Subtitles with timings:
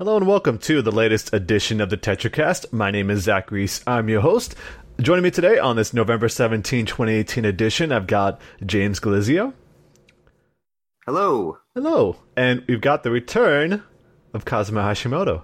[0.00, 2.72] Hello and welcome to the latest edition of the TetraCast.
[2.72, 3.82] My name is Zach Reese.
[3.84, 4.54] I'm your host.
[5.00, 9.54] Joining me today on this November 17, 2018 edition, I've got James Galizio.
[11.04, 11.58] Hello.
[11.74, 12.14] Hello.
[12.36, 13.82] And we've got the return
[14.32, 15.42] of Kazuma Hashimoto.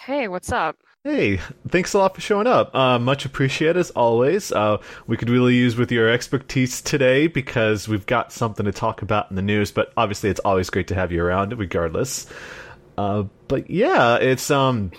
[0.00, 0.76] Hey, what's up?
[1.02, 2.74] Hey, thanks a lot for showing up.
[2.74, 4.52] Uh, much appreciated as always.
[4.52, 4.76] Uh,
[5.06, 9.30] we could really use with your expertise today because we've got something to talk about
[9.30, 9.72] in the news.
[9.72, 12.26] But obviously, it's always great to have you around, regardless.
[12.98, 14.90] Uh, but yeah, it's um,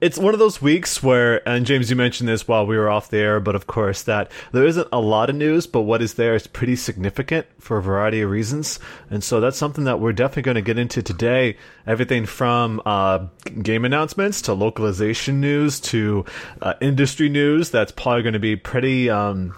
[0.00, 3.10] it's one of those weeks where, and James, you mentioned this while we were off
[3.10, 6.14] the air, but of course that there isn't a lot of news, but what is
[6.14, 8.78] there is pretty significant for a variety of reasons,
[9.10, 11.58] and so that's something that we're definitely going to get into today.
[11.86, 13.26] Everything from uh,
[13.62, 16.24] game announcements to localization news to
[16.62, 17.68] uh, industry news.
[17.68, 19.10] That's probably going to be pretty.
[19.10, 19.54] Um,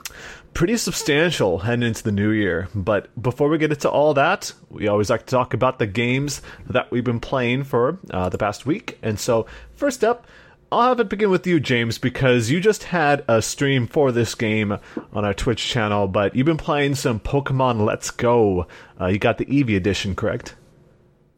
[0.59, 2.67] pretty substantial heading into the new year.
[2.75, 6.43] But before we get into all that, we always like to talk about the games
[6.69, 8.99] that we've been playing for uh, the past week.
[9.01, 10.27] And so, first up,
[10.73, 14.35] I'll have it begin with you, James, because you just had a stream for this
[14.35, 14.77] game
[15.13, 18.67] on our Twitch channel, but you've been playing some Pokemon Let's Go.
[19.01, 20.57] Uh, you got the Eevee edition, correct?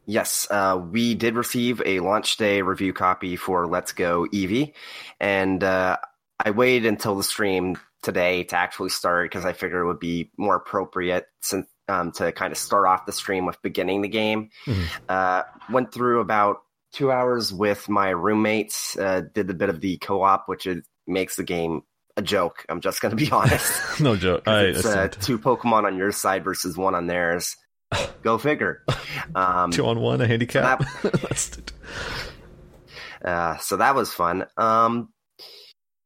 [0.07, 4.73] Yes, uh, we did receive a launch day review copy for Let's Go Eevee,
[5.19, 5.97] and uh,
[6.43, 10.31] I waited until the stream today to actually start because I figured it would be
[10.37, 14.49] more appropriate since, um, to kind of start off the stream with beginning the game.
[14.65, 15.03] Mm-hmm.
[15.07, 16.57] Uh, went through about
[16.91, 20.83] two hours with my roommates, uh, did a bit of the co op, which is,
[21.07, 21.83] makes the game
[22.17, 22.65] a joke.
[22.69, 23.99] I'm just going to be honest.
[23.99, 24.47] no joke.
[24.47, 27.55] I, it's uh, two Pokemon on your side versus one on theirs.
[28.23, 28.83] Go figure.
[29.35, 30.83] Um, two on one, a handicap.
[31.01, 31.71] So that,
[33.23, 34.45] uh, so that was fun.
[34.57, 35.09] Um,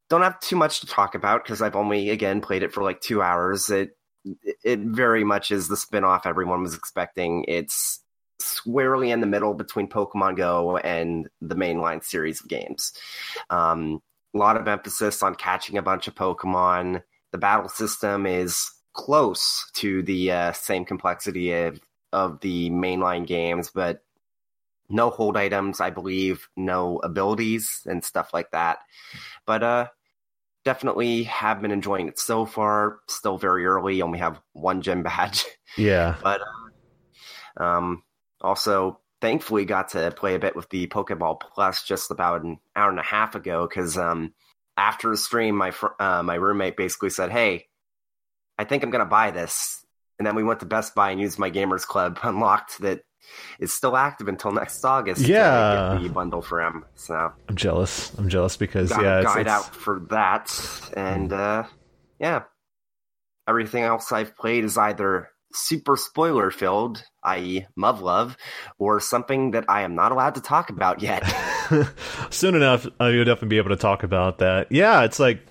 [0.10, 3.02] don't have too much to talk about because I've only again played it for like
[3.02, 3.70] two hours.
[3.70, 3.98] It
[4.64, 7.46] it very much is the spinoff everyone was expecting.
[7.48, 8.00] It's
[8.40, 12.94] squarely in the middle between Pokemon Go and the mainline series of games.
[13.50, 14.02] Um,
[14.34, 17.02] a lot of emphasis on catching a bunch of Pokemon.
[17.32, 21.80] The battle system is close to the uh, same complexity of,
[22.12, 24.04] of the mainline games, but
[24.90, 28.79] no hold items, I believe, no abilities and stuff like that.
[29.46, 29.88] But uh,
[30.63, 33.00] definitely have been enjoying it so far.
[33.07, 35.46] Still very early, only have one gym badge.
[35.78, 36.41] Yeah, but
[37.59, 38.03] uh, um,
[38.41, 42.90] also thankfully got to play a bit with the Pokeball Plus just about an hour
[42.90, 44.34] and a half ago because um,
[44.78, 47.67] after the stream, my fr- uh, my roommate basically said, "Hey,
[48.57, 49.85] I think I'm gonna buy this."
[50.17, 53.02] And then we went to Best Buy and used my Gamers Club unlocked that
[53.59, 55.22] is still active until next August.
[55.22, 56.86] Yeah, get the bundle for him.
[56.96, 58.13] So I'm jealous.
[58.18, 60.52] I'm jealous because got yeah, guide it's, out for that,
[60.96, 61.64] and uh,
[62.19, 62.44] yeah,
[63.47, 68.35] everything else I've played is either super spoiler filled, i.e., Muv-Luv,
[68.78, 71.24] or something that I am not allowed to talk about yet.
[72.30, 74.72] Soon enough, uh, you'll definitely be able to talk about that.
[74.72, 75.46] Yeah, it's like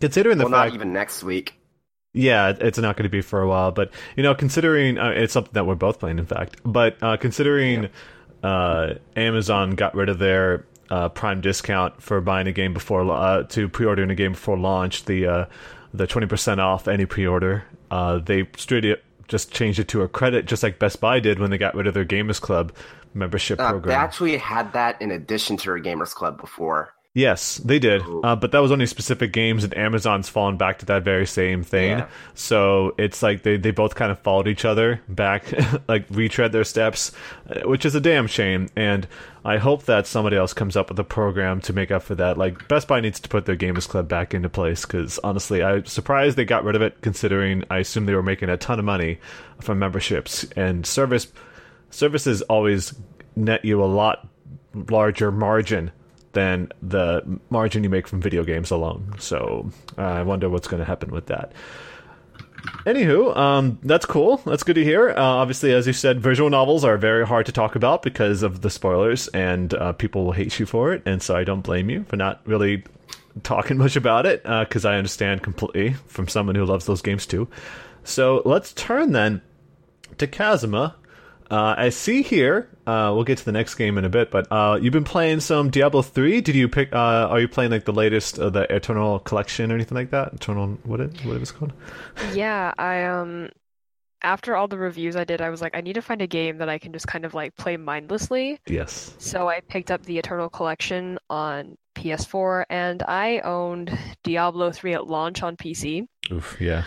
[0.00, 1.54] considering the well, fact not even next week.
[2.14, 5.32] Yeah, it's not going to be for a while, but you know, considering uh, it's
[5.32, 6.56] something that we're both playing, in fact.
[6.64, 7.84] But uh, considering
[8.42, 8.48] yeah.
[8.48, 13.44] uh, Amazon got rid of their uh, Prime discount for buying a game before uh,
[13.44, 15.44] to pre-ordering a game before launch, the uh,
[15.94, 17.64] the twenty percent off any pre-order,
[18.24, 18.84] they straight
[19.28, 21.86] just changed it to a credit, just like Best Buy did when they got rid
[21.86, 22.72] of their Gamers Club
[23.14, 23.88] membership program.
[23.88, 26.92] They actually had that in addition to their Gamers Club before.
[27.14, 30.86] Yes, they did, uh, but that was only specific games, and Amazon's fallen back to
[30.86, 31.98] that very same thing.
[31.98, 32.08] Yeah.
[32.32, 35.44] So it's like they, they both kind of followed each other back,
[35.88, 37.12] like retread their steps,
[37.50, 38.70] uh, which is a damn shame.
[38.76, 39.06] And
[39.44, 42.38] I hope that somebody else comes up with a program to make up for that.
[42.38, 45.84] Like Best Buy needs to put their Gamers Club back into place because honestly, I'm
[45.84, 47.02] surprised they got rid of it.
[47.02, 49.18] Considering I assume they were making a ton of money
[49.60, 51.26] from memberships and service
[51.90, 52.94] services always
[53.36, 54.26] net you a lot
[54.74, 55.90] larger margin
[56.32, 59.14] than the margin you make from video games alone.
[59.18, 61.52] So uh, I wonder what's going to happen with that.
[62.86, 64.36] Anywho, um, that's cool.
[64.38, 65.10] That's good to hear.
[65.10, 68.60] Uh, obviously, as you said, visual novels are very hard to talk about because of
[68.60, 71.02] the spoilers, and uh, people will hate you for it.
[71.04, 72.84] And so I don't blame you for not really
[73.42, 77.26] talking much about it because uh, I understand completely from someone who loves those games
[77.26, 77.48] too.
[78.04, 79.42] So let's turn then
[80.18, 80.96] to Kazuma,
[81.52, 82.68] uh, I see here.
[82.86, 85.40] Uh, we'll get to the next game in a bit, but uh, you've been playing
[85.40, 86.40] some Diablo three.
[86.40, 86.94] Did you pick?
[86.94, 90.32] Uh, are you playing like the latest, uh, the Eternal Collection or anything like that?
[90.32, 91.74] Eternal, what it, what it was called?
[92.32, 93.50] Yeah, I um,
[94.22, 96.58] after all the reviews I did, I was like, I need to find a game
[96.58, 98.58] that I can just kind of like play mindlessly.
[98.66, 99.14] Yes.
[99.18, 105.06] So I picked up the Eternal Collection on PS4, and I owned Diablo three at
[105.06, 106.06] launch on PC.
[106.30, 106.84] Oof, yeah.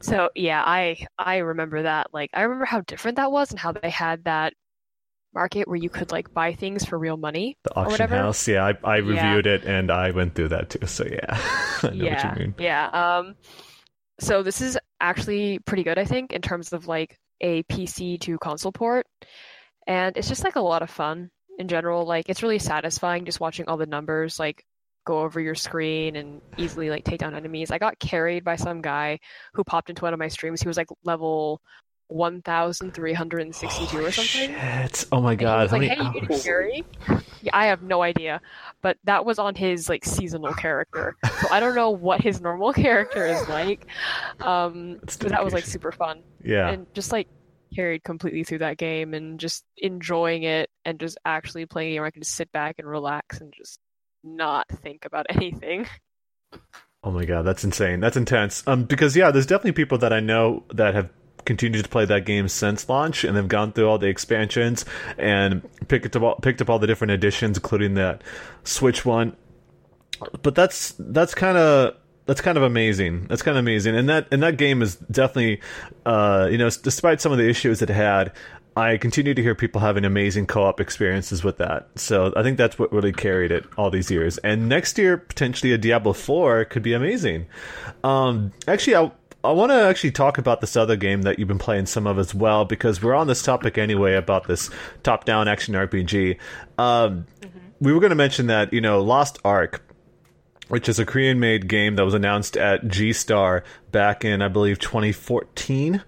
[0.00, 2.08] So yeah, I I remember that.
[2.12, 4.54] Like I remember how different that was and how they had that
[5.34, 7.56] market where you could like buy things for real money.
[7.64, 9.52] The auction house, yeah, I, I reviewed yeah.
[9.52, 10.86] it and I went through that too.
[10.86, 11.38] So yeah,
[11.92, 12.86] yeah, Yeah.
[12.88, 13.34] Um,
[14.20, 18.38] so this is actually pretty good, I think, in terms of like a PC to
[18.38, 19.06] console port,
[19.86, 22.04] and it's just like a lot of fun in general.
[22.04, 24.64] Like it's really satisfying just watching all the numbers like
[25.08, 27.70] go over your screen and easily like take down enemies.
[27.70, 29.20] I got carried by some guy
[29.54, 30.60] who popped into one of my streams.
[30.60, 31.62] He was like level
[32.08, 34.50] 1362 or something.
[34.50, 35.06] Shit.
[35.10, 35.72] Oh my god.
[35.72, 36.84] Like, hey, you get carry?
[37.40, 38.42] Yeah, I have no idea.
[38.82, 41.16] But that was on his like seasonal character.
[41.40, 43.86] So I don't know what his normal character is like.
[44.40, 46.22] Um but that was like super fun.
[46.44, 46.68] Yeah.
[46.68, 47.28] And just like
[47.74, 52.06] carried completely through that game and just enjoying it and just actually playing it where
[52.06, 53.80] I can just sit back and relax and just
[54.36, 55.86] not think about anything.
[57.02, 58.00] Oh my god, that's insane.
[58.00, 58.66] That's intense.
[58.66, 61.10] Um, because yeah, there's definitely people that I know that have
[61.44, 64.84] continued to play that game since launch and they've gone through all the expansions
[65.16, 68.22] and picked up all, picked up all the different editions, including that
[68.64, 69.36] Switch one.
[70.42, 71.94] But that's that's kind of
[72.26, 73.26] that's kind of amazing.
[73.28, 75.62] That's kind of amazing, and that and that game is definitely,
[76.04, 78.32] uh, you know, despite some of the issues it had,
[78.78, 81.88] I continue to hear people having amazing co-op experiences with that.
[81.96, 84.38] So I think that's what really carried it all these years.
[84.38, 87.46] And next year, potentially a Diablo Four could be amazing.
[88.04, 89.10] Um, actually, I
[89.42, 92.20] I want to actually talk about this other game that you've been playing some of
[92.20, 94.70] as well, because we're on this topic anyway about this
[95.02, 96.38] top-down action RPG.
[96.76, 97.58] Um, mm-hmm.
[97.80, 99.82] We were going to mention that you know Lost Ark,
[100.68, 104.78] which is a Korean-made game that was announced at G Star back in I believe
[104.78, 106.00] 2014.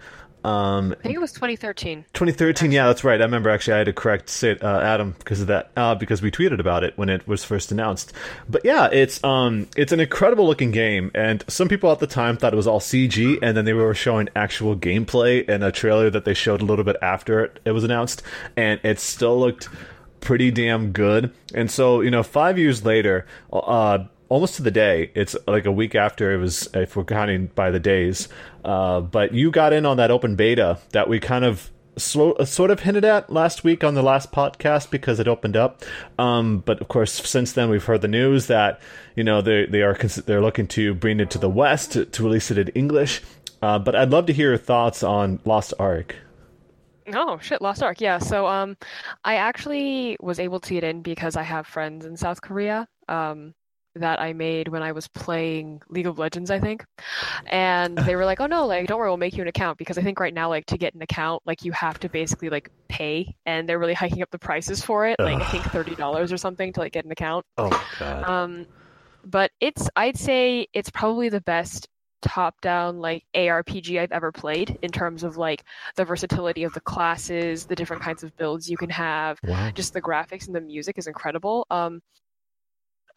[0.44, 2.04] Um, I think it was 2013.
[2.14, 3.20] 2013, yeah, that's right.
[3.20, 6.30] I remember actually I had to correct uh, Adam because of that, uh, because we
[6.30, 8.12] tweeted about it when it was first announced.
[8.48, 12.36] But yeah, it's um, it's an incredible looking game, and some people at the time
[12.36, 16.10] thought it was all CG, and then they were showing actual gameplay and a trailer
[16.10, 18.22] that they showed a little bit after it, it was announced,
[18.56, 19.68] and it still looked
[20.20, 21.32] pretty damn good.
[21.54, 25.10] And so, you know, five years later, uh, almost to the day.
[25.14, 28.28] It's like a week after it was, if we're counting by the days.
[28.64, 32.70] Uh, but you got in on that open beta that we kind of uh, sort
[32.70, 35.82] of hinted at last week on the last podcast because it opened up.
[36.18, 38.80] Um, but of course, since then we've heard the news that
[39.16, 42.22] you know they they are they're looking to bring it to the West to, to
[42.22, 43.20] release it in English.
[43.60, 46.16] Uh, but I'd love to hear your thoughts on Lost Ark.
[47.12, 48.00] Oh shit, Lost Ark.
[48.00, 48.18] Yeah.
[48.18, 48.76] So um,
[49.24, 52.88] I actually was able to get in because I have friends in South Korea.
[53.08, 53.54] Um,
[54.00, 56.84] that I made when I was playing League of Legends, I think.
[57.46, 59.98] And they were like, "Oh no, like don't worry, we'll make you an account because
[59.98, 62.70] I think right now like to get an account, like you have to basically like
[62.88, 65.42] pay and they're really hiking up the prices for it, like Ugh.
[65.42, 68.24] I think $30 or something to like get an account." Oh god.
[68.24, 68.66] Um
[69.24, 71.88] but it's I'd say it's probably the best
[72.22, 75.64] top down like ARPG I've ever played in terms of like
[75.96, 79.70] the versatility of the classes, the different kinds of builds you can have, wow.
[79.70, 81.66] just the graphics and the music is incredible.
[81.70, 82.02] Um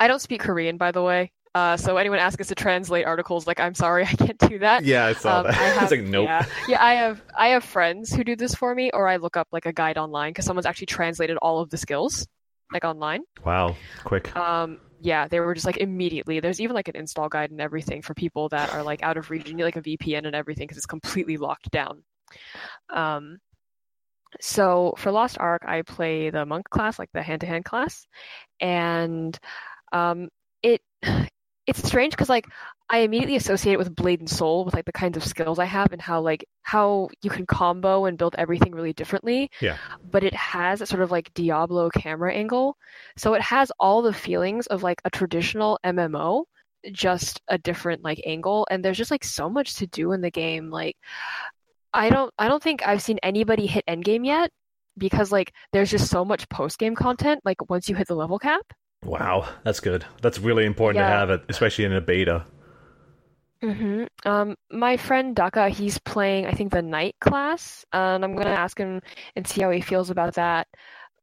[0.03, 1.31] I don't speak Korean, by the way.
[1.55, 4.83] Uh, so anyone asks us to translate articles, like I'm sorry, I can't do that.
[4.83, 5.55] Yeah, I saw um, that.
[5.55, 6.25] I have, like nope.
[6.25, 9.37] Yeah, yeah, I have I have friends who do this for me, or I look
[9.37, 12.27] up like a guide online because someone's actually translated all of the skills,
[12.73, 13.21] like online.
[13.45, 14.35] Wow, quick.
[14.35, 16.41] Um, yeah, they were just like immediately.
[16.41, 19.29] There's even like an install guide and everything for people that are like out of
[19.29, 22.03] region, you like a VPN and everything because it's completely locked down.
[22.89, 23.37] Um,
[24.41, 28.05] so for Lost Ark, I play the monk class, like the hand-to-hand class,
[28.59, 29.39] and
[29.93, 30.29] um,
[30.61, 30.81] it
[31.65, 32.45] it's strange because like
[32.89, 35.65] I immediately associate it with Blade and Soul with like the kinds of skills I
[35.65, 39.49] have and how like how you can combo and build everything really differently.
[39.61, 39.77] Yeah.
[40.11, 42.77] But it has a sort of like Diablo camera angle.
[43.15, 46.43] So it has all the feelings of like a traditional MMO,
[46.91, 48.67] just a different like angle.
[48.69, 50.69] And there's just like so much to do in the game.
[50.69, 50.97] Like
[51.93, 54.51] I don't I don't think I've seen anybody hit endgame yet
[54.97, 58.39] because like there's just so much post game content like once you hit the level
[58.39, 58.65] cap.
[59.05, 60.05] Wow, that's good.
[60.21, 61.09] That's really important yeah.
[61.09, 62.45] to have it, especially in a beta.
[63.61, 64.29] Mm-hmm.
[64.29, 68.77] Um, my friend Daka, he's playing, I think, the night class, and I'm gonna ask
[68.77, 69.01] him
[69.35, 70.67] and see how he feels about that.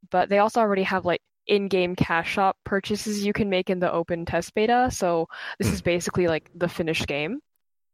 [0.09, 3.91] But they also already have like in-game cash shop purchases you can make in the
[3.91, 5.27] open test beta, so
[5.59, 7.39] this is basically like the finished game.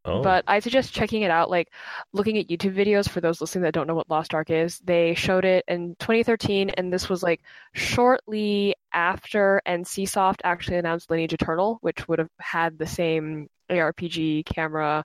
[0.08, 0.22] Oh.
[0.22, 1.68] But I suggest checking it out, like
[2.12, 4.78] looking at YouTube videos for those listening that don't know what Lost Ark is.
[4.78, 7.42] They showed it in 2013, and this was like
[7.74, 15.04] shortly after NCSoft actually announced Lineage Eternal, which would have had the same ARPG camera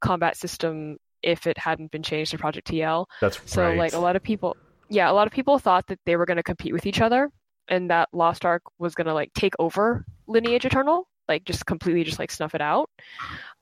[0.00, 3.06] combat system if it hadn't been changed to Project TL.
[3.20, 3.76] That's so right.
[3.76, 4.56] like a lot of people,
[4.88, 7.30] yeah, a lot of people thought that they were going to compete with each other,
[7.66, 12.04] and that Lost Ark was going to like take over Lineage Eternal, like just completely
[12.04, 12.90] just like snuff it out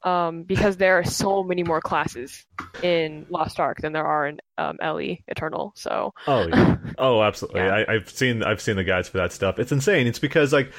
[0.03, 2.45] um, because there are so many more classes.
[2.83, 5.73] in Lost Ark than there are in um, LE Eternal.
[5.77, 7.61] So oh yeah, oh absolutely.
[7.61, 7.85] Yeah.
[7.89, 9.59] I, I've seen I've seen the guides for that stuff.
[9.59, 10.07] It's insane.
[10.07, 10.73] It's because like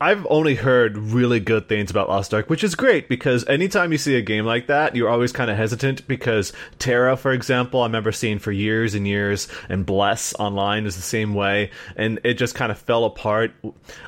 [0.00, 3.98] I've only heard really good things about Lost Ark, which is great because anytime you
[3.98, 7.86] see a game like that, you're always kind of hesitant because TERA, for example, I
[7.86, 12.34] remember seeing for years and years, and Bless Online is the same way, and it
[12.34, 13.52] just kind of fell apart.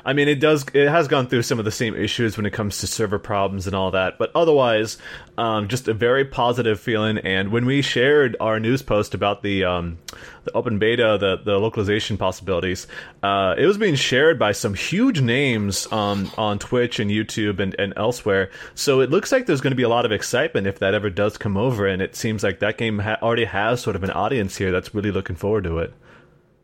[0.03, 2.53] I mean, it does, it has gone through some of the same issues when it
[2.53, 4.97] comes to server problems and all that, but otherwise,
[5.37, 7.17] um, just a very positive feeling.
[7.19, 9.99] And when we shared our news post about the um,
[10.43, 12.87] the open beta, the the localization possibilities,
[13.23, 17.75] uh, it was being shared by some huge names um, on Twitch and YouTube and,
[17.79, 18.49] and elsewhere.
[18.75, 21.09] So it looks like there's going to be a lot of excitement if that ever
[21.09, 21.85] does come over.
[21.85, 24.95] And it seems like that game ha- already has sort of an audience here that's
[24.95, 25.93] really looking forward to it.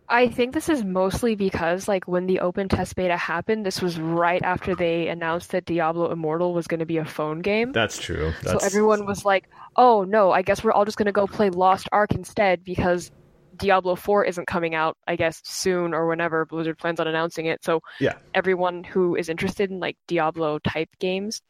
[0.10, 4.00] I think this is mostly because, like, when the open test beta happened, this was
[4.00, 7.72] right after they announced that Diablo Immortal was going to be a phone game.
[7.72, 8.34] That's true.
[8.44, 8.62] That's...
[8.62, 11.50] So everyone was like, "Oh no, I guess we're all just going to go play
[11.50, 13.12] Lost Ark instead because
[13.56, 17.64] Diablo 4 isn't coming out, I guess, soon or whenever Blizzard plans on announcing it.
[17.64, 18.14] So yeah.
[18.34, 21.42] everyone who is interested in like Diablo type games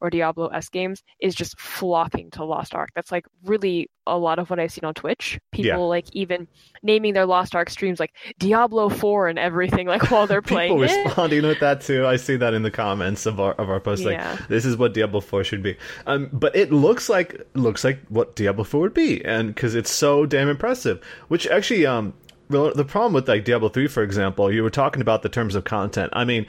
[0.00, 2.90] or Diablo-esque games is just flocking to Lost Ark.
[2.94, 5.40] That's like really a lot of what I've seen on Twitch.
[5.52, 5.76] People yeah.
[5.76, 6.48] like even
[6.82, 10.72] naming their Lost Ark streams like Diablo 4 and everything like while they're playing.
[10.72, 11.04] People it.
[11.04, 12.06] responding with that too.
[12.06, 14.02] I see that in the comments of our of our post.
[14.02, 14.32] Yeah.
[14.32, 15.76] Like this is what Diablo 4 should be.
[16.06, 19.90] Um, but it looks like looks like what Diablo 4 would be, and because it's
[19.90, 21.02] so damn impressive.
[21.28, 22.14] Which actually, um,
[22.48, 25.64] the problem with like Diablo 3, for example, you were talking about the terms of
[25.64, 26.10] content.
[26.14, 26.46] I mean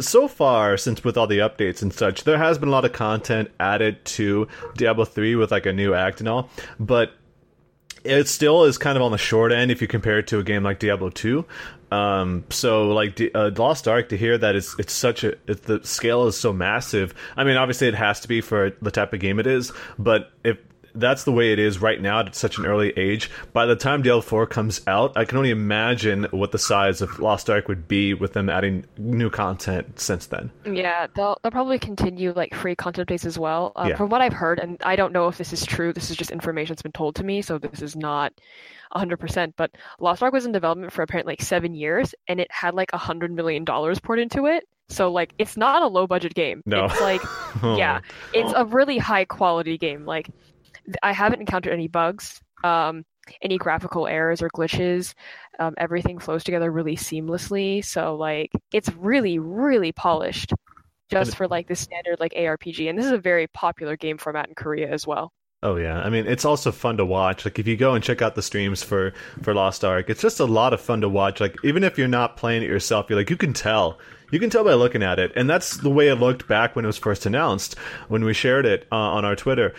[0.00, 2.92] so far, since with all the updates and such, there has been a lot of
[2.92, 7.12] content added to Diablo 3 with like a new act and all, but
[8.04, 10.42] it still is kind of on the short end if you compare it to a
[10.42, 11.44] game like Diablo 2.
[11.90, 16.26] Um, so like uh, Lost Ark to hear that it's it's such a the scale
[16.26, 17.14] is so massive.
[17.36, 20.30] I mean, obviously it has to be for the type of game it is, but
[20.44, 20.58] if
[20.98, 23.30] that's the way it is right now at such an early age.
[23.52, 27.18] By the time Diablo 4 comes out, I can only imagine what the size of
[27.18, 30.50] Lost Ark would be with them adding new content since then.
[30.64, 33.72] Yeah, they'll, they'll probably continue like free content base as well.
[33.76, 33.96] Uh, yeah.
[33.96, 36.30] From what I've heard, and I don't know if this is true, this is just
[36.30, 38.32] information that's been told to me, so this is not
[38.94, 42.74] 100%, but Lost Ark was in development for apparently like seven years, and it had
[42.74, 44.64] like a $100 million poured into it.
[44.90, 46.62] So like it's not a low budget game.
[46.64, 46.86] No.
[46.86, 47.20] It's like
[47.62, 48.00] yeah,
[48.32, 50.06] it's a really high quality game.
[50.06, 50.30] Like
[51.02, 53.04] I haven't encountered any bugs, um,
[53.42, 55.14] any graphical errors or glitches.
[55.58, 57.84] Um, everything flows together really seamlessly.
[57.84, 60.52] So like it's really really polished,
[61.10, 62.88] just for like the standard like ARPG.
[62.88, 65.32] And this is a very popular game format in Korea as well.
[65.62, 67.44] Oh yeah, I mean it's also fun to watch.
[67.44, 70.38] Like if you go and check out the streams for for Lost Ark, it's just
[70.38, 71.40] a lot of fun to watch.
[71.40, 73.98] Like even if you're not playing it yourself, you're like you can tell
[74.30, 76.84] you can tell by looking at it, and that's the way it looked back when
[76.84, 77.78] it was first announced.
[78.08, 79.74] When we shared it uh, on our Twitter,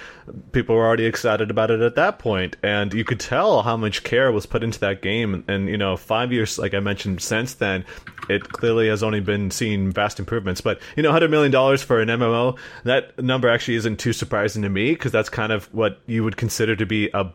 [0.52, 4.04] people were already excited about it at that point, and you could tell how much
[4.04, 5.44] care was put into that game.
[5.48, 7.86] And you know, five years, like I mentioned, since then,
[8.30, 10.62] it clearly has only been seeing vast improvements.
[10.62, 14.64] But you know, hundred million dollars for an MMO, that number actually isn't too surprising
[14.64, 17.32] to me because that's kind of what you would consider to be a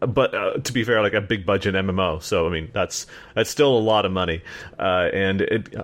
[0.00, 2.22] but uh, to be fair, like a big budget MMO.
[2.22, 4.42] So I mean, that's that's still a lot of money,
[4.78, 5.74] uh, and it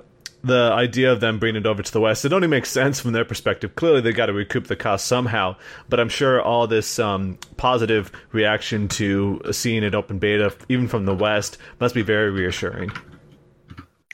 [0.44, 3.12] the idea of them bringing it over to the West, it only makes sense from
[3.12, 3.74] their perspective.
[3.74, 5.56] Clearly, they got to recoup the cost somehow,
[5.88, 11.06] but I'm sure all this um, positive reaction to seeing it open beta, even from
[11.06, 12.92] the West, must be very reassuring.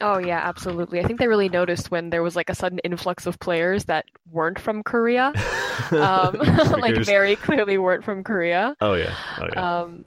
[0.00, 1.00] Oh yeah, absolutely.
[1.00, 4.06] I think they really noticed when there was like a sudden influx of players that
[4.30, 5.26] weren't from Korea,
[5.90, 6.34] um,
[6.78, 8.74] like very clearly weren't from Korea.
[8.80, 9.80] Oh yeah, oh yeah.
[9.80, 10.04] Um,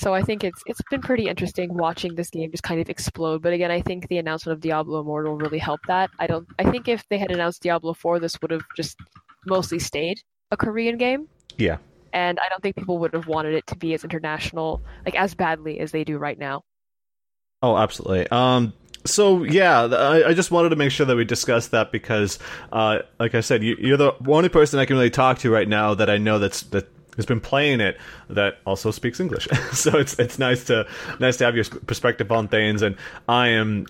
[0.00, 3.42] so I think it's it's been pretty interesting watching this game just kind of explode.
[3.42, 6.08] But again, I think the announcement of Diablo Immortal really helped that.
[6.18, 6.48] I don't.
[6.58, 8.96] I think if they had announced Diablo Four, this would have just
[9.46, 11.28] mostly stayed a Korean game.
[11.58, 11.76] Yeah.
[12.14, 15.34] And I don't think people would have wanted it to be as international, like as
[15.34, 16.62] badly as they do right now.
[17.62, 18.26] Oh, absolutely.
[18.28, 18.72] Um,
[19.04, 22.38] so yeah, I, I, just wanted to make sure that we discussed that because,
[22.72, 25.68] uh, like I said, you, are the only person I can really talk to right
[25.68, 27.98] now that I know that's that who's been playing it
[28.28, 29.48] that also speaks English.
[29.72, 30.86] so it's it's nice to
[31.18, 32.96] nice to have your perspective on things, and
[33.28, 33.86] I am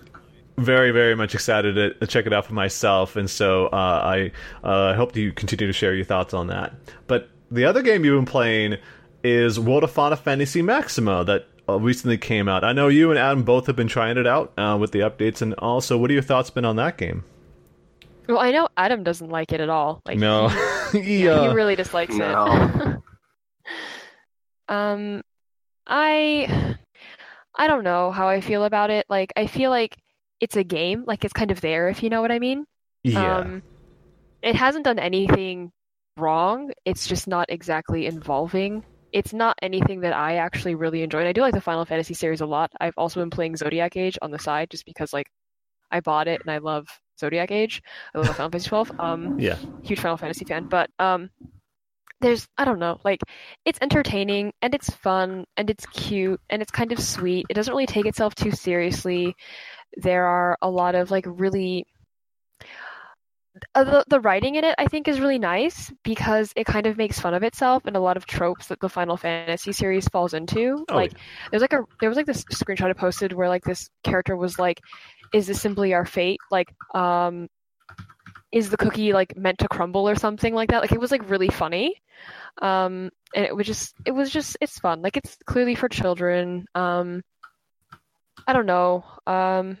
[0.57, 4.31] very very much excited to check it out for myself, and so uh, I
[4.67, 6.73] uh, hope you continue to share your thoughts on that.
[7.07, 8.77] But the other game you've been playing
[9.23, 12.63] is World of Final Fantasy Maxima that uh, recently came out.
[12.63, 15.41] I know you and Adam both have been trying it out uh, with the updates,
[15.41, 17.23] and also, what are your thoughts been on that game?
[18.27, 20.01] Well, I know Adam doesn't like it at all.
[20.05, 20.47] Like, no,
[20.91, 22.45] he, yeah, he really dislikes no.
[22.47, 22.90] it.
[24.71, 25.21] Um,
[25.85, 26.77] I
[27.55, 29.05] I don't know how I feel about it.
[29.09, 29.97] Like I feel like
[30.39, 32.65] it's a game, like it's kind of there if you know what I mean.
[33.03, 33.37] Yeah.
[33.37, 33.63] Um,
[34.41, 35.71] it hasn't done anything
[36.17, 36.71] wrong.
[36.85, 41.19] It's just not exactly involving it's not anything that I actually really enjoy.
[41.19, 42.71] And I do like the Final Fantasy series a lot.
[42.79, 45.27] I've also been playing Zodiac Age on the side just because like
[45.91, 46.87] I bought it and I love
[47.19, 47.81] Zodiac Age.
[48.15, 48.91] I love Final Fantasy 12.
[48.99, 51.29] Um, yeah, huge Final Fantasy fan, but um,
[52.21, 53.19] there's I don't know, like
[53.65, 57.45] it's entertaining and it's fun and it's cute and it's kind of sweet.
[57.49, 59.35] It doesn't really take itself too seriously.
[59.97, 61.85] There are a lot of like really
[63.75, 66.97] uh, the, the writing in it I think is really nice because it kind of
[66.97, 70.33] makes fun of itself and a lot of tropes that the Final Fantasy series falls
[70.33, 70.85] into.
[70.89, 71.19] Oh, like yeah.
[71.49, 74.57] there's like a there was like this screenshot I posted where like this character was
[74.57, 74.79] like,
[75.33, 77.47] "Is this simply our fate?" Like, um,
[78.51, 80.81] is the cookie like meant to crumble or something like that?
[80.81, 82.01] Like it was like really funny,
[82.61, 85.01] um, and it was just it was just it's fun.
[85.01, 86.65] Like it's clearly for children.
[86.75, 87.23] Um,
[88.47, 89.03] I don't know.
[89.27, 89.77] Um,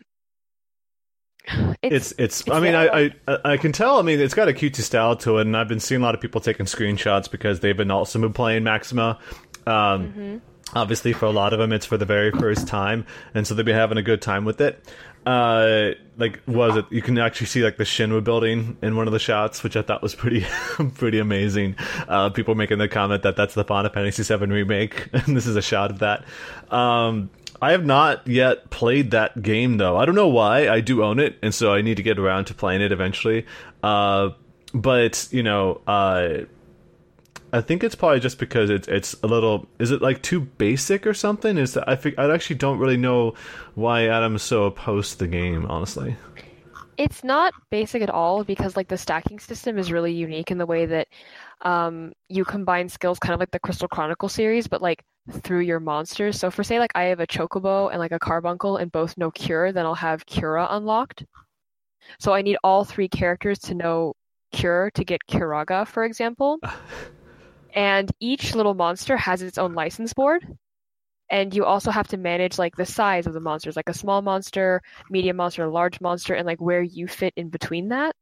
[1.81, 4.53] it's, it's, it's I mean I, I I can tell I mean it's got a
[4.53, 7.59] cutesy style to it and I've been seeing a lot of people taking screenshots because
[7.59, 9.17] they've been also been playing Maxima
[9.65, 10.37] um, mm-hmm.
[10.75, 13.65] obviously for a lot of them it's for the very first time and so they've
[13.65, 14.87] been having a good time with it
[15.25, 19.13] uh like was it you can actually see like the Shinra building in one of
[19.13, 20.45] the shots which I thought was pretty
[20.95, 21.75] pretty amazing
[22.07, 25.55] uh people making the comment that that's the Final Fantasy 7 remake and this is
[25.55, 26.25] a shot of that
[26.71, 27.29] um
[27.61, 29.95] I have not yet played that game though.
[29.95, 30.67] I don't know why.
[30.67, 33.45] I do own it, and so I need to get around to playing it eventually.
[33.83, 34.29] Uh,
[34.73, 36.45] but you know, uh,
[37.53, 39.67] I think it's probably just because it's it's a little.
[39.79, 41.57] Is it like too basic or something?
[41.57, 43.33] Is that I think I actually don't really know
[43.75, 45.65] why Adam's so opposed to the game.
[45.65, 46.15] Honestly,
[46.97, 50.65] it's not basic at all because like the stacking system is really unique in the
[50.65, 51.07] way that
[51.61, 55.79] um, you combine skills, kind of like the Crystal Chronicle series, but like through your
[55.79, 56.39] monsters.
[56.39, 59.31] So for say like I have a Chocobo and like a Carbuncle and both know
[59.31, 61.25] Cure, then I'll have Cura unlocked.
[62.19, 64.13] So I need all three characters to know
[64.51, 66.59] Cure to get Curaga, for example.
[67.73, 70.45] and each little monster has its own license board.
[71.29, 74.21] And you also have to manage like the size of the monsters, like a small
[74.21, 78.15] monster, medium monster, a large monster, and like where you fit in between that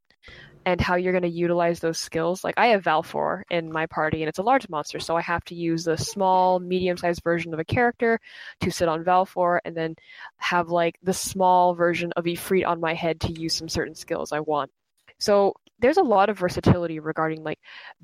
[0.66, 2.44] and how you're going to utilize those skills.
[2.44, 5.44] Like I have Valefor in my party, and it's a large monster, so I have
[5.46, 8.20] to use the small, medium-sized version of a character
[8.62, 9.96] to sit on Valefor, and then
[10.38, 14.32] have like the small version of Ifrit on my head to use some certain skills
[14.32, 14.70] I want.
[15.18, 17.60] So there's a lot of versatility regarding like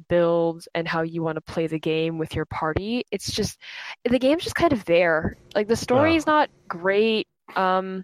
[0.07, 3.03] builds and how you want to play the game with your party.
[3.11, 3.59] It's just
[4.03, 5.37] the game's just kind of there.
[5.53, 7.27] Like the story is not great.
[7.55, 8.03] Um,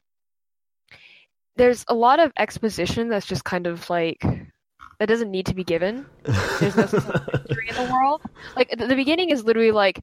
[1.55, 4.23] there's a lot of exposition that's just kind of like
[4.99, 6.05] that doesn't need to be given.
[6.59, 8.21] There's no history in the world.
[8.55, 9.99] Like the, the beginning is literally like,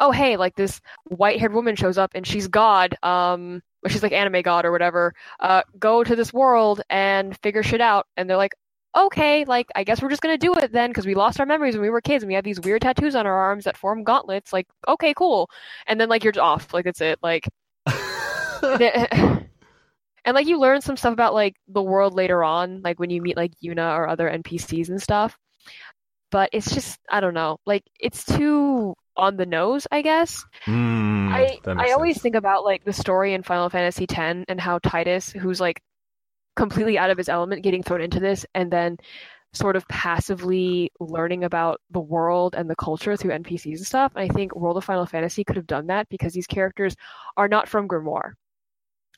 [0.00, 2.96] oh hey, like this white-haired woman shows up and she's God.
[3.02, 5.14] Um, she's like anime god or whatever.
[5.38, 8.06] Uh, go to this world and figure shit out.
[8.16, 8.54] And they're like,
[8.96, 11.74] okay, like I guess we're just gonna do it then because we lost our memories
[11.74, 14.04] when we were kids and we have these weird tattoos on our arms that form
[14.04, 14.52] gauntlets.
[14.52, 15.50] Like, okay, cool.
[15.86, 16.72] And then like you're off.
[16.72, 17.18] Like that's it.
[17.22, 17.48] Like.
[20.24, 23.22] and like you learn some stuff about like the world later on like when you
[23.22, 25.36] meet like yuna or other npcs and stuff
[26.30, 31.30] but it's just i don't know like it's too on the nose i guess mm,
[31.32, 35.32] i i always think about like the story in final fantasy x and how tidus
[35.32, 35.80] who's like
[36.56, 38.96] completely out of his element getting thrown into this and then
[39.52, 44.30] sort of passively learning about the world and the culture through npcs and stuff and
[44.30, 46.94] i think world of final fantasy could have done that because these characters
[47.36, 48.32] are not from grymoire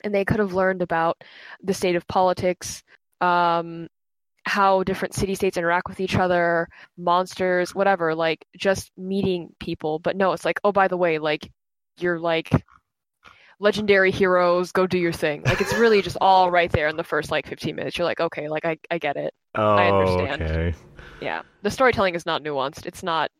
[0.03, 1.23] and they could have learned about
[1.63, 2.83] the state of politics,
[3.21, 3.87] um,
[4.45, 6.67] how different city states interact with each other,
[6.97, 9.99] monsters, whatever, like just meeting people.
[9.99, 11.49] But no, it's like, oh, by the way, like
[11.97, 12.49] you're like
[13.63, 15.41] legendary heroes, go do your thing.
[15.45, 17.97] Like it's really just all right there in the first like 15 minutes.
[17.97, 19.33] You're like, okay, like I, I get it.
[19.55, 20.41] Oh, I understand.
[20.41, 20.75] Okay.
[21.21, 21.41] Yeah.
[21.61, 22.85] The storytelling is not nuanced.
[22.85, 23.31] It's not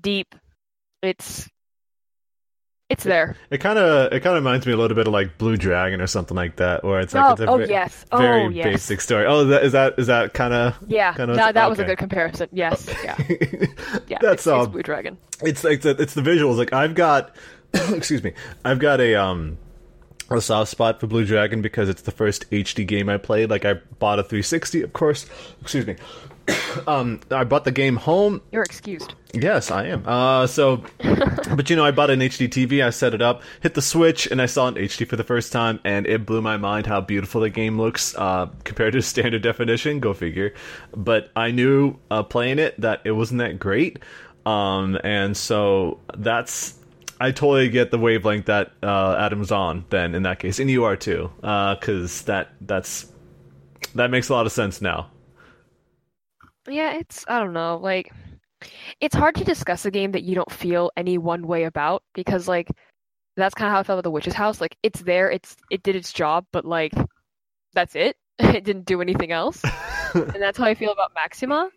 [0.00, 0.34] deep.
[1.00, 1.48] It's
[2.88, 3.36] it's there.
[3.50, 6.00] It kind of it kind of reminds me a little bit of like Blue Dragon
[6.00, 8.04] or something like that, where it's like oh, it's a oh, very, yes.
[8.12, 8.64] oh, very yes.
[8.64, 9.26] basic story.
[9.26, 11.12] Oh, is that is that is that kind of yeah?
[11.14, 11.68] Kinda, no, that okay.
[11.68, 12.48] was a good comparison.
[12.52, 13.16] Yes, yeah,
[14.06, 14.18] yeah.
[14.20, 15.18] That's it's, um, it's Blue Dragon.
[15.42, 16.58] It's like the, it's the visuals.
[16.58, 17.34] Like I've got,
[17.90, 18.32] excuse me,
[18.64, 19.58] I've got a um
[20.30, 23.50] a soft spot for Blue Dragon because it's the first HD game I played.
[23.50, 25.26] Like I bought a 360, of course.
[25.60, 25.96] Excuse me.
[26.86, 28.40] um, I bought the game home.
[28.52, 29.14] You're excused.
[29.32, 30.06] Yes, I am.
[30.06, 30.82] Uh, so,
[31.54, 32.84] but you know, I bought an HD TV.
[32.84, 35.52] I set it up, hit the switch, and I saw an HD for the first
[35.52, 39.42] time, and it blew my mind how beautiful the game looks uh, compared to standard
[39.42, 40.00] definition.
[40.00, 40.54] Go figure.
[40.94, 43.98] But I knew uh, playing it that it wasn't that great.
[44.44, 46.74] Um, and so that's
[47.20, 49.84] I totally get the wavelength that uh, Adam's on.
[49.90, 53.06] Then in that case, and you are too, because uh, that that's
[53.94, 55.10] that makes a lot of sense now.
[56.68, 58.12] Yeah, it's I don't know, like
[59.00, 62.48] It's hard to discuss a game that you don't feel any one way about because
[62.48, 62.68] like
[63.36, 64.60] that's kind of how I felt with The Witch's House.
[64.60, 66.92] Like it's there, it's it did its job, but like
[67.74, 68.16] that's it.
[68.38, 69.62] it didn't do anything else.
[70.14, 71.70] and that's how I feel about Maxima.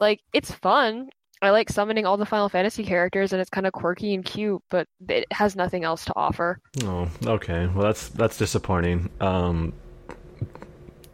[0.00, 1.10] Like it's fun.
[1.42, 4.62] I like summoning all the Final Fantasy characters, and it's kind of quirky and cute,
[4.70, 6.58] but it has nothing else to offer.
[6.84, 7.66] Oh, okay.
[7.66, 9.10] Well, that's that's disappointing.
[9.20, 9.72] Um,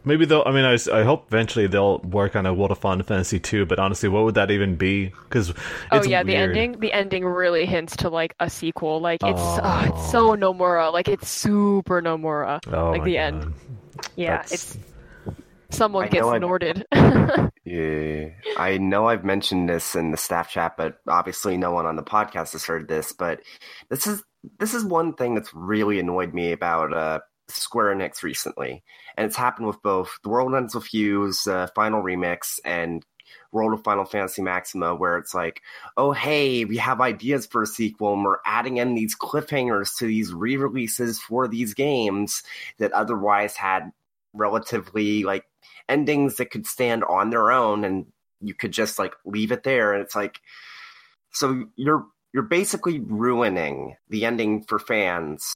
[0.05, 0.43] maybe they'll.
[0.45, 3.65] I mean, I, I hope eventually they'll work on a World of Final Fantasy 2,
[3.65, 5.07] But honestly, what would that even be?
[5.07, 5.53] Because
[5.91, 6.27] oh yeah, weird.
[6.27, 6.79] the ending.
[6.79, 8.99] The ending really hints to like a sequel.
[8.99, 9.59] Like it's oh.
[9.63, 10.93] Oh, it's so Nomura.
[10.93, 12.59] Like it's super Nomura.
[12.71, 13.19] Oh like the God.
[13.19, 13.53] end.
[14.15, 14.53] Yeah, That's...
[14.53, 14.77] it's
[15.71, 16.83] someone I gets Norded.
[17.65, 21.95] yeah, I know I've mentioned this in the staff chat, but obviously no one on
[21.95, 23.11] the podcast has heard this.
[23.11, 23.41] But
[23.89, 24.23] this is
[24.59, 28.83] this is one thing that's really annoyed me about uh, Square Enix recently,
[29.17, 33.05] and it's happened with both The World Ends with You's uh, final remix and
[33.51, 35.61] World of Final Fantasy Maxima, where it's like,
[35.97, 40.05] oh, hey, we have ideas for a sequel, and we're adding in these cliffhangers to
[40.05, 42.43] these re releases for these games
[42.77, 43.91] that otherwise had
[44.33, 45.45] relatively like
[45.91, 48.05] endings that could stand on their own and
[48.39, 50.39] you could just like leave it there and it's like
[51.31, 55.53] so you're you're basically ruining the ending for fans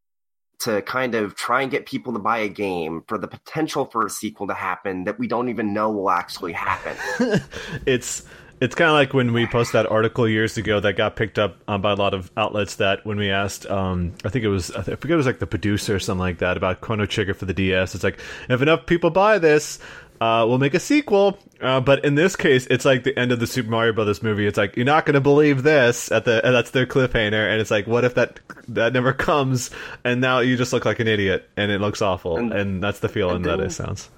[0.60, 4.06] to kind of try and get people to buy a game for the potential for
[4.06, 6.96] a sequel to happen that we don't even know will actually happen.
[7.86, 8.24] it's
[8.62, 11.58] it's kind of like when we posted that article years ago that got picked up
[11.68, 12.76] um, by a lot of outlets.
[12.76, 15.48] That when we asked, um, I think it was I forget it was like the
[15.48, 17.96] producer or something like that about Chrono Trigger for the DS.
[17.96, 18.20] It's like
[18.50, 19.80] if enough people buy this,
[20.22, 21.38] uh, we'll make a sequel.
[21.62, 24.48] Uh, but in this case, it's like the end of the Super Mario Brothers movie.
[24.48, 27.72] It's like you're not going to believe this at the that's their cliffhanger, and it's
[27.72, 29.72] like, what if that that never comes,
[30.04, 33.00] and now you just look like an idiot, and it looks awful, and, and that's
[33.00, 34.10] the feeling then, that it sounds.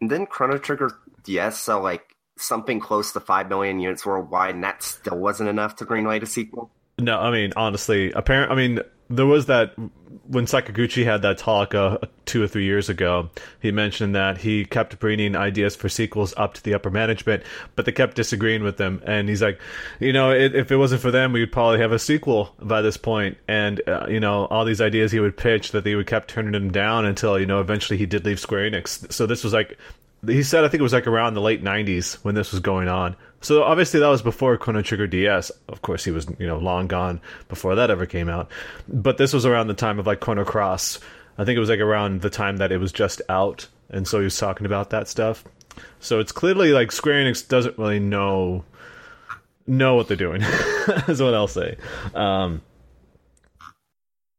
[0.00, 0.90] And then Chrono Trigger
[1.24, 5.76] DS so like something close to five million units worldwide, and that still wasn't enough
[5.76, 6.70] to greenlight a sequel.
[6.98, 8.52] No, I mean honestly, apparent.
[8.52, 9.74] I mean there was that
[10.28, 13.30] when Sakaguchi had that talk uh, two or three years ago,
[13.60, 17.42] he mentioned that he kept bringing ideas for sequels up to the upper management,
[17.74, 19.02] but they kept disagreeing with them.
[19.04, 19.60] And he's like,
[19.98, 22.96] you know, it, if it wasn't for them, we'd probably have a sequel by this
[22.96, 23.36] point.
[23.48, 26.54] And uh, you know, all these ideas he would pitch that they would kept turning
[26.54, 29.10] him down until you know eventually he did leave Square Enix.
[29.12, 29.78] So this was like
[30.26, 32.88] he said I think it was like around the late '90s when this was going
[32.88, 33.16] on.
[33.40, 35.50] So obviously that was before Chrono Trigger DS.
[35.68, 38.50] Of course, he was you know long gone before that ever came out.
[38.88, 41.00] But this was around the time of like Chrono Cross.
[41.38, 44.18] I think it was like around the time that it was just out, and so
[44.18, 45.44] he was talking about that stuff.
[46.00, 48.64] So it's clearly like Square Enix doesn't really know
[49.66, 50.42] know what they're doing.
[51.08, 51.76] is what I'll say.
[52.14, 52.62] Um,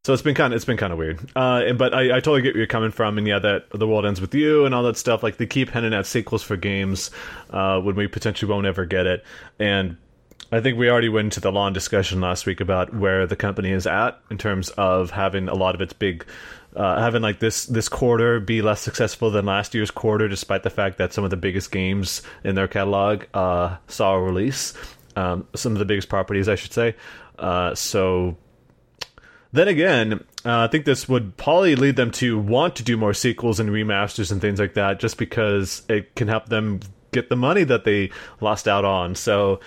[0.05, 2.41] so it's been kind of it's been kind of weird, uh, but I, I totally
[2.41, 4.83] get where you're coming from, and yeah, that the world ends with you and all
[4.83, 5.23] that stuff.
[5.23, 7.09] Like they keep hinting at sequels for games
[7.51, 9.23] uh, when we potentially won't ever get it,
[9.59, 9.95] and
[10.51, 13.71] I think we already went into the long discussion last week about where the company
[13.71, 16.25] is at in terms of having a lot of its big,
[16.75, 20.69] uh, having like this this quarter be less successful than last year's quarter, despite the
[20.69, 24.73] fact that some of the biggest games in their catalog uh, saw a release.
[25.15, 26.95] Um, some of the biggest properties, I should say.
[27.39, 28.35] Uh, so
[29.53, 30.13] then again,
[30.45, 33.69] uh, I think this would probably lead them to want to do more sequels and
[33.69, 36.79] remasters and things like that, just because it can help them
[37.11, 38.11] get the money that they
[38.41, 39.13] lost out on.
[39.15, 39.59] So,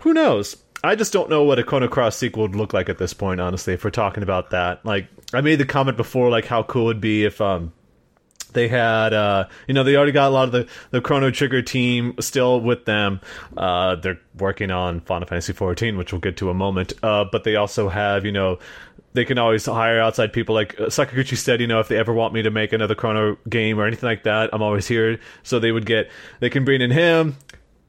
[0.00, 0.56] who knows?
[0.82, 3.40] I just don't know what a Chrono Cross sequel would look like at this point,
[3.40, 4.84] honestly, if we're talking about that.
[4.84, 7.72] Like, I made the comment before, like, how cool it would be if, um,
[8.56, 11.62] they had, uh, you know, they already got a lot of the, the Chrono Trigger
[11.62, 13.20] team still with them.
[13.56, 16.94] Uh, they're working on Final Fantasy XIV, which we'll get to a moment.
[17.02, 18.58] Uh, but they also have, you know,
[19.16, 20.54] they can always hire outside people.
[20.54, 23.38] Like uh, Sakaguchi said, you know, if they ever want me to make another Chrono
[23.48, 25.18] game or anything like that, I'm always here.
[25.42, 27.36] So they would get, they can bring in him.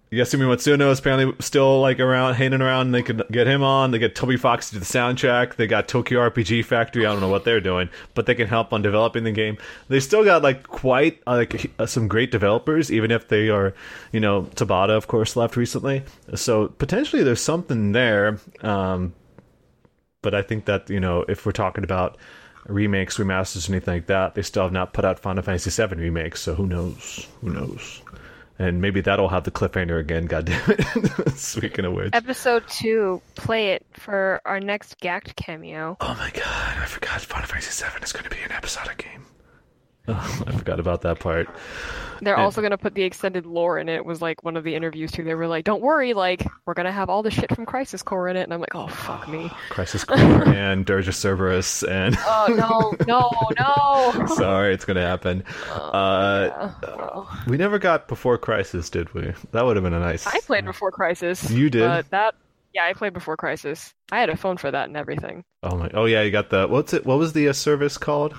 [0.09, 2.93] Yasumi Matsuno is apparently still like around, hanging around.
[2.93, 3.91] They could get him on.
[3.91, 5.57] They get Toby Fox to do the soundtrack.
[5.57, 7.05] They got Tokyo RPG Factory.
[7.05, 9.57] I don't know what they're doing, but they can help on developing the game.
[9.89, 13.73] They still got like quite uh, like uh, some great developers, even if they are,
[14.13, 16.03] you know, Tabata of course left recently.
[16.35, 18.39] So potentially there's something there.
[18.61, 19.13] Um,
[20.27, 22.17] but I think that you know if we're talking about
[22.67, 26.41] remakes, remasters, anything like that, they still have not put out Final Fantasy VII remakes.
[26.41, 27.25] So who knows?
[27.39, 28.01] Who knows?
[28.59, 30.25] And maybe that'll have the cliffhanger again.
[30.33, 31.29] God damn it!
[31.37, 35.95] Speaking of which, episode two, play it for our next Gackt cameo.
[36.01, 39.25] Oh my god, I forgot Final Fantasy VII is going to be an episodic game.
[40.07, 41.49] Oh, I forgot about that part.
[42.21, 44.03] They're And- also gonna put the extended lore in it.
[44.03, 45.23] Was like one of the interviews too.
[45.23, 48.27] They were like, "Don't worry, like we're gonna have all the shit from Crisis Core
[48.27, 50.17] in it." And I'm like, "Oh fuck me." Crisis Core
[50.47, 54.25] and Dirge of Cerberus and Oh no, no, no.
[54.35, 55.43] sorry, it's gonna happen.
[55.71, 56.49] Uh,
[56.83, 59.33] Yeah, well, we never got before Crisis, did we?
[59.51, 60.25] That would have been a nice.
[60.25, 61.51] I played before Crisis.
[61.51, 61.81] You did?
[61.87, 62.33] But that,
[62.73, 63.93] yeah, I played before Crisis.
[64.11, 65.43] I had a phone for that and everything.
[65.61, 65.91] Oh my!
[65.93, 67.05] Oh yeah, you got the what's it?
[67.05, 68.33] What was the uh, service called?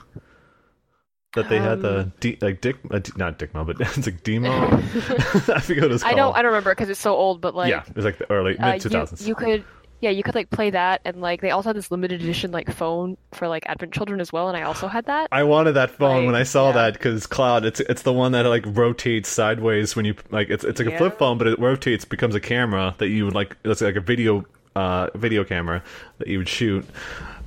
[1.42, 4.22] That they had the Um, D, like Dick, uh, D- not Dickmo, but it's like
[4.22, 4.50] Demo.
[4.52, 6.16] I forget what it's I called.
[6.16, 7.40] don't, I don't remember because it's so old.
[7.40, 8.88] But like, yeah, it was like the early uh, mid two
[9.24, 9.64] you, could,
[10.00, 12.70] yeah, you could like play that, and like they also had this limited edition like
[12.72, 15.28] phone for like Advent Children as well, and I also had that.
[15.32, 16.72] I wanted that phone Like, when I saw yeah.
[16.72, 20.64] that because Cloud, it's it's the one that like rotates sideways when you like it's
[20.64, 23.56] it's like a flip phone, but it rotates, becomes a camera that you would like.
[23.64, 24.44] It's like a video
[24.76, 25.82] uh video camera
[26.18, 26.84] that you would shoot.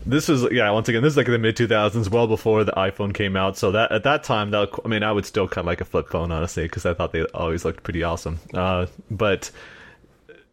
[0.05, 0.69] This was yeah.
[0.71, 3.35] Once again, this is like in the mid two thousands, well before the iPhone came
[3.35, 3.57] out.
[3.57, 5.85] So that at that time, that I mean, I would still kind of like a
[5.85, 8.39] flip phone, honestly, because I thought they always looked pretty awesome.
[8.53, 9.51] Uh, but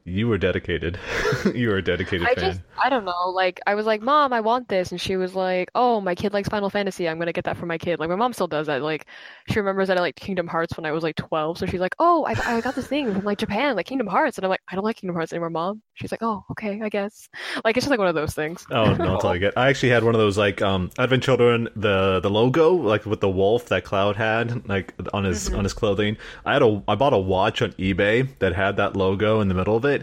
[0.08, 0.98] you were dedicated.
[1.54, 2.44] you were a dedicated I fan.
[2.44, 3.30] just, I don't know.
[3.30, 4.90] Like, I was like, Mom, I want this.
[4.92, 7.08] And she was like, Oh, my kid likes Final Fantasy.
[7.08, 7.98] I'm going to get that for my kid.
[8.00, 8.82] Like, my mom still does that.
[8.82, 9.06] Like,
[9.48, 11.58] she remembers that I liked Kingdom Hearts when I was like 12.
[11.58, 14.38] So she's like, Oh, I, I got this thing from like Japan, like Kingdom Hearts.
[14.38, 15.82] And I'm like, I don't like Kingdom Hearts anymore, Mom.
[15.94, 17.28] She's like, Oh, okay, I guess.
[17.64, 18.66] Like, it's just like one of those things.
[18.70, 19.56] Oh no, that's all I get.
[19.56, 23.20] I actually had one of those like um Advent Children the the logo like with
[23.20, 26.16] the wolf that Cloud had like on his on his clothing.
[26.44, 29.54] I had a I bought a watch on eBay that had that logo in the
[29.54, 29.97] middle of it,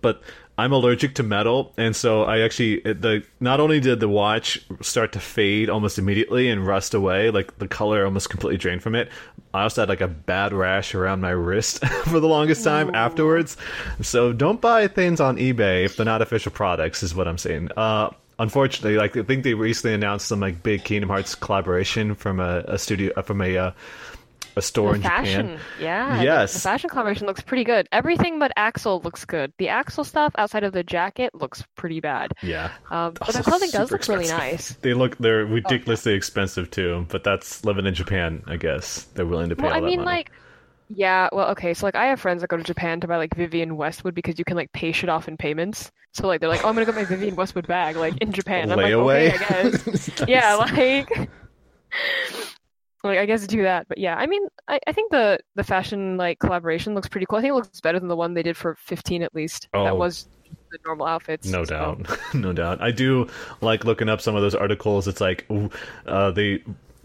[0.00, 0.22] but
[0.58, 5.12] I'm allergic to metal, and so I actually the not only did the watch start
[5.12, 9.08] to fade almost immediately and rust away, like the color almost completely drained from it.
[9.54, 13.56] I also had like a bad rash around my wrist for the longest time afterwards.
[14.02, 17.70] So don't buy things on eBay if they're not official products, is what I'm saying.
[17.76, 22.40] Uh, unfortunately, like I think they recently announced some like big Kingdom Hearts collaboration from
[22.40, 23.70] a, a studio from a uh,
[24.58, 25.60] a store The in fashion, Japan.
[25.76, 26.16] yeah.
[26.16, 26.52] Yes.
[26.52, 27.88] The fashion collaboration looks pretty good.
[27.92, 29.52] Everything but Axel looks good.
[29.58, 32.32] The Axel stuff outside of the jacket looks pretty bad.
[32.42, 32.72] Yeah.
[32.90, 34.72] Um, but the clothing does look really nice.
[34.82, 39.04] They look they're ridiculously expensive too, but that's living in Japan, I guess.
[39.14, 40.06] They're willing to pay Well, all I that mean, money.
[40.06, 40.32] like,
[40.88, 43.34] yeah, well, okay, so like I have friends that go to Japan to buy like
[43.36, 45.90] Vivienne Westwood because you can like pay shit off in payments.
[46.14, 48.70] So like they're like, oh, I'm gonna get my Vivienne Westwood bag like in Japan.
[48.72, 49.34] I'm like, Layaway?
[49.34, 49.38] okay, I
[49.70, 50.10] guess.
[50.28, 51.30] yeah, like,
[53.08, 53.88] like I guess do that.
[53.88, 57.38] But yeah, I mean, I, I think the the fashion like collaboration looks pretty cool.
[57.38, 59.68] I think it looks better than the one they did for 15 at least.
[59.74, 59.84] Oh.
[59.84, 60.28] That was
[60.70, 61.46] the normal outfits.
[61.48, 62.80] No so- doubt, no doubt.
[62.80, 63.28] I do
[63.60, 65.08] like looking up some of those articles.
[65.08, 65.70] It's like ooh,
[66.06, 66.62] uh, they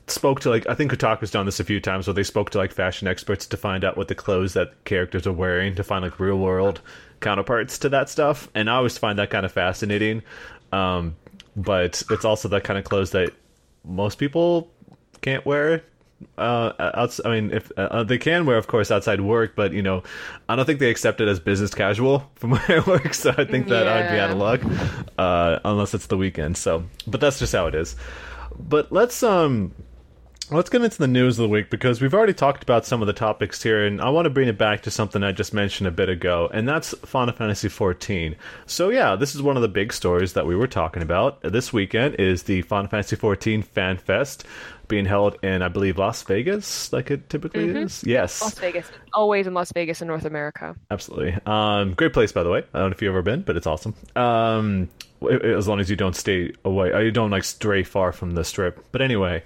[0.07, 2.57] spoke to like I think Kotaku's done this a few times, where they spoke to
[2.57, 6.03] like fashion experts to find out what the clothes that characters are wearing to find
[6.03, 6.81] like real world
[7.21, 8.49] counterparts to that stuff.
[8.53, 10.23] And I always find that kind of fascinating.
[10.71, 11.15] Um,
[11.55, 13.31] but it's also that kind of clothes that
[13.85, 14.69] most people
[15.21, 15.83] can't wear
[16.37, 19.81] uh outs- i mean if uh, they can wear of course outside work but you
[19.81, 20.03] know
[20.49, 23.45] i don't think they accept it as business casual from where i work so i
[23.45, 24.61] think that i'd be out of luck
[25.17, 27.95] uh unless it's the weekend so but that's just how it is.
[28.57, 29.73] But let's um
[30.53, 33.07] let's get into the news of the week because we've already talked about some of
[33.07, 35.87] the topics here and i want to bring it back to something i just mentioned
[35.87, 38.35] a bit ago and that's final fantasy 14
[38.65, 41.73] so yeah this is one of the big stories that we were talking about this
[41.73, 44.45] weekend is the final fantasy 14 fan fest
[44.87, 49.47] being held in i believe las vegas like it typically is yes Las Vegas, always
[49.47, 50.75] in Las Vegas in North America.
[50.91, 51.37] Absolutely.
[51.45, 52.63] Um, great place, by the way.
[52.73, 53.95] I don't know if you've ever been, but it's awesome.
[54.15, 54.89] Um,
[55.29, 58.43] as long as you don't stay away, uh, you don't like stray far from the
[58.43, 58.83] strip.
[58.91, 59.43] But anyway,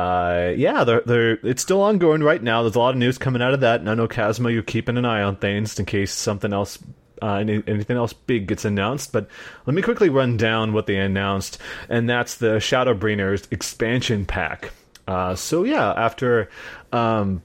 [0.00, 2.62] uh, yeah, they're, they're, it's still ongoing right now.
[2.62, 3.80] There's a lot of news coming out of that.
[3.80, 6.78] And I know Kazuma, you're keeping an eye on things in case something else.
[7.22, 9.28] Uh, any, anything else big gets announced, but
[9.66, 11.58] let me quickly run down what they announced,
[11.90, 14.72] and that's the Shadowbringers expansion pack.
[15.06, 16.48] Uh, so yeah, after
[16.94, 17.42] um,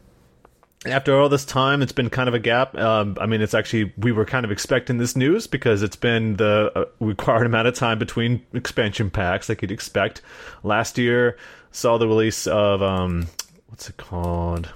[0.85, 2.73] after all this time, it's been kind of a gap.
[2.77, 6.37] Um, I mean, it's actually we were kind of expecting this news because it's been
[6.37, 10.21] the uh, required amount of time between expansion packs, like you'd expect.
[10.63, 11.37] Last year
[11.75, 13.27] saw the release of um,
[13.67, 14.69] what's it called?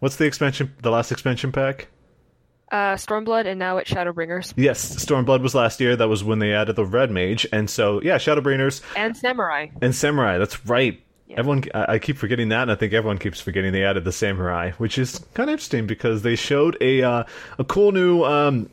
[0.00, 0.74] What's the expansion?
[0.82, 1.88] The last expansion pack?
[2.70, 5.96] Uh, Stormblood, and now it's Shadowbringers Yes, Stormblood was last year.
[5.96, 9.68] That was when they added the Red Mage, and so yeah, Shadowbringers and Samurai.
[9.80, 10.38] and Samurai.
[10.38, 11.00] That's right.
[11.26, 11.38] Yeah.
[11.38, 14.12] Everyone, I I keep forgetting that, and I think everyone keeps forgetting they added the
[14.12, 17.24] Samurai, which is kind of interesting because they showed a uh,
[17.58, 18.68] a cool new um,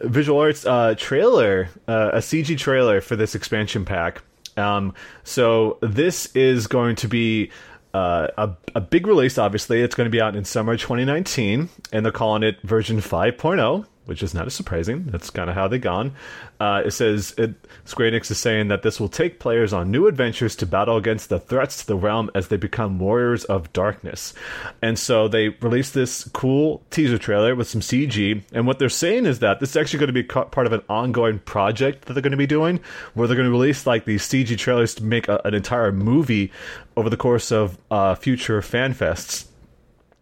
[0.00, 4.22] visual arts uh, trailer, uh, a CG trailer for this expansion pack.
[4.56, 7.50] Um, so this is going to be
[7.92, 9.38] uh, a, a big release.
[9.38, 13.86] Obviously, it's going to be out in summer 2019, and they're calling it version 5.0.
[14.06, 15.04] which is not as surprising.
[15.06, 16.12] That's kind of how they gone.
[16.60, 20.06] Uh, it says it, Square Enix is saying that this will take players on new
[20.06, 24.34] adventures to battle against the threats to the realm as they become warriors of darkness.
[24.82, 28.42] And so they released this cool teaser trailer with some CG.
[28.52, 30.82] And what they're saying is that this is actually going to be part of an
[30.88, 32.80] ongoing project that they're going to be doing,
[33.14, 36.52] where they're going to release like these CG trailers to make a, an entire movie
[36.96, 39.46] over the course of uh, future fan fests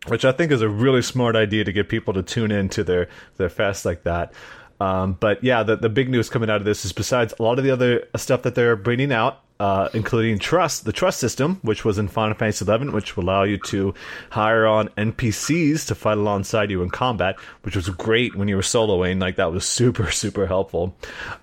[0.08, 2.84] which I think is a really smart idea to get people to tune in to
[2.84, 4.32] their their fest like that.
[4.80, 7.58] Um, but yeah, the the big news coming out of this is besides a lot
[7.58, 11.84] of the other stuff that they're bringing out, uh, including trust, the trust system, which
[11.84, 13.94] was in Final Fantasy XI, which will allow you to
[14.28, 18.62] hire on NPCs to fight alongside you in combat, which was great when you were
[18.62, 19.20] soloing.
[19.20, 20.96] Like that was super, super helpful.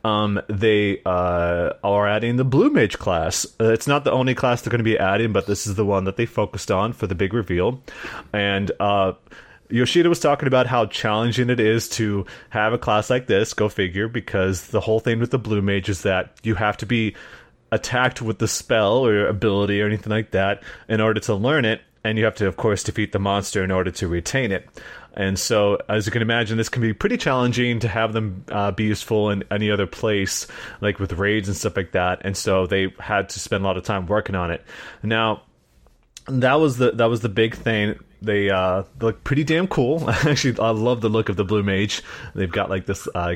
[0.04, 3.46] Um, they uh, are adding the Blue Mage class.
[3.58, 5.86] Uh, it's not the only class they're going to be adding, but this is the
[5.86, 7.82] one that they focused on for the big reveal.
[8.34, 9.14] And uh,
[9.70, 13.70] Yoshida was talking about how challenging it is to have a class like this, go
[13.70, 17.16] figure, because the whole thing with the Blue Mage is that you have to be
[17.72, 21.82] attacked with the spell or ability or anything like that in order to learn it,
[22.04, 24.68] and you have to, of course, defeat the monster in order to retain it.
[25.14, 28.72] And so, as you can imagine, this can be pretty challenging to have them uh,
[28.72, 30.48] be useful in any other place,
[30.82, 32.22] like with raids and stuff like that.
[32.24, 34.64] And so, they had to spend a lot of time working on it.
[35.04, 35.42] Now,
[36.28, 38.00] that was the that was the big thing.
[38.22, 40.10] They uh, look pretty damn cool.
[40.10, 42.04] Actually, I love the look of the blue mage.
[42.36, 43.36] They've got like this uh,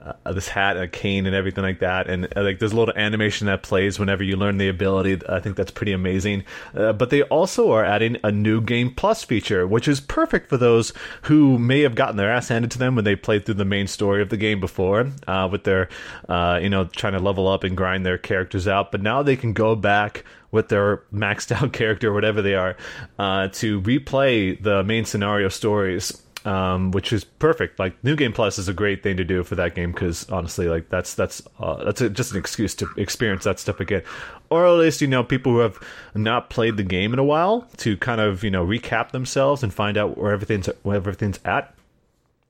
[0.00, 2.08] uh, this hat, a cane, and everything like that.
[2.08, 5.20] And uh, like there's a little animation that plays whenever you learn the ability.
[5.28, 6.44] I think that's pretty amazing.
[6.74, 10.56] Uh, but they also are adding a new game plus feature, which is perfect for
[10.56, 13.64] those who may have gotten their ass handed to them when they played through the
[13.64, 15.88] main story of the game before, uh, with their
[16.28, 18.92] uh, you know trying to level up and grind their characters out.
[18.92, 22.76] But now they can go back with their maxed out character whatever they are
[23.18, 27.78] uh, to replay the main scenario stories um, which is perfect.
[27.78, 30.66] Like New Game Plus is a great thing to do for that game because honestly,
[30.66, 34.02] like that's that's uh, that's a, just an excuse to experience that stuff again,
[34.48, 35.78] or at least you know people who have
[36.14, 39.74] not played the game in a while to kind of you know recap themselves and
[39.74, 41.74] find out where everything's where everything's at.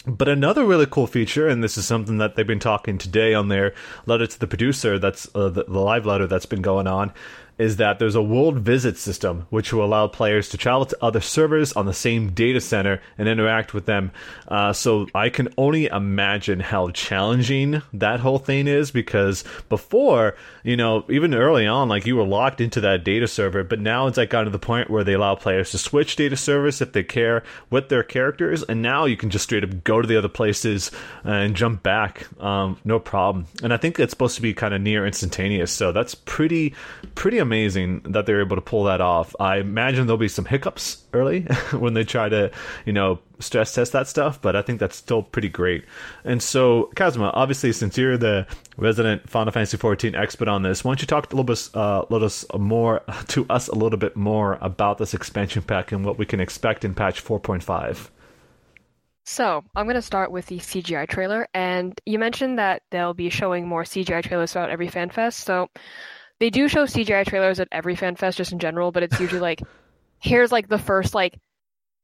[0.07, 3.49] But another really cool feature, and this is something that they've been talking today on
[3.49, 3.75] their
[4.07, 7.13] letter to the producer, that's uh, the, the live letter that's been going on,
[7.59, 11.21] is that there's a world visit system which will allow players to travel to other
[11.21, 14.13] servers on the same data center and interact with them.
[14.47, 20.77] Uh, so I can only imagine how challenging that whole thing is because before, you
[20.77, 24.17] know, even early on, like you were locked into that data server, but now it's
[24.17, 27.03] like gotten to the point where they allow players to switch data servers if they
[27.03, 30.29] care with their characters, and now you can just straight up go to the other
[30.29, 30.91] places
[31.25, 33.47] and jump back, um, no problem.
[33.63, 36.75] And I think it's supposed to be kind of near instantaneous, so that's pretty,
[37.15, 39.35] pretty amazing amazing that they're able to pull that off.
[39.41, 41.41] I imagine there'll be some hiccups early
[41.73, 42.51] when they try to,
[42.85, 45.85] you know, stress test that stuff, but I think that's still pretty great.
[46.25, 50.91] And so, Kazuma, obviously, since you're the resident Final Fantasy XIV expert on this, why
[50.91, 54.59] don't you talk a little bit, uh, us more to us a little bit more
[54.61, 58.11] about this expansion pack and what we can expect in patch 4.5.
[59.25, 61.49] So, I'm going to start with the CGI trailer.
[61.55, 65.41] And you mentioned that they'll be showing more CGI trailers throughout every fan fest.
[65.41, 65.69] So,
[66.41, 69.41] they do show CGI trailers at every fan fest just in general, but it's usually
[69.41, 69.63] like
[70.21, 71.39] here's like the first like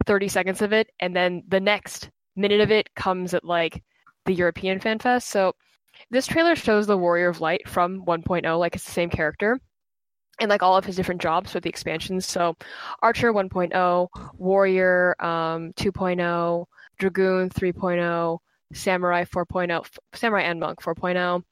[0.06, 3.82] 30 seconds of it and then the next minute of it comes at like
[4.26, 5.28] the European fan fest.
[5.28, 5.54] So
[6.10, 9.60] this trailer shows the Warrior of Light from 1.0 like it's the same character
[10.40, 12.26] and like all of his different jobs with the expansions.
[12.26, 12.56] So
[13.02, 16.66] Archer 1.0, Warrior um, 2.0,
[16.98, 18.38] Dragoon 3.0,
[18.72, 21.42] Samurai 4.0, Samurai and Monk 4.0,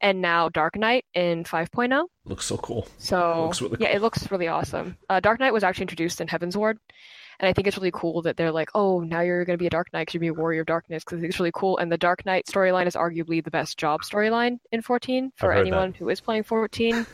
[0.00, 2.06] and now Dark Knight in 5.0.
[2.24, 2.88] Looks so cool.
[2.98, 3.96] So really yeah, cool.
[3.96, 4.96] it looks really awesome.
[5.08, 6.76] Uh, Dark Knight was actually introduced in Heavensward,
[7.38, 9.66] and I think it's really cool that they're like, oh, now you're going to be
[9.66, 11.52] a Dark Knight because you're going to be a Warrior of Darkness because it's really
[11.54, 11.78] cool.
[11.78, 15.90] And the Dark Knight storyline is arguably the best job storyline in 14 for anyone
[15.90, 15.96] that.
[15.98, 17.06] who is playing 14.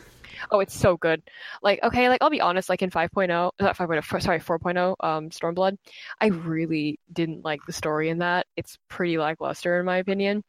[0.49, 1.21] Oh, it's so good.
[1.61, 5.77] Like, okay, like I'll be honest, like in 5.0, not 5.0, sorry, 4.0, um, Stormblood,
[6.19, 8.47] I really didn't like the story in that.
[8.55, 10.43] It's pretty lackluster in my opinion.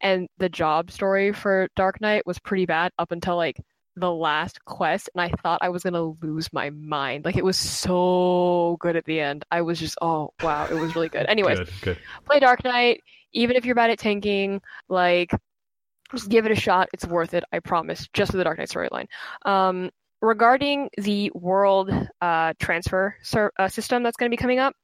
[0.00, 3.56] And the job story for Dark Knight was pretty bad up until like
[3.96, 7.24] the last quest and I thought I was gonna lose my mind.
[7.24, 9.44] Like it was so good at the end.
[9.50, 11.26] I was just oh wow, it was really good.
[11.26, 11.98] Anyways, good, good.
[12.24, 15.32] play Dark Knight, even if you're bad at tanking, like
[16.10, 16.88] just give it a shot.
[16.92, 17.44] It's worth it.
[17.52, 18.08] I promise.
[18.12, 19.06] Just for the Dark Knight storyline.
[19.44, 19.90] Um,
[20.20, 21.90] regarding the world
[22.20, 24.74] uh, transfer ser- uh, system that's going to be coming up,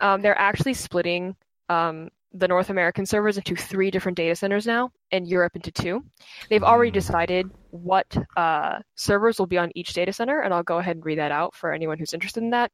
[0.00, 1.34] um, they're actually splitting
[1.68, 6.04] um, the North American servers into three different data centers now, and Europe into two.
[6.50, 10.78] They've already decided what uh, servers will be on each data center, and I'll go
[10.78, 12.70] ahead and read that out for anyone who's interested in that.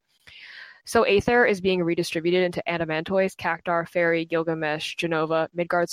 [0.87, 5.89] So Aether is being redistributed into Adamantoise, Cactuar, Fairy, Gilgamesh, Jenova, Midgard,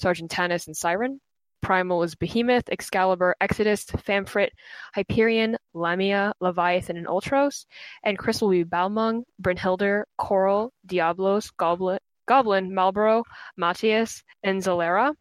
[0.00, 1.20] Sargatanas, and Siren.
[1.62, 4.50] Primal is Behemoth, Excalibur, Exodus, Famfrit,
[4.94, 7.66] Hyperion, Lamia, Leviathan, and Ultros.
[8.02, 13.24] And Crystal will be Balmung, Brynhildr, Coral, Diablos, Goblin, Goblin, Malboro,
[13.56, 15.14] Matthias, and Zalera.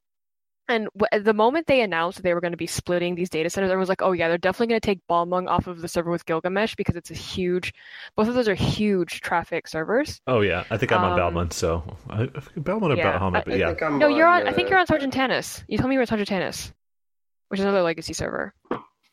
[0.69, 3.69] And w- the moment they announced they were going to be splitting these data centers,
[3.69, 6.11] everyone was like, "Oh yeah, they're definitely going to take Balmung off of the server
[6.11, 7.73] with Gilgamesh because it's a huge.
[8.15, 11.53] Both of those are huge traffic servers." Oh yeah, I think I'm on Um, Balmont,
[11.53, 13.67] so I, I think Balmont or yeah, Bahamut, but I yeah.
[13.67, 14.47] think I'm No, you're on.
[14.47, 15.63] I think you're on Sargatanas.
[15.67, 16.71] You told me you were on Sargatanas,
[17.47, 18.53] which is another legacy server.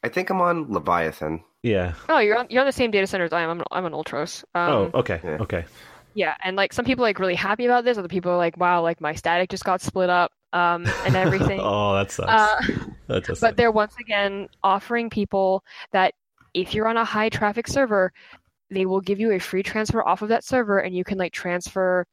[0.05, 1.43] I think I'm on Leviathan.
[1.63, 1.95] Yeah.
[2.09, 2.47] Oh, you're on.
[2.51, 3.51] You're on the same data center as I am.
[3.51, 3.63] I'm.
[3.73, 4.45] I'm on Ultros.
[4.55, 5.39] Um, oh, okay, yeah.
[5.41, 5.65] okay.
[6.15, 7.99] Yeah, and like some people are, like really happy about this.
[7.99, 11.61] Other people are like, "Wow, like my static just got split up." Um, and everything.
[11.63, 12.31] oh, that sucks.
[12.33, 12.61] uh,
[13.09, 13.57] that but suck.
[13.57, 16.15] they're once again offering people that
[16.55, 18.13] if you're on a high traffic server,
[18.71, 21.33] they will give you a free transfer off of that server, and you can like
[21.33, 22.07] transfer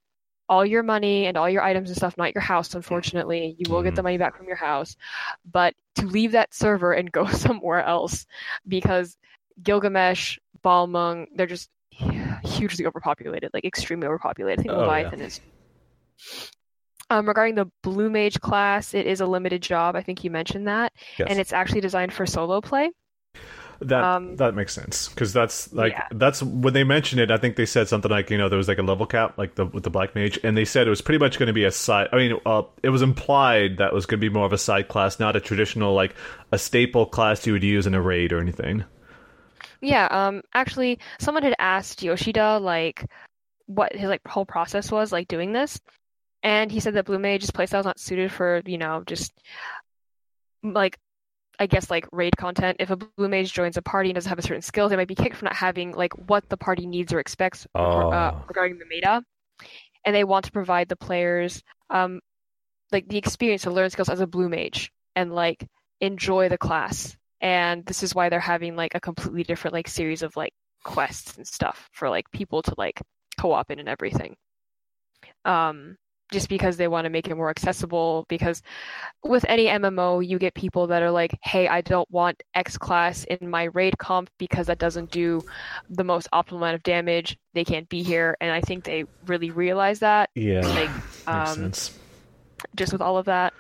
[0.50, 2.18] all your money and all your items and stuff.
[2.18, 3.56] Not your house, unfortunately.
[3.58, 4.04] You will get the Mhm.
[4.04, 4.98] money back from your house,
[5.50, 8.26] but to leave that server and go somewhere else
[8.68, 9.16] because
[9.64, 11.70] Gilgamesh, Balmung, they're just
[12.44, 14.60] hugely overpopulated, like extremely overpopulated.
[14.60, 14.88] I think Oh, yeah.
[14.88, 15.40] Leviathan is.
[17.14, 19.96] Um, regarding the Blue Mage class, it is a limited job.
[19.96, 21.30] I think you mentioned that, Yes.
[21.30, 22.92] and it's actually designed for solo play.
[23.82, 26.08] That Um, that makes sense because that's like Yeah.
[26.12, 27.32] that's when they mentioned it.
[27.32, 29.56] I think they said something like you know there was like a level cap like
[29.56, 31.66] the with the black mage, and they said it was pretty much going to be
[31.66, 32.08] a side.
[32.14, 34.58] I mean, uh, it was implied that it was going to be more of a
[34.58, 36.16] side class, not a traditional like
[36.52, 38.86] a staple class you would use in a raid or anything.
[39.82, 43.06] Yeah, um, actually, someone had asked Yoshida like
[43.68, 45.80] what his like whole process was like doing this,
[46.44, 49.34] and he said that Blue Mage's playstyle is not suited for you know just
[50.64, 50.98] like
[51.60, 52.78] I guess like raid content.
[52.80, 55.08] If a Blue Mage joins a party and doesn't have a certain skill, they might
[55.08, 57.68] be kicked for not having like what the party needs or expects
[58.12, 58.46] uh, Oh.
[58.48, 59.24] regarding the meta,
[60.06, 62.20] and they want to provide the players um
[62.92, 65.68] like the experience to learn skills as a Blue Mage and like
[66.02, 70.24] enjoy the class and this is why they're having like a completely different like series
[70.24, 73.02] of like quests and stuff for like people to like
[73.40, 74.36] co-op in and everything
[75.46, 75.98] um
[76.34, 78.62] just because they want to make it more accessible because
[79.24, 83.24] with any MMO you get people that are like hey I don't want X class
[83.24, 85.42] in my raid comp because that doesn't do
[85.90, 87.38] the most optimal amount of damage.
[87.54, 88.36] They can't be here.
[88.42, 90.30] And I think they really realize that.
[90.36, 92.00] Yeah, like makes um sense.
[92.76, 93.54] just with all of that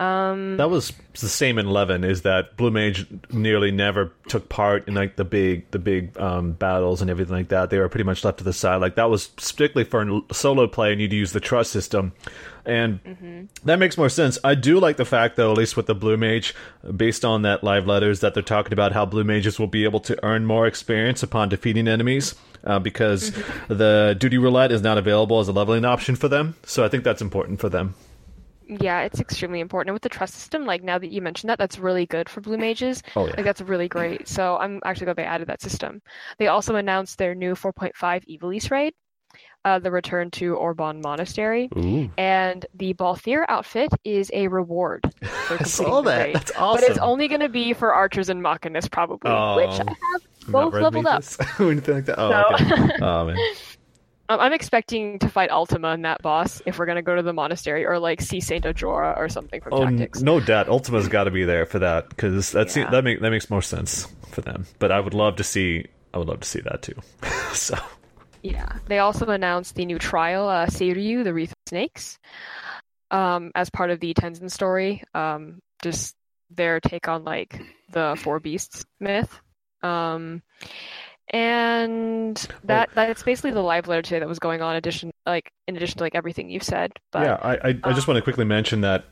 [0.00, 2.04] um That was the same in Eleven.
[2.04, 6.52] Is that Blue Mage nearly never took part in like the big, the big um,
[6.52, 7.70] battles and everything like that.
[7.70, 8.76] They were pretty much left to the side.
[8.76, 12.12] Like that was strictly for solo play, and you'd use the trust system,
[12.64, 14.38] and that makes more sense.
[14.44, 16.54] I do like the fact, though, at least with the Blue Mage,
[16.96, 20.00] based on that live letters that they're talking about, how Blue Mages will be able
[20.00, 22.34] to earn more experience upon defeating enemies.
[22.64, 23.30] Uh, because
[23.68, 27.04] the duty roulette is not available as a leveling option for them, so I think
[27.04, 27.94] that's important for them.
[28.68, 29.88] Yeah, it's extremely important.
[29.90, 32.40] And with the trust system, like now that you mentioned that, that's really good for
[32.42, 33.02] blue mages.
[33.16, 34.28] Oh yeah, Like that's really great.
[34.28, 36.02] So I'm actually glad they added that system.
[36.38, 37.92] They also announced their new 4.5
[38.38, 38.92] Ivalice raid,
[39.64, 42.10] uh, the return to Orbonne Monastery, Ooh.
[42.18, 45.02] and the Balthier outfit is a reward.
[45.22, 46.26] For I saw that.
[46.26, 46.34] raid.
[46.36, 46.82] That's awesome.
[46.84, 50.12] But it's only going to be for archers and Machinus probably, which I Oh.
[50.12, 51.24] have both leveled up.
[51.60, 52.18] anything like that.
[52.18, 52.92] Oh, So- okay.
[53.02, 53.36] oh man.
[54.28, 57.32] I'm expecting to fight Ultima and that boss if we're going to go to the
[57.32, 60.20] monastery or like see Saint Ajora or something from Oh, Tactics.
[60.20, 60.68] no doubt.
[60.68, 62.90] Ultima's got to be there for that because that's Yeah.
[62.90, 64.66] that make that makes more sense for them.
[64.78, 65.86] But I would love to see.
[66.12, 66.94] I would love to see that too.
[67.52, 67.76] so
[68.42, 68.68] Yeah.
[68.86, 72.18] They also announced the new trial, uh, Seiryu, the Wreath of Snakes,
[73.10, 75.02] um, as part of the Tenzin story.
[75.14, 76.14] Um, just
[76.50, 77.60] their take on like
[77.92, 79.40] the Four Beasts myth.
[79.82, 80.42] Um,
[81.30, 82.54] and oh.
[82.64, 84.76] that that's basically the live letter today that was going on.
[84.76, 86.92] Addition, like in addition to like everything you've said.
[87.10, 89.04] But yeah, I I, I just want to um, quickly mention that.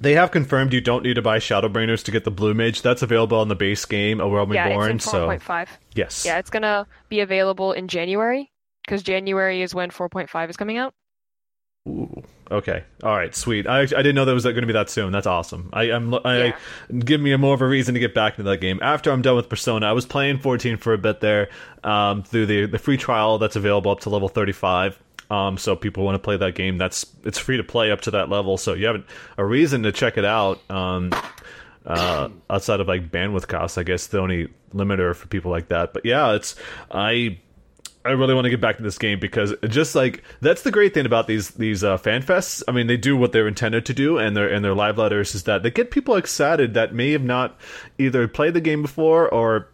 [0.00, 2.82] They have confirmed you don't need to buy Shadowbringers to get the Blue Mage.
[2.82, 4.96] That's available on the base game, A World yeah, Reborn.
[4.96, 5.68] it's in So 4.5.
[5.94, 8.50] yes, Yeah, it's gonna be available in January
[8.84, 10.94] because January is when 4.5 is coming out.
[11.88, 12.84] Ooh, okay.
[13.02, 13.34] All right.
[13.34, 13.66] Sweet.
[13.66, 15.10] I, I didn't know that was going to be that soon.
[15.12, 15.68] That's awesome.
[15.72, 16.14] I, I'm.
[16.14, 16.56] I Yeah.
[17.00, 19.20] give me a more of a reason to get back into that game after I'm
[19.22, 19.86] done with Persona.
[19.86, 21.48] I was playing 14 for a bit there,
[21.82, 24.96] um, through the the free trial that's available up to level 35.
[25.28, 26.78] Um, so people want to play that game.
[26.78, 28.58] That's it's free to play up to that level.
[28.58, 29.02] So you have
[29.38, 30.60] a reason to check it out.
[30.70, 31.10] Um,
[31.84, 35.92] uh, outside of like bandwidth costs, I guess the only limiter for people like that.
[35.92, 36.54] But yeah, it's
[36.92, 37.38] I.
[38.04, 40.92] I really want to get back to this game because just like that's the great
[40.94, 42.62] thing about these these uh, fan fests.
[42.66, 45.34] I mean, they do what they're intended to do, and their and their live letters
[45.34, 47.58] is that they get people excited that may have not
[47.98, 49.68] either played the game before or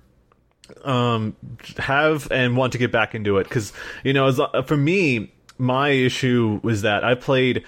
[0.85, 1.37] um,
[1.79, 3.72] have and want to get back into it because
[4.05, 7.64] you know, as, for me, my issue was that I played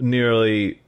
[0.00, 0.80] nearly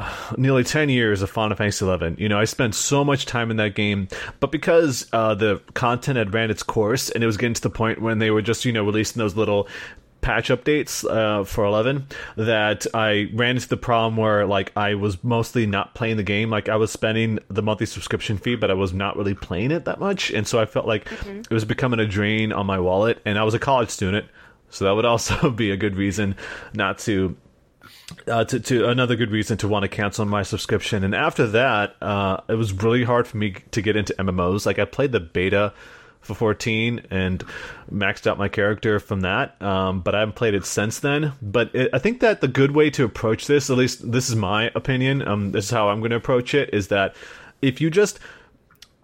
[0.36, 2.16] nearly 10 years of Final Fantasy 11.
[2.18, 4.08] You know, I spent so much time in that game,
[4.40, 7.70] but because uh, the content had ran its course and it was getting to the
[7.70, 9.68] point when they were just, you know, releasing those little
[10.20, 15.22] patch updates uh, for 11 that I ran into the problem where like I was
[15.24, 18.74] mostly not playing the game like I was spending the monthly subscription fee but I
[18.74, 21.38] was not really playing it that much and so I felt like mm-hmm.
[21.38, 24.26] it was becoming a drain on my wallet and I was a college student
[24.68, 26.36] so that would also be a good reason
[26.74, 27.34] not to
[28.26, 31.04] uh, to, to another good reason to want to cancel my subscription.
[31.04, 34.66] And after that, uh, it was really hard for me to get into MMOs.
[34.66, 35.72] Like I played the beta
[36.20, 37.44] for 14 and
[37.90, 41.32] maxed out my character from that, um, but I haven't played it since then.
[41.40, 44.36] But it, I think that the good way to approach this, at least this is
[44.36, 47.16] my opinion, um, this is how I'm going to approach it, is that
[47.62, 48.18] if you just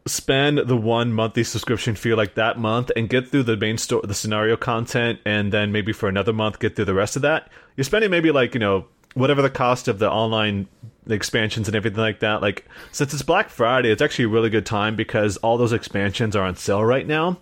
[0.06, 4.02] spend the one monthly subscription fee like that month and get through the main story,
[4.06, 7.50] the scenario content, and then maybe for another month get through the rest of that,
[7.76, 8.86] you're spending maybe like you know
[9.16, 10.68] whatever the cost of the online
[11.08, 12.42] expansions and everything like that.
[12.42, 16.36] Like since it's Black Friday, it's actually a really good time because all those expansions
[16.36, 17.38] are on sale right now.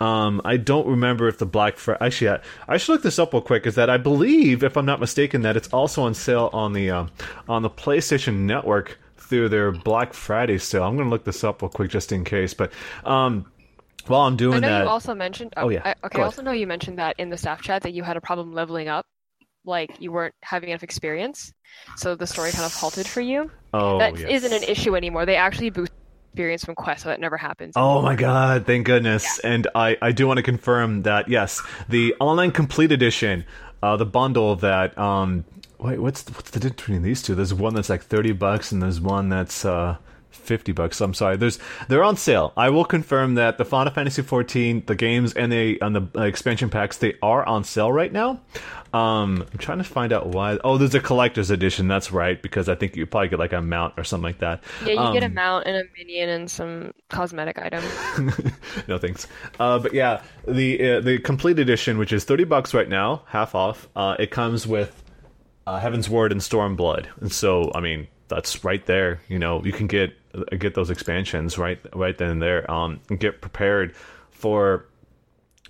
[0.00, 2.04] Um, I don't remember if the Black Friday.
[2.04, 3.66] Actually, I, I, should look this up real quick.
[3.66, 6.90] Is that I believe, if I'm not mistaken, that it's also on sale on the
[6.90, 7.06] uh,
[7.46, 10.84] on the PlayStation Network through their Black Friday sale.
[10.84, 12.72] I'm going to look this up real quick just in case, but.
[13.04, 13.52] Um,
[14.06, 15.52] while I'm doing I know that, you also mentioned.
[15.58, 15.82] Oh, oh yeah.
[15.84, 18.16] I, okay, I also know you mentioned that in the staff chat that you had
[18.16, 19.04] a problem leveling up
[19.68, 21.52] like you weren't having enough experience,
[21.96, 23.50] so the story kind of halted for you.
[23.72, 24.42] Oh, that yes.
[24.42, 25.26] not an issue anymore.
[25.26, 25.92] They actually boost
[26.32, 27.74] experience from quests, so that never happens.
[27.76, 29.40] Oh my god, thank goodness!
[29.44, 29.50] Yeah.
[29.50, 33.44] And I I do want to confirm that yes, the online complete edition,
[33.82, 35.44] uh, the bundle that um.
[35.78, 37.36] Wait, what's what's the difference between these two?
[37.36, 39.96] There's one that's like thirty bucks, and there's one that's uh,
[40.38, 41.00] 50 bucks.
[41.00, 41.36] I'm sorry.
[41.36, 41.58] There's
[41.88, 42.52] they're on sale.
[42.56, 46.22] I will confirm that the Final Fantasy 14, the games and the and the uh,
[46.22, 48.40] expansion packs they are on sale right now.
[48.92, 50.58] Um, I'm trying to find out why.
[50.64, 51.88] Oh, there's a collector's edition.
[51.88, 54.62] That's right, because I think you probably get like a mount or something like that.
[54.84, 57.84] Yeah, you um, get a um, mount and a minion and some cosmetic items.
[58.88, 59.26] no thanks.
[59.60, 63.54] Uh, but yeah, the uh, the complete edition, which is 30 bucks right now, half
[63.54, 63.88] off.
[63.94, 65.02] Uh, it comes with
[65.66, 69.20] uh, Heavensward and Stormblood, and so I mean that's right there.
[69.28, 70.14] You know, you can get
[70.58, 72.70] get those expansions right right then and there.
[72.70, 73.94] Um, get prepared
[74.30, 74.86] for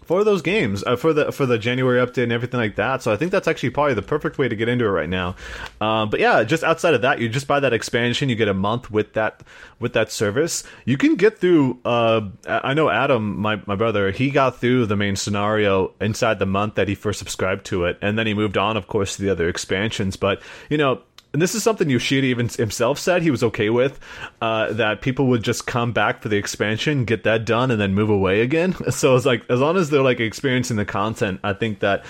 [0.08, 3.02] for those games uh, for the for the January update and everything like that.
[3.02, 5.36] So I think that's actually probably the perfect way to get into it right now.
[5.82, 8.30] Uh, but yeah, just outside of that, you just buy that expansion.
[8.30, 9.42] You get a month with that
[9.78, 10.64] with that service.
[10.86, 11.78] You can get through.
[11.84, 16.46] Uh, I know Adam, my my brother, he got through the main scenario inside the
[16.46, 19.22] month that he first subscribed to it, and then he moved on, of course, to
[19.22, 20.16] the other expansions.
[20.16, 20.40] But
[20.70, 21.02] you know,
[21.32, 24.00] and this is something Yoshida even himself said he was okay with,
[24.40, 27.94] uh, that people would just come back for the expansion, get that done, and then
[27.94, 28.74] move away again.
[28.90, 32.04] So it's like as long as they're like experiencing the content, I think that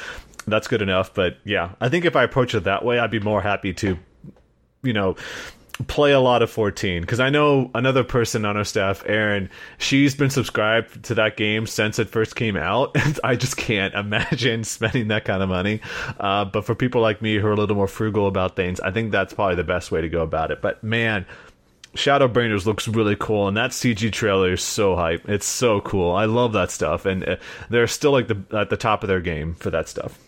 [0.47, 1.13] that's good enough.
[1.13, 3.99] But yeah, I think if I approach it that way, I'd be more happy to,
[4.83, 5.17] you know,
[5.87, 9.49] play a lot of 14 because I know another person on our staff, Erin,
[9.79, 12.97] she's been subscribed to that game since it first came out.
[13.09, 15.81] And I just can't imagine spending that kind of money.
[16.19, 18.91] Uh, but for people like me who are a little more frugal about things, I
[18.91, 20.61] think that's probably the best way to go about it.
[20.61, 21.25] But man,
[21.95, 25.29] Shadowbringers looks really cool, and that CG trailer is so hype.
[25.29, 26.15] It's so cool.
[26.15, 27.37] I love that stuff, and uh,
[27.71, 30.19] they're still like the at the top of their game for that stuff.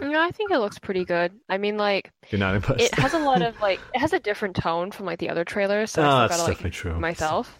[0.00, 1.32] No, I think it looks pretty good.
[1.48, 2.80] I mean, like you're not impressed.
[2.80, 5.44] It has a lot of like it has a different tone from like the other
[5.44, 5.90] trailers.
[5.90, 7.00] So oh, I that's gotta, definitely like, true.
[7.00, 7.58] Myself,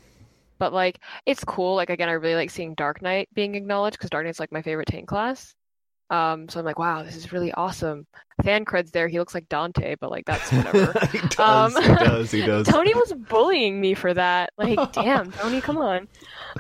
[0.59, 1.75] but like it's cool.
[1.75, 4.63] Like again, I really like seeing Dark Knight being acknowledged because Dark Knight's like my
[4.63, 5.55] favorite tank class.
[6.11, 8.07] Um, so I'm like, wow, this is really awesome.
[8.43, 9.09] Fan creds there.
[9.09, 10.99] He looks like Dante, but like that's whatever.
[11.13, 11.77] he does.
[11.77, 12.31] Um, he does.
[12.31, 12.67] He does.
[12.67, 14.53] Tony was bullying me for that.
[14.57, 16.09] Like, damn, Tony, come on.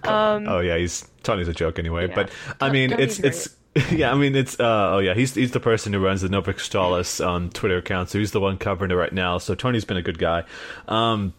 [0.02, 0.48] Come um, on.
[0.48, 2.08] Oh yeah, he's Tony's a joke anyway.
[2.08, 2.14] Yeah.
[2.14, 3.56] But I mean, Tony's it's it's
[3.90, 6.52] yeah, I mean it's uh, oh yeah, he's he's the person who runs the Nova
[6.52, 9.38] Crystallis um, Twitter account, so he's the one covering it right now.
[9.38, 10.44] So Tony's been a good guy.
[10.88, 11.34] Um,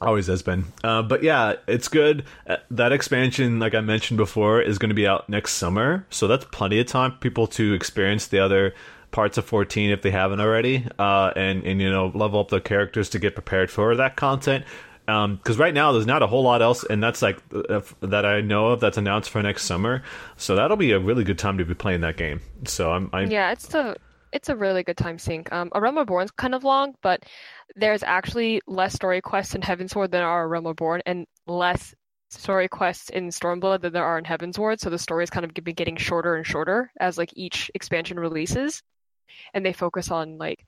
[0.00, 0.66] always has been.
[0.82, 2.24] Uh, but yeah, it's good.
[2.46, 6.28] Uh, that expansion, like I mentioned before, is going to be out next summer, so
[6.28, 8.74] that's plenty of time for people to experience the other
[9.10, 12.60] parts of 14 if they haven't already, uh, and and you know level up their
[12.60, 14.64] characters to get prepared for that content
[15.06, 18.24] because um, right now there's not a whole lot else, and that's like uh, that
[18.24, 20.02] I know of that's announced for next summer.
[20.36, 22.40] So that'll be a really good time to be playing that game.
[22.64, 23.30] So I'm, I'm...
[23.30, 23.96] yeah, it's a
[24.32, 25.52] it's a really good time sink.
[25.52, 27.24] Um, A Realm Reborn's kind of long, but
[27.76, 31.94] there's actually less story quests in Heavensward than are A Realm Reborn, and less
[32.30, 34.80] story quests in Stormblood than there are in Heavensward.
[34.80, 38.82] So the story is kind of getting shorter and shorter as like each expansion releases,
[39.52, 40.66] and they focus on like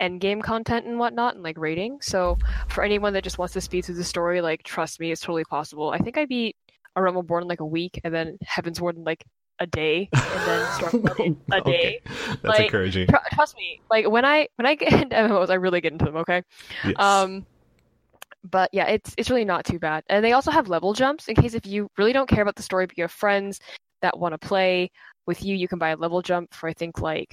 [0.00, 1.98] end game content and whatnot and like raiding.
[2.00, 2.38] So
[2.68, 5.44] for anyone that just wants to speed through the story, like trust me, it's totally
[5.44, 5.90] possible.
[5.90, 6.56] I think I beat
[6.96, 9.24] a Realm Reborn in like a week, and then Heavensward in like
[9.58, 12.00] a day, and then a day.
[12.04, 13.08] That's Like, encouraging.
[13.08, 16.04] Tr- trust me, like when I when I get into MMOs, I really get into
[16.04, 16.16] them.
[16.16, 16.42] Okay.
[16.84, 16.94] Yes.
[16.98, 17.46] Um,
[18.50, 20.04] but yeah, it's it's really not too bad.
[20.08, 22.62] And they also have level jumps in case if you really don't care about the
[22.62, 23.60] story, but you have friends
[24.02, 24.90] that want to play
[25.26, 27.30] with you, you can buy a level jump for I think like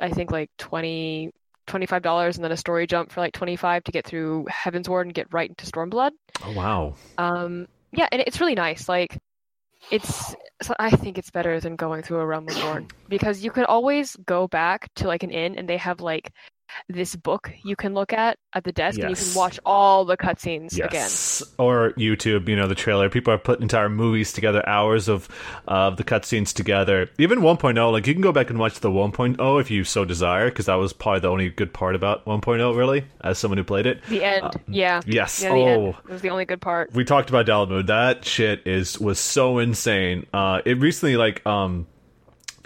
[0.00, 1.32] I think like 20
[1.66, 5.32] $25 and then a story jump for like 25 to get through Heavensward and get
[5.32, 6.12] right into Stormblood.
[6.44, 6.94] oh wow.
[7.18, 8.88] Um, yeah, and it's really nice.
[8.88, 9.18] Like,
[9.90, 13.50] it's so I think it's better than going through a Realm of Reborn because you
[13.50, 16.32] can always go back to like an inn and they have like
[16.88, 20.16] this book you can look at at the desk and you can watch all the
[20.16, 20.88] cutscenes again.
[20.92, 21.42] Yes.
[21.58, 23.08] Or YouTube, you know, the trailer.
[23.08, 25.28] People are putting entire movies together, hours of
[25.68, 27.08] uh, of the cutscenes together.
[27.18, 30.50] Even 1.0, like you can go back and watch the 1.0 if you so desire,
[30.50, 33.86] because that was probably the only good part about 1.0, really, as someone who played
[33.86, 34.02] it.
[34.08, 35.00] The end, yeah.
[35.06, 35.42] Yes.
[35.42, 36.92] Yeah, the end oh, was the only good part.
[36.92, 37.86] we talked about download.
[37.86, 40.26] That shit is was so insane.
[40.32, 41.86] Uh, it recently like um.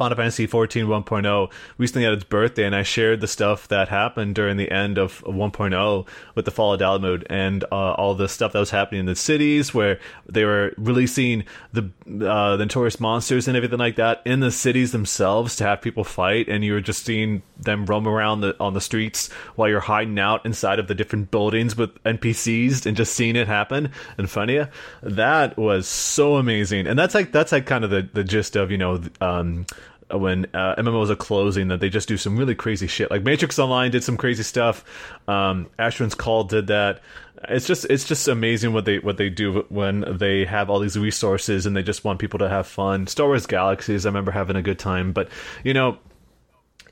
[0.01, 4.35] Final Fantasy 14 1.0 recently had its birthday, and I shared the stuff that happened
[4.35, 8.55] during the end of 1.0 with the fall of Dalamud and uh, all the stuff
[8.55, 11.45] that was happening in the cities where they were releasing
[11.75, 11.91] the
[12.27, 16.03] uh, the notorious monsters and everything like that in the cities themselves to have people
[16.03, 19.81] fight, and you were just seeing them roam around the, on the streets while you're
[19.81, 24.49] hiding out inside of the different buildings with NPCs and just seeing it happen in
[24.49, 24.67] you.
[25.03, 28.71] That was so amazing, and that's like that's like kind of the the gist of
[28.71, 29.03] you know.
[29.21, 29.67] Um,
[30.19, 33.11] when uh, MMOs are closing, that they just do some really crazy shit.
[33.11, 34.85] Like Matrix Online did some crazy stuff.
[35.29, 37.01] Um, Asheron's Call did that.
[37.49, 40.99] It's just it's just amazing what they what they do when they have all these
[40.99, 43.07] resources and they just want people to have fun.
[43.07, 45.29] Star Wars Galaxies, I remember having a good time, but
[45.65, 45.99] you know,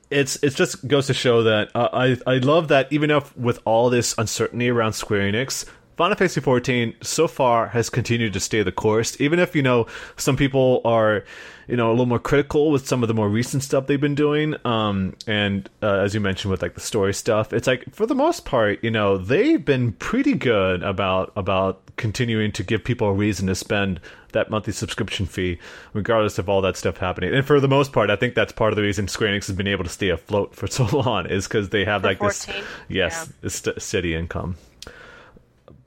[0.09, 3.59] it's it just goes to show that uh, I I love that even if with
[3.65, 5.65] all this uncertainty around Square Enix,
[5.99, 9.19] Final Fantasy XIV so far has continued to stay the course.
[9.19, 9.85] Even if you know
[10.15, 11.25] some people are
[11.67, 14.15] you know a little more critical with some of the more recent stuff they've been
[14.15, 18.05] doing, um, and uh, as you mentioned with like the story stuff, it's like for
[18.05, 23.09] the most part, you know they've been pretty good about about continuing to give people
[23.09, 23.99] a reason to spend
[24.31, 25.59] that monthly subscription fee,
[25.91, 27.35] regardless of all that stuff happening.
[27.35, 29.55] And for the most part, I think that's part of the reason Square Enix has
[29.57, 32.47] been able to stay afloat for so long is because they have For like this,
[32.87, 33.33] yes, Yeah.
[33.41, 34.55] this steady income.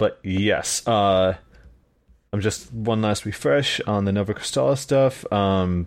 [0.02, 1.36] But yes, uh,
[2.32, 5.24] I'm just one last refresh on the Nova Crystal stuff.
[5.32, 5.86] Um,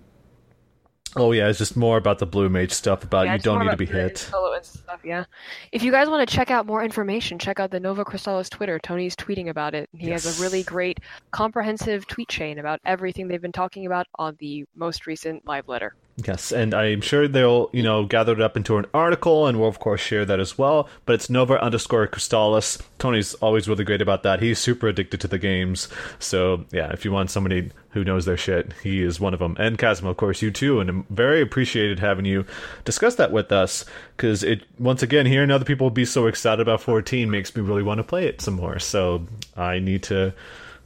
[1.17, 3.71] oh yeah, it's just more about the Blue Mage stuff about Yeah, you don't need
[3.71, 4.19] to be hit.
[4.61, 5.25] stuff, yeah.
[5.73, 8.79] If you guys want to check out more information, check out the Nova Crystallis Twitter.
[8.79, 9.89] Tony's tweeting about it.
[9.91, 11.01] He has a really great,
[11.31, 15.93] comprehensive tweet chain about everything they've been talking about on the most recent live letter.
[16.17, 19.67] Yes, and I'm sure they'll, you know, gather it up into an article, and we'll
[19.67, 20.87] of course share that as well.
[21.05, 22.81] But it's Nova underscore Crystallis.
[22.99, 24.41] Tony's always really great about that.
[24.41, 25.89] He's super addicted to the games.
[26.17, 29.57] So yeah, if you want somebody who knows their shit, he is one of them.
[29.59, 30.79] And Chasm, of course, you too.
[30.79, 32.45] And I'm very appreciated having you
[32.85, 33.83] discuss that with us
[34.15, 37.83] because it once again hearing other people be so excited about 14 makes me really
[37.83, 38.79] want to play it some more.
[38.79, 40.33] So I need to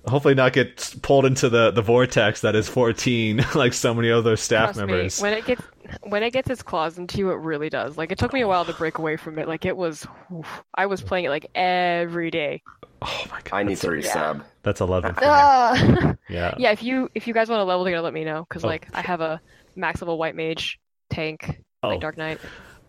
[0.08, 4.36] hopefully not get pulled into the the vortex that is 14 like so many other
[4.36, 5.22] staff Trust members.
[5.22, 5.62] me, when it gets
[6.04, 7.98] when it gets its claws into you, it really does.
[7.98, 9.48] Like it took me a while to break away from it.
[9.48, 10.64] Like it was, oof.
[10.76, 12.62] I was playing it like every day.
[13.02, 14.44] oh my god, I need that's, to a- resub.
[14.64, 15.22] that's 11 for.
[15.24, 16.16] Ah!
[16.30, 16.54] Yeah.
[16.60, 18.68] yeah, if you if you guys want to level together, let me know because Oh.
[18.68, 19.42] like I have a
[19.76, 20.80] max level white mage
[21.10, 21.88] tank, Oh.
[21.90, 22.40] like Dark Knight.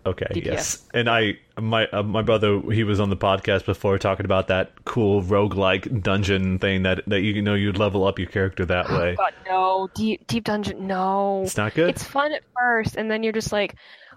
[0.07, 0.45] Okay, DPS.
[0.45, 0.89] yes.
[0.95, 4.73] And I my uh, my brother he was on the podcast before talking about that
[4.85, 9.15] cool roguelike dungeon thing that that you know you'd level up your character that way.
[9.17, 11.43] God, no deep deep dungeon, no.
[11.45, 11.91] It's not good.
[11.91, 13.75] It's fun at first, and then you're just like,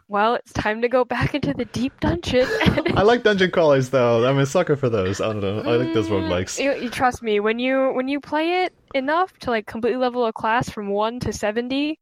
[0.08, 2.48] well, it's time to go back into the deep dungeon.
[2.96, 4.26] I like dungeon crawlers though.
[4.26, 5.20] I'm a sucker for those.
[5.20, 5.60] I don't know.
[5.62, 6.60] I like those Mm, roguelikes.
[6.64, 10.26] You, you trust me when you when you play it enough to like completely level
[10.26, 12.00] a class from one to seventy,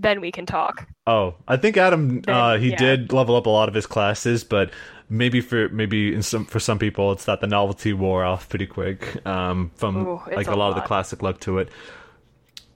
[0.00, 0.88] then we can talk.
[1.06, 2.76] Oh, I think Adam Then, uh, he yeah.
[2.76, 4.70] did level up a lot of his classes, but
[5.08, 8.66] maybe for maybe in some for some people it's that the novelty wore off pretty
[8.66, 11.68] quick um, from Ooh, like a a lot, of the classic look to it.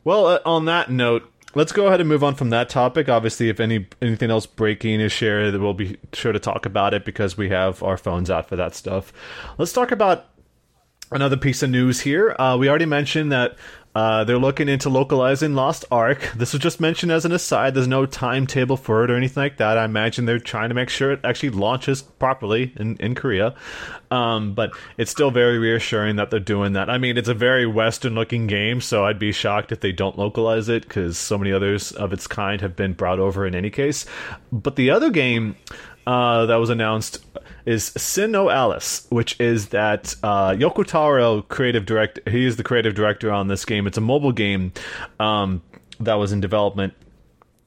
[0.02, 3.08] Well, uh, on that note, let's go ahead and move on from that topic.
[3.08, 7.04] Obviously, if any anything else breaking is shared, we'll be sure to talk about it
[7.04, 9.12] because we have our phones out for that stuff.
[9.56, 10.26] Let's talk about
[11.10, 12.34] another piece of news here.
[12.38, 13.56] Uh, we already mentioned that
[13.94, 16.32] uh, they're looking into localizing Lost Ark.
[16.34, 17.74] This was just mentioned as an aside.
[17.74, 19.78] There's no timetable for it or anything like that.
[19.78, 23.54] I imagine they're trying to make sure it actually launches properly in, in Korea.
[24.10, 26.90] Um, but it's still very reassuring that they're doing that.
[26.90, 30.18] I mean, it's a very Western looking game, so I'd be shocked if they don't
[30.18, 33.70] localize it because so many others of its kind have been brought over in any
[33.70, 34.06] case.
[34.50, 35.54] But the other game
[36.06, 37.24] uh, that was announced
[37.66, 42.22] is SINoALICE, which is that uh, Yoko Taro creative director.
[42.30, 43.86] He is the creative director on this game.
[43.86, 44.72] It's a mobile game
[45.18, 45.62] um,
[46.00, 46.94] that was in development.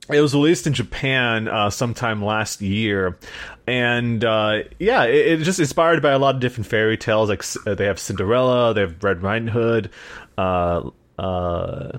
[0.10, 3.18] It was released in Japan uh, sometime last year,
[3.66, 7.28] and uh, yeah, it, it, just inspired by a lot of different fairy tales.
[7.28, 9.90] Like uh, they have Cinderella, they have Red Riding Hood,
[10.38, 10.90] uh,
[11.20, 11.98] uh,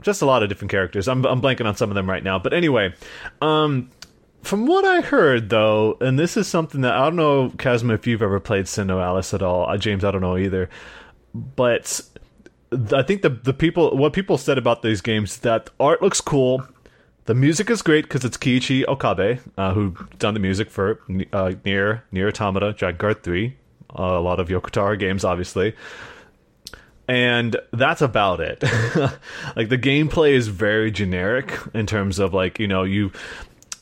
[0.00, 1.08] just a lot of different characters.
[1.08, 2.94] I'm I'm blanking on some of them right now, but anyway,
[3.40, 3.90] um,
[4.42, 8.06] from what I heard, though, and this is something that I don't know, Kazuma, if
[8.06, 9.68] you've ever played Sin Alice at all.
[9.68, 10.68] Uh, James, I don't know either.
[11.34, 12.00] But
[12.92, 16.66] I think the the people, what people said about these games, that art looks cool.
[17.26, 21.00] The music is great because it's Keiichi Okabe, uh, who done the music for
[21.32, 23.56] uh, near NieR Automata, Drakengard 3,
[23.96, 25.76] uh, a lot of Yoko Taro games, obviously.
[27.06, 28.62] And that's about it.
[29.56, 33.12] like the gameplay is very generic in terms of like you know you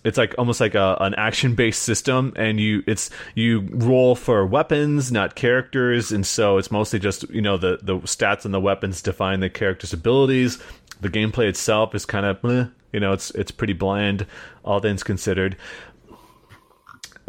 [0.05, 4.47] it's like almost like a, an action based system and you it's you roll for
[4.47, 8.61] weapons not characters and so it's mostly just you know the the stats and the
[8.61, 10.59] weapons define the character's abilities.
[11.01, 14.27] The gameplay itself is kind of you know it's it's pretty bland
[14.65, 15.57] all things considered.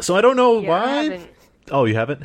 [0.00, 1.28] So i don't know yeah, why
[1.70, 2.22] oh you haven't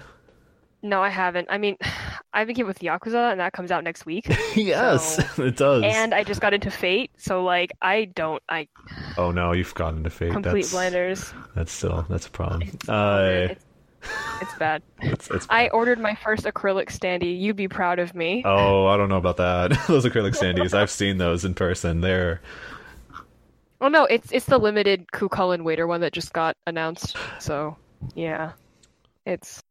[0.85, 1.47] no, I haven't.
[1.49, 1.77] I mean,
[2.33, 4.27] I've been with Yakuza, and that comes out next week.
[4.55, 5.43] yes, so...
[5.43, 5.83] it does.
[5.83, 8.41] And I just got into Fate, so like I don't.
[8.49, 8.67] I.
[9.17, 10.33] Oh no, you've gotten into Fate.
[10.33, 11.33] Complete that's, blinders.
[11.55, 12.63] That's still that's a problem.
[12.63, 13.65] It's, uh, it's,
[14.41, 14.83] it's bad.
[15.01, 15.55] it's, it's bad.
[15.55, 17.39] I ordered my first acrylic standee.
[17.39, 18.41] You'd be proud of me.
[18.43, 19.69] Oh, I don't know about that.
[19.87, 22.01] those acrylic standees, I've seen those in person.
[22.01, 22.41] They're.
[23.79, 27.15] Oh no, it's it's the limited Cu Chulainn waiter one that just got announced.
[27.39, 27.77] So
[28.15, 28.51] yeah,
[29.25, 29.63] it's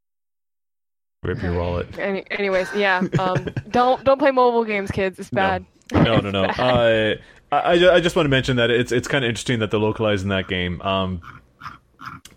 [1.25, 1.89] Rip your wallet.
[1.99, 3.03] Any, anyways, yeah.
[3.19, 5.19] Um, don't don't play mobile games, kids.
[5.19, 5.65] It's bad.
[5.93, 6.31] No, no, no.
[6.31, 6.43] no.
[6.45, 7.15] uh,
[7.51, 10.29] I I just want to mention that it's it's kind of interesting that they're localizing
[10.29, 10.83] that game.
[10.83, 11.23] Um,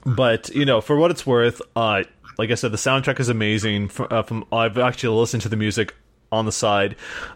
[0.05, 2.03] but you know, for what it's worth, uh,
[2.37, 3.89] like I said, the soundtrack is amazing.
[3.89, 5.93] From, uh, from I've actually listened to the music
[6.31, 6.95] on the side.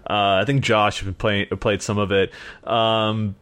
[0.09, 2.31] Uh, I think Josh played played some of it.
[2.63, 3.35] Um,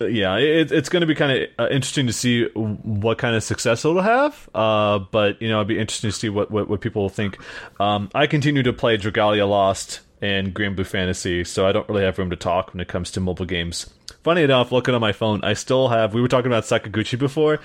[0.00, 3.42] yeah, it, it's going to be kind of uh, interesting to see what kind of
[3.42, 4.48] success it'll have.
[4.54, 7.38] Uh, but you know, it'd be interesting to see what what, what people think.
[7.80, 12.18] Um, I continue to play Dragalia Lost and Granblue Fantasy, so I don't really have
[12.18, 13.90] room to talk when it comes to mobile games.
[14.22, 16.12] Funny enough, looking on my phone, I still have.
[16.14, 17.60] We were talking about Sakaguchi before.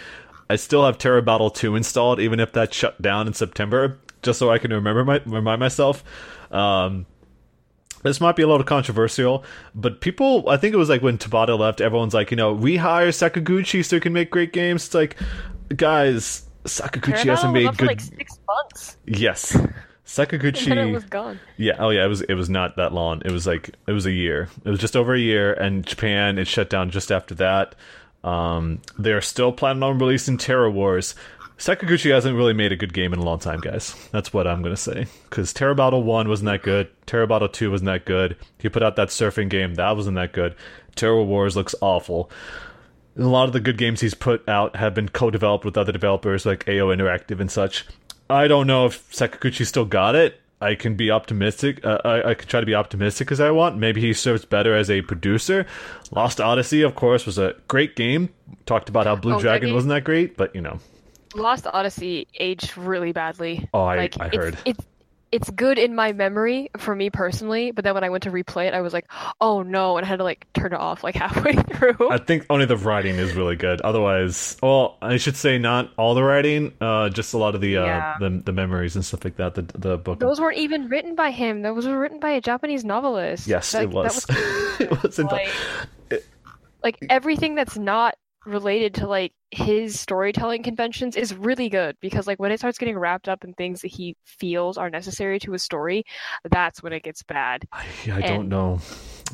[0.50, 4.38] I still have Terra Battle 2 installed, even if that shut down in September, just
[4.38, 6.04] so I can remember my remind myself.
[6.52, 7.06] Um,
[8.04, 9.44] this might be a little controversial,
[9.76, 13.10] but people, I think it was like when Tabata left, everyone's like, you know, rehire
[13.10, 14.86] Sakaguchi so he can make great games.
[14.86, 15.18] It's like,
[15.76, 17.88] guys, Sakaguchi hasn't made good.
[17.88, 18.98] like six months.
[19.06, 19.58] Yes,
[20.06, 20.76] Sakaguchi.
[20.76, 21.40] it was gone.
[21.58, 21.76] Yeah.
[21.80, 22.06] Oh yeah.
[22.06, 22.22] It was.
[22.22, 23.22] It was not that long.
[23.26, 24.50] It was like it was a year.
[24.66, 27.76] It was just over a year, and Japan it shut down just after that.
[28.24, 31.16] Um, they're still planning on releasing Terra Wars.
[31.62, 33.94] Sakaguchi hasn't really made a good game in a long time, guys.
[34.10, 35.06] That's what I'm gonna say.
[35.30, 36.90] Because Terra Battle One wasn't that good.
[37.06, 38.36] Terra Battle Two wasn't that good.
[38.58, 40.56] He put out that surfing game that wasn't that good.
[40.96, 42.32] Terra Wars looks awful.
[43.16, 46.48] A lot of the good games he's put out have been co-developed with other developers
[46.48, 47.86] like AQ Interactive and such.
[48.28, 50.42] I don't know if Sakaguchi still got it.
[50.62, 51.86] I can be optimistic.
[51.86, 53.78] Uh, I, I can try to be optimistic as I want.
[53.78, 55.68] Maybe he serves better as a producer.
[56.10, 58.30] Lost Odyssey, of course, was a great game.
[58.66, 60.80] Talked about how Blue oh, Dragon wasn't that great, but you know.
[61.36, 63.70] Lost Odyssey aged really badly.
[63.74, 64.54] Oh, I, like, I heard.
[64.66, 64.88] It's, it's,
[65.32, 68.68] it's good in my memory for me personally, but then when I went to replay
[68.68, 69.10] it, I was like,
[69.40, 72.12] "Oh no!" and I had to like turn it off like halfway through.
[72.12, 73.80] I think only the writing is really good.
[73.82, 77.78] Otherwise, well, I should say not all the writing, uh, just a lot of the
[77.78, 78.18] uh, yeah.
[78.20, 79.56] the, the memories and stuff like that.
[79.56, 80.20] The the book.
[80.20, 81.62] Those weren't even written by him.
[81.62, 83.48] Those were written by a Japanese novelist.
[83.48, 84.26] Yes, that, it was.
[84.28, 84.38] was
[84.82, 85.32] it wasn't.
[85.32, 85.50] Like,
[86.10, 86.26] it,
[86.84, 88.16] like everything that's not
[88.46, 92.98] related to like his storytelling conventions is really good because like when it starts getting
[92.98, 96.06] wrapped up in things that he feels are necessary to a story
[96.50, 97.68] that's when it gets bad.
[97.72, 98.24] I, I and...
[98.24, 98.80] don't know.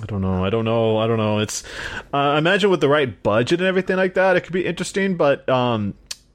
[0.02, 0.44] I don't know.
[0.44, 0.98] I don't know.
[0.98, 1.40] I don't know.
[1.40, 1.64] It's
[2.14, 5.16] uh, i imagine with the right budget and everything like that it could be interesting
[5.16, 5.94] but um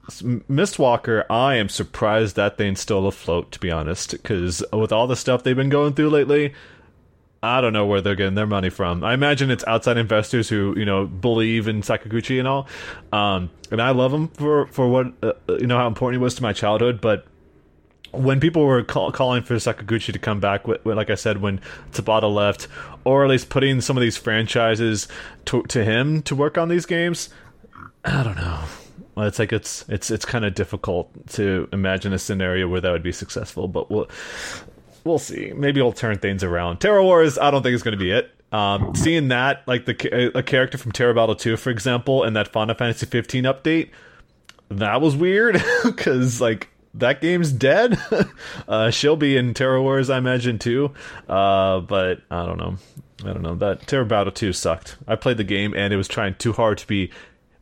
[0.09, 5.15] Mistwalker, I am surprised that thing's still afloat, to be honest, because with all the
[5.15, 6.53] stuff they've been going through lately,
[7.43, 9.03] I don't know where they're getting their money from.
[9.03, 12.67] I imagine it's outside investors who you know believe in Sakaguchi and all.
[13.11, 16.35] Um, and I love him for for what uh, you know how important he was
[16.35, 17.01] to my childhood.
[17.01, 17.27] But
[18.11, 21.59] when people were call, calling for Sakaguchi to come back, like I said, when
[21.91, 22.69] Tabata left,
[23.03, 25.09] or at least putting some of these franchises
[25.45, 27.27] to to him to work on these games,
[28.05, 28.61] I don't know.
[29.17, 33.03] It's like it's it's it's kind of difficult to imagine a scenario where that would
[33.03, 34.07] be successful, but we'll
[35.03, 35.53] we'll see.
[35.55, 36.77] Maybe he'll turn things around.
[36.79, 38.31] Terra Wars, I don't think is going to be it.
[38.51, 42.49] Um, seeing that, like the a character from Terra Battle 2, for example, and that
[42.49, 43.89] Final Fantasy 15 update,
[44.69, 47.97] that was weird because like that game's dead.
[48.67, 50.93] uh, she'll be in Terror Wars, I imagine too.
[51.27, 52.75] Uh, but I don't know.
[53.25, 53.55] I don't know.
[53.55, 54.97] That Terra Battle Two sucked.
[55.07, 57.11] I played the game and it was trying too hard to be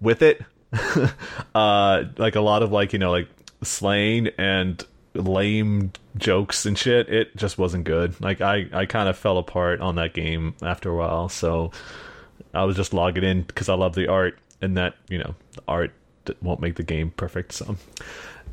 [0.01, 0.41] with it.
[1.55, 3.27] uh, like a lot of like you know like
[3.63, 4.83] slaying and
[5.13, 7.09] lame jokes and shit.
[7.09, 8.19] It just wasn't good.
[8.21, 11.29] Like I I kind of fell apart on that game after a while.
[11.29, 11.71] So
[12.53, 15.63] I was just logging in because I love the art and that you know the
[15.67, 15.91] art
[16.41, 17.53] won't make the game perfect.
[17.53, 17.75] So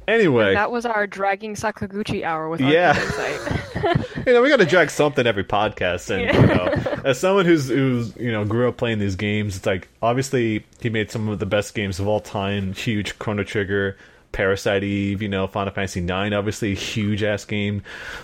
[0.06, 2.94] anyway, And that was our dragging Sakaguchi hour with Yeah.
[4.26, 7.68] You know we got to drag something every podcast and you know as someone who's
[7.68, 11.38] who's you know grew up playing these games it's like obviously he made some of
[11.38, 13.96] the best games of all time huge chrono trigger
[14.32, 17.82] parasite eve you know final fantasy 9 obviously a huge ass game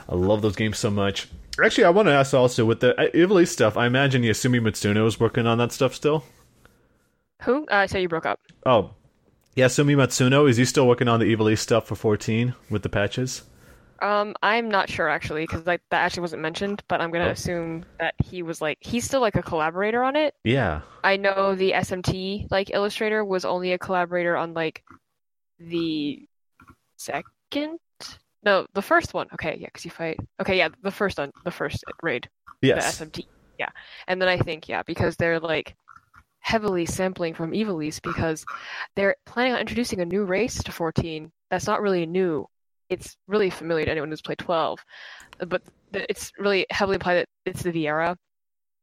[0.08, 1.28] i love those games so much
[1.64, 5.06] actually i want to ask also with the uh, Ivalice stuff i imagine yasumi mitsuno
[5.06, 6.24] is working on that stuff still
[7.42, 7.66] Who?
[7.66, 8.40] Uh, so you broke up.
[8.66, 8.90] oh
[9.56, 13.42] yasumi matsuno is he still working on the Ivalice stuff for 14 with the patches
[14.02, 17.30] Um, I'm not sure actually because like that actually wasn't mentioned, but I'm gonna Oh.
[17.30, 20.34] assume that he was like he's still like a collaborator on it.
[20.44, 24.82] yeah I know the SMT like illustrator was only a collaborator on like
[25.58, 26.26] the
[26.96, 27.78] second,
[28.42, 29.28] no, the first one.
[29.34, 30.18] Okay, yeah, because you fight.
[30.40, 32.28] Okay, yeah, the first one, the first raid,
[32.62, 33.26] yes the SMT.
[33.58, 33.70] Yeah,
[34.08, 35.74] and then I think yeah, because they're like
[36.40, 38.44] heavily sampling from Ivalice because
[38.96, 42.46] they're planning on introducing a new race to 14 that's not really new.
[42.90, 44.84] It's really familiar to anyone who's played 12,
[45.46, 48.16] but it's really heavily implied that it's the Viera.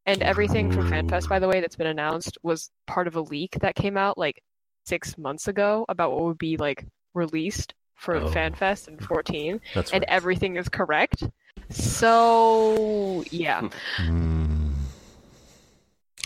[0.06, 3.58] And everything from FanFest, by the way, that's been announced was part of a leak
[3.60, 4.42] that came out like
[4.86, 8.28] six months ago about what would be like released for Oh.
[8.30, 10.10] FanFest in 14, that's and right.
[10.10, 11.24] everything is correct.
[11.70, 13.70] So yeah.
[13.98, 14.74] Mm.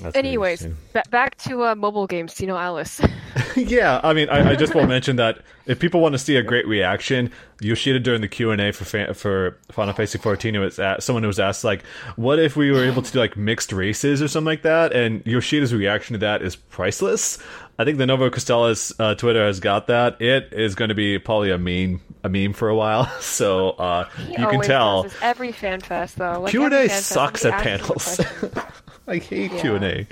[0.02, 2.42] That's Anyways, ba- back to uh, mobile games.
[2.42, 3.00] You know, Alice.
[3.56, 6.44] yeah, I mean, I, I just to mention that if people want to see a
[6.44, 7.32] great reaction,
[7.62, 11.02] Yoshida during the Q and A for fan, for Final Fantasy 14, it was at,
[11.04, 11.84] someone was asked like,
[12.18, 15.26] "What if we were able to do like mixed races or something like that?" And
[15.26, 17.42] Yoshida's reaction to that is priceless.
[17.78, 20.22] I think the Nova Crystallis uh, Twitter has got that.
[20.22, 23.12] It is going to be probably a meme, a meme for a while.
[23.22, 26.40] So uh, you can tell every fan fest though.
[26.42, 28.66] Like, Q and A sucks at asks you a panels.
[29.08, 29.62] I hate Yeah.
[29.62, 30.08] Q and A.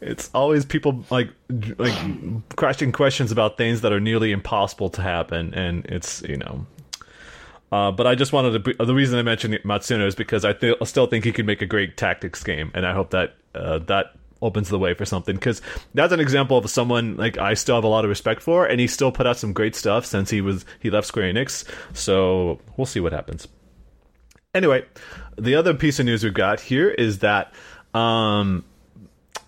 [0.00, 1.28] It's always people like
[1.78, 1.94] like
[2.56, 6.66] crashing questions about things that are nearly impossible to happen, and it's you know.
[7.70, 8.58] Uh, but I just wanted to.
[8.60, 11.62] Be, the reason I mentioned Matsuno is because I th- still think he could make
[11.62, 15.34] a great tactics game, and I hope that uh, that opens the way for something.
[15.34, 15.62] Because
[15.94, 18.80] that's an example of someone like I still have a lot of respect for, and
[18.80, 21.64] he still put out some great stuff since he was he left Square Enix.
[21.94, 23.48] So we'll see what happens.
[24.54, 24.84] Anyway,
[25.38, 27.54] the other piece of news we've got here is that
[27.94, 28.64] um,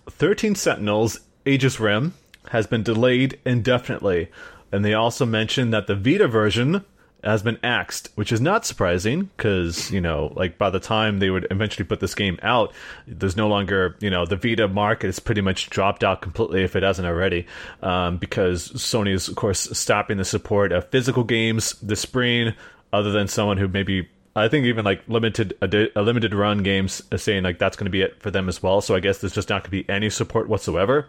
[0.09, 2.13] 13 Sentinels Aegis Rim
[2.49, 4.31] has been delayed indefinitely.
[4.71, 6.83] And they also mentioned that the Vita version
[7.25, 11.29] has been axed, which is not surprising because, you know, like by the time they
[11.29, 12.73] would eventually put this game out,
[13.07, 16.75] there's no longer, you know, the Vita market is pretty much dropped out completely if
[16.75, 17.47] it hasn't already.
[17.81, 22.53] Um, because Sony is, of course, stopping the support of physical games this spring,
[22.93, 27.17] other than someone who maybe I think even like limited a, limited run games are
[27.17, 28.81] saying like that's going to be it for them as well.
[28.81, 31.07] So I guess there's just not going to be any support whatsoever.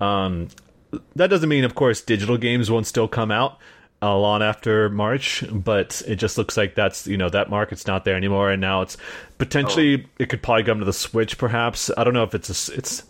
[0.00, 0.48] Um,
[1.14, 3.58] that doesn't mean, of course, digital games won't still come out
[4.02, 8.04] a lot after March, but it just looks like that's you know that market's not
[8.04, 8.96] there anymore, and now it's
[9.38, 11.90] potentially it could probably come to the Switch, perhaps.
[11.96, 13.04] I don't know if it's a it's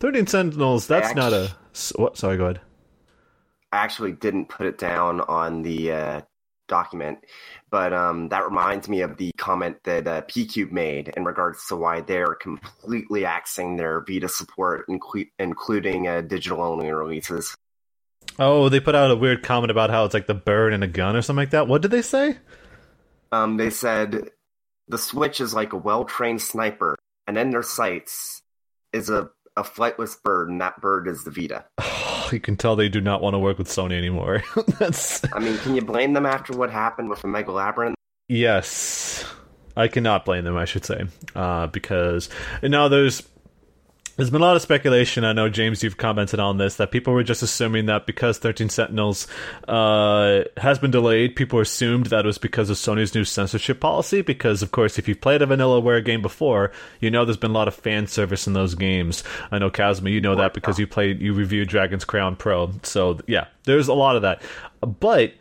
[0.00, 0.86] Thirteen Sentinels.
[0.86, 1.54] That's not a
[1.96, 2.16] what?
[2.16, 2.60] Sorry, go ahead.
[3.72, 6.20] I actually didn't put it down on the uh,
[6.68, 7.18] document,
[7.70, 11.76] but um, that reminds me of the comment that uh, PQube made in regards to
[11.76, 17.56] why they're completely axing their Vita support, inclu- including uh, digital only releases.
[18.38, 20.88] Oh, they put out a weird comment about how it's like the bird and a
[20.88, 21.68] gun or something like that.
[21.68, 22.36] What did they say?
[23.32, 24.30] Um, they said
[24.88, 28.42] the Switch is like a well trained sniper, and in their sights
[28.92, 31.64] is a, a flightless bird, and that bird is the Vita.
[32.32, 34.42] you can tell they do not want to work with Sony anymore.
[34.78, 37.96] That's I mean, can you blame them after what happened with the Omega Labyrinth?
[38.28, 39.24] yes,
[39.76, 40.56] I cannot blame them.
[40.56, 41.04] I should say
[41.34, 42.28] uh, because
[42.62, 43.22] and now there's
[44.16, 45.24] there's been a lot of speculation.
[45.24, 48.68] I know James, you've commented on this that people were just assuming that because Thirteen
[48.68, 49.26] Sentinels
[49.66, 54.22] uh, has been delayed, people assumed that it was because of Sony's new censorship policy.
[54.22, 57.54] Because of course, if you've played a Vanillaware game before, you know there's been a
[57.54, 59.24] lot of fan service in those games.
[59.50, 62.72] I know Kazuma, you know that because you played, you reviewed Dragon's Crown Pro.
[62.82, 64.42] So yeah, there's a lot of that,
[64.80, 65.32] but.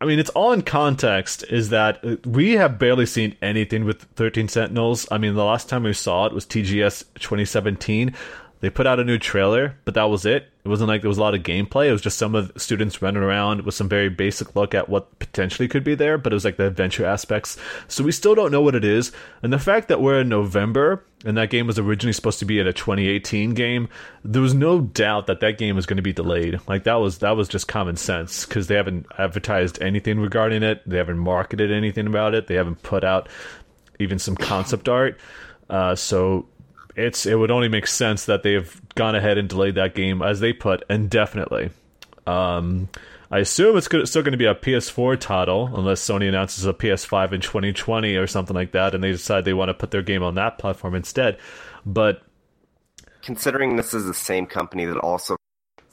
[0.00, 1.44] I mean, it's all in context.
[1.48, 5.06] Is that uh, we have barely seen anything with 13 Sentinels.
[5.10, 8.14] I mean, the last time we saw it was TGS 2017.
[8.60, 10.50] They put out a new trailer, but that was it.
[10.66, 11.86] It wasn't like there was a lot of gameplay.
[11.86, 15.16] It was just some of students running around with some very basic look at what
[15.20, 17.56] potentially could be there, but it was like the adventure aspects.
[17.86, 19.12] So we still don't know what it is.
[19.44, 22.58] And the fact that we're in November and that game was originally supposed to be
[22.58, 23.88] in a 2018 game,
[24.24, 26.58] there was no doubt that that game was going to be delayed.
[26.66, 30.82] Like that was that was just common sense because they haven't advertised anything regarding it.
[30.84, 32.48] They haven't marketed anything about it.
[32.48, 33.28] They haven't put out
[34.00, 35.16] even some concept art.
[35.70, 36.48] Uh, so
[36.96, 40.22] it's it would only make sense that they have gone ahead and delayed that game,
[40.22, 41.70] as they put, indefinitely.
[42.26, 42.88] Um,
[43.30, 47.32] I assume it's still going to be a PS4 title, unless Sony announces a PS5
[47.32, 50.22] in 2020 or something like that, and they decide they want to put their game
[50.22, 51.38] on that platform instead.
[51.84, 52.22] But
[53.22, 55.36] considering this is the same company that also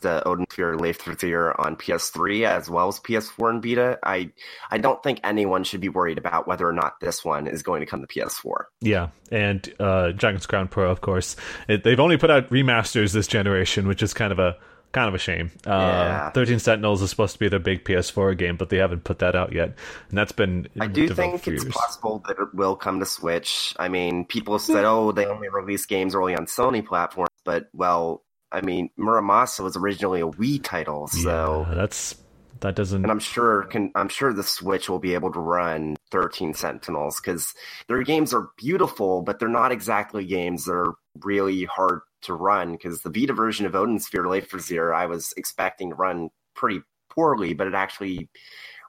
[0.03, 3.99] the Odin Sphere Leifthrasir on PS3 as well as PS4 and Vita.
[4.03, 4.31] I
[4.69, 7.81] I don't think anyone should be worried about whether or not this one is going
[7.81, 8.65] to come to PS4.
[8.81, 11.35] Yeah, and uh, Dragon's Crown Pro, of course.
[11.67, 14.57] It, they've only put out remasters this generation, which is kind of a
[14.93, 15.51] kind of a shame.
[15.65, 16.29] Uh, yeah.
[16.29, 19.35] 13 Sentinels is supposed to be their big PS4 game, but they haven't put that
[19.35, 19.75] out yet,
[20.09, 20.69] and that's been.
[20.79, 21.65] I do think it's years.
[21.65, 23.73] possible that it will come to Switch.
[23.77, 28.23] I mean, people said, "Oh, they only release games early on Sony platforms," but well,
[28.53, 32.15] I mean, Muramasa was originally a Wii title, so yeah, that's
[32.59, 33.03] that doesn't.
[33.03, 37.19] And I'm sure can I'm sure the Switch will be able to run 13 Sentinels
[37.19, 37.53] because
[37.87, 42.73] their games are beautiful, but they're not exactly games that are really hard to run.
[42.73, 47.53] Because the Vita version of Odin Sphere Leifthrasir, I was expecting to run pretty poorly,
[47.53, 48.29] but it actually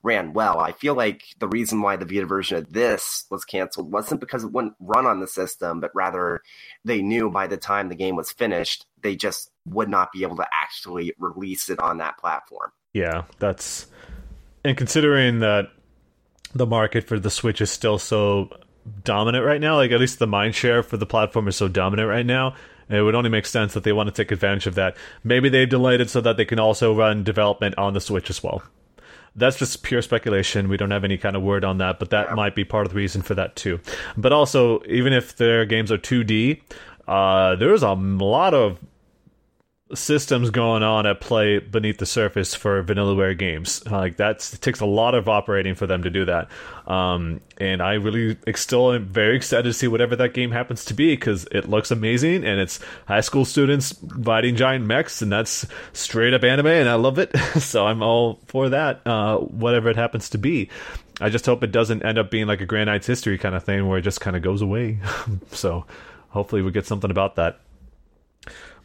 [0.05, 0.61] ran well.
[0.61, 4.45] I feel like the reason why the Vita version of this was canceled wasn't because
[4.45, 6.43] it wouldn't run on the system, but rather
[6.85, 10.37] they knew by the time the game was finished, they just would not be able
[10.37, 12.71] to actually release it on that platform.
[12.93, 13.87] Yeah, that's
[14.65, 15.71] and considering that
[16.55, 18.51] the market for the Switch is still so
[19.03, 22.09] dominant right now, like at least the mind share for the platform is so dominant
[22.09, 22.55] right now,
[22.89, 24.97] it would only make sense that they want to take advantage of that.
[25.25, 28.43] Maybe they delayed it so that they can also run development on the Switch as
[28.43, 28.63] well.
[29.37, 30.69] That's just pure speculation.
[30.69, 32.35] We don't have any kind of word on that, but that yeah.
[32.35, 33.81] might be part of the reason for that too.
[34.17, 36.61] But also, even if their games are 2D,
[37.09, 38.79] uh, there's a lot of
[39.93, 43.85] systems going on at play beneath the surface for vanillaware games.
[43.87, 46.49] Like that takes a lot of operating for them to do that.
[46.87, 50.95] Um, and I really still am very excited to see whatever that game happens to
[50.95, 55.67] be because it looks amazing and it's high school students fighting giant mechs and that's
[55.93, 57.37] straight up anime and I love it.
[57.59, 59.07] so I'm all for that.
[59.07, 60.71] Uh, whatever it happens to be.
[61.21, 63.63] I just hope it doesn't end up being like a Grand Knights History kind of
[63.63, 64.99] thing where it just kind of goes away.
[65.53, 65.85] so
[66.31, 67.61] hopefully we get something about that.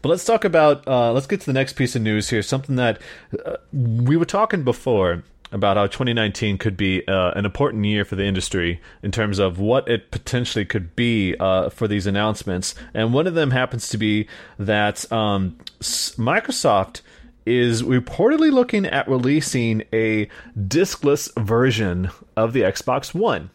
[0.01, 2.41] But let's talk about uh, let's get to the next piece of news here.
[2.41, 3.01] Something that
[3.45, 8.15] uh, we were talking before about how 2019 could be uh, an important year for
[8.15, 12.75] the industry in terms of what it potentially could be uh, for these announcements.
[12.93, 14.27] And one of them happens to be
[14.59, 17.01] that um, Microsoft
[17.45, 23.49] is reportedly looking at releasing a diskless version of the Xbox One.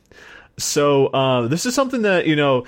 [0.58, 2.64] So uh, this is something that you know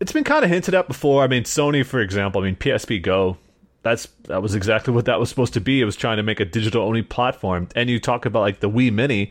[0.00, 1.22] it's been kind of hinted at before.
[1.22, 3.38] I mean, Sony, for example, I mean, PSP Go.
[3.82, 5.80] That's that was exactly what that was supposed to be.
[5.80, 7.68] It was trying to make a digital only platform.
[7.76, 9.30] And you talk about like the Wii Mini.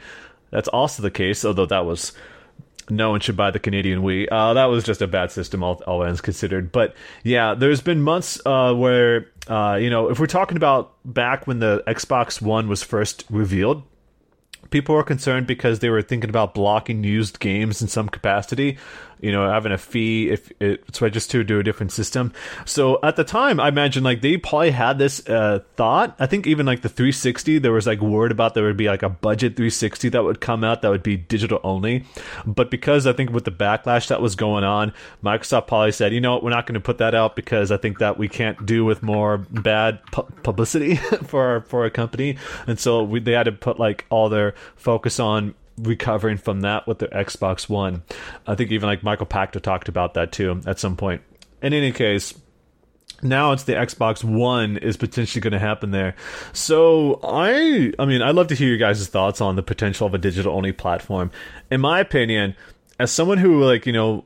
[0.51, 2.13] That's also the case, although that was
[2.89, 4.27] no one should buy the Canadian Wii.
[4.31, 6.71] Uh, that was just a bad system, all, all ends considered.
[6.71, 6.93] But
[7.23, 11.59] yeah, there's been months uh, where, uh, you know, if we're talking about back when
[11.59, 13.83] the Xbox One was first revealed,
[14.69, 18.77] people were concerned because they were thinking about blocking used games in some capacity
[19.23, 22.33] you know, having a fee if it switches to to a different system.
[22.65, 26.13] So at the time, I imagine like they probably had this uh, thought.
[26.19, 29.01] I think even like the 360, there was like word about there would be like
[29.01, 32.03] a budget 360 that would come out that would be digital only.
[32.45, 34.91] But because I think with the backlash that was going on,
[35.23, 37.99] Microsoft probably said, you know, we're not going to put that out because I think
[37.99, 42.77] that we can't do with more bad pu- publicity for our, for a company, and
[42.77, 46.99] so we, they had to put like all their focus on recovering from that with
[46.99, 48.03] the Xbox One.
[48.45, 51.21] I think even like Michael Pachter talked about that too at some point.
[51.61, 52.33] In any case,
[53.21, 56.15] now it's the Xbox One is potentially going to happen there.
[56.51, 60.13] So I, I mean, I'd love to hear your guys' thoughts on the potential of
[60.13, 61.31] a digital only platform.
[61.71, 62.55] In my opinion,
[62.99, 64.25] as someone who like you know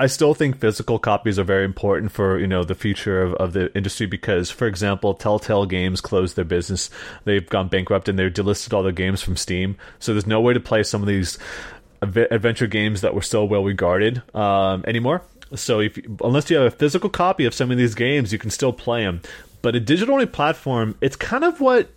[0.00, 3.52] I still think physical copies are very important for you know the future of, of
[3.52, 6.88] the industry because, for example, Telltale Games closed their business;
[7.24, 9.76] they've gone bankrupt and they've delisted all their games from Steam.
[9.98, 11.38] So there's no way to play some of these
[12.00, 15.22] adventure games that were so well regarded um, anymore.
[15.56, 18.50] So if unless you have a physical copy of some of these games, you can
[18.50, 19.20] still play them.
[19.62, 21.90] But a digital only platform, it's kind of what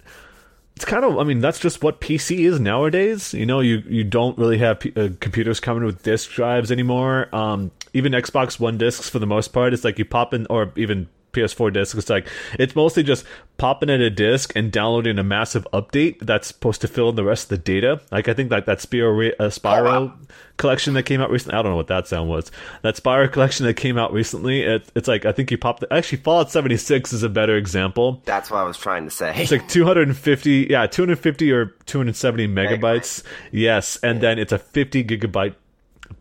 [0.82, 3.36] it's kind of i mean that's just what pc is nowadays.
[3.36, 7.30] You know you you don't really have P- uh, computers coming with disk drives anymore.
[7.36, 10.74] Um, even xbox one discs for the most part it's like you pop in or
[10.76, 11.98] even PS4 disc.
[11.98, 12.28] It's like
[12.60, 13.26] it's mostly just
[13.58, 17.24] popping in a disc and downloading a massive update that's supposed to fill in the
[17.24, 18.02] rest of the data.
[18.12, 20.18] Like I think like that Spyro, uh, Spyro oh, wow.
[20.58, 21.58] collection that came out recently.
[21.58, 22.52] I don't know what that sound was.
[22.82, 24.62] That Spyro collection that came out recently.
[24.62, 25.82] It, it's like I think you popped.
[25.82, 28.22] The, actually, Fallout 76 is a better example.
[28.26, 29.34] That's what I was trying to say.
[29.36, 33.24] It's like 250, yeah, 250 or 270 megabytes.
[33.52, 35.56] Yes, and then it's a 50 gigabyte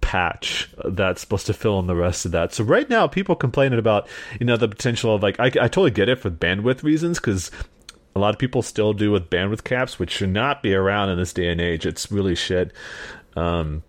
[0.01, 2.53] patch that's supposed to fill in the rest of that.
[2.53, 5.91] So right now, people complaining about you know the potential of like I, I totally
[5.91, 7.51] get it for bandwidth reasons because
[8.15, 11.19] a lot of people still do with bandwidth caps, which should not be around in
[11.19, 11.87] this day and age.
[11.87, 12.73] It's really shit.
[13.37, 13.83] Um,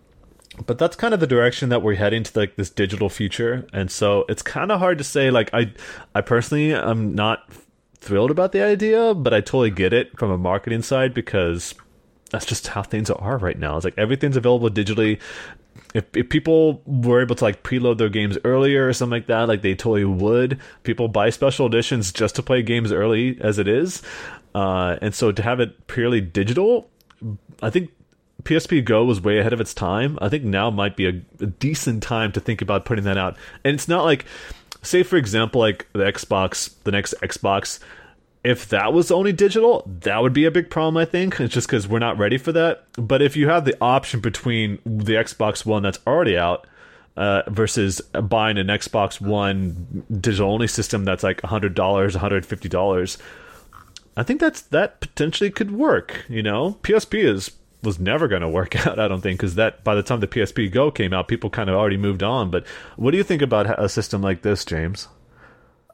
[0.66, 3.90] but that's kind of the direction that we're heading to like this digital future and
[3.90, 5.72] so it's kind of hard to say like i
[6.14, 7.50] i personally am not
[8.00, 11.74] thrilled about the idea but i totally get it from a marketing side because
[12.32, 13.76] that's just how things are right now.
[13.76, 15.20] It's like everything's available digitally
[15.94, 19.48] if, if people were able to like preload their games earlier or something like that,
[19.48, 20.60] like they totally would.
[20.84, 24.02] People buy special editions just to play games early as it is.
[24.56, 26.90] Uh, and so to have it purely digital,
[27.62, 27.92] I think
[28.44, 30.18] PSP Go was way ahead of its time.
[30.22, 33.38] I think now might be a, a decent time to think about putting that out.
[33.64, 34.26] And it's not like,
[34.82, 37.80] say for example, like the Xbox, the next Xbox
[38.44, 41.40] if that was only digital, that would be a big problem, I think.
[41.40, 42.86] It's just because we're not ready for that.
[42.94, 46.66] But if you have the option between the Xbox One that's already out
[47.16, 53.18] uh, versus buying an Xbox One digital only system that's like $100, $150,
[54.18, 56.26] I think that's that potentially could work.
[56.28, 57.52] You know, PSP is
[57.84, 59.00] was never going to work out.
[59.00, 61.70] I don't think because that by the time the PSP Go came out, people kind
[61.70, 62.50] of already moved on.
[62.50, 62.66] But
[62.96, 65.08] what do you think about a system like this, James?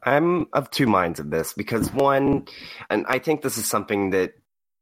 [0.08, 2.46] I'm of two minds of this because one,
[2.88, 4.32] and I think this is something that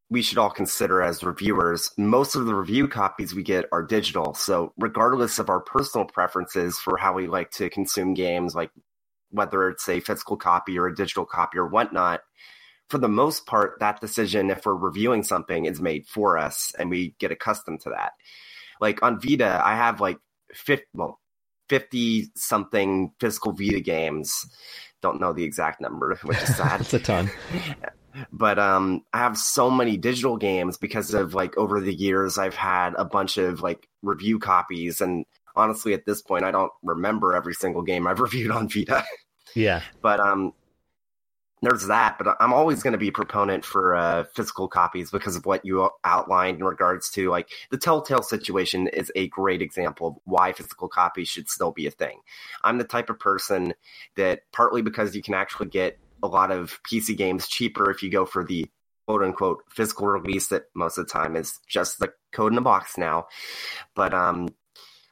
[0.08, 1.90] we should all consider as reviewers.
[1.98, 4.34] Most of the review copies we get are digital.
[4.34, 8.70] So, regardless of our personal preferences for how we like to consume games, like
[9.30, 12.20] whether it's a physical copy or a digital copy or whatnot,
[12.88, 16.88] for the most part, that decision, if we're reviewing something, is made for us and
[16.88, 18.12] we get accustomed to that.
[18.80, 20.18] Like on Vita, I have like
[20.54, 21.18] 50, well,
[21.68, 24.46] 50 something physical Vita games
[25.02, 26.80] don't know the exact number, which is sad.
[26.82, 27.30] it's a ton.
[28.32, 32.54] but um, I have so many digital games because of like over the years I've
[32.54, 35.24] had a bunch of like review copies, and
[35.54, 39.04] honestly, at this point, I don't remember every single game I've reviewed on Vita.
[39.54, 40.52] Yeah, but um,
[41.66, 45.34] there's that, but I'm always going to be a proponent for uh, physical copies because
[45.34, 50.06] of what you outlined in regards to like the Telltale situation is a great example
[50.06, 52.20] of why physical copies should still be a thing.
[52.62, 53.74] I'm the type of person
[54.14, 58.10] that partly because you can actually get a lot of PC games cheaper if you
[58.10, 58.66] go for the
[59.08, 62.60] quote unquote physical release that most of the time is just the code in the
[62.60, 63.26] box now.
[63.96, 64.50] But um,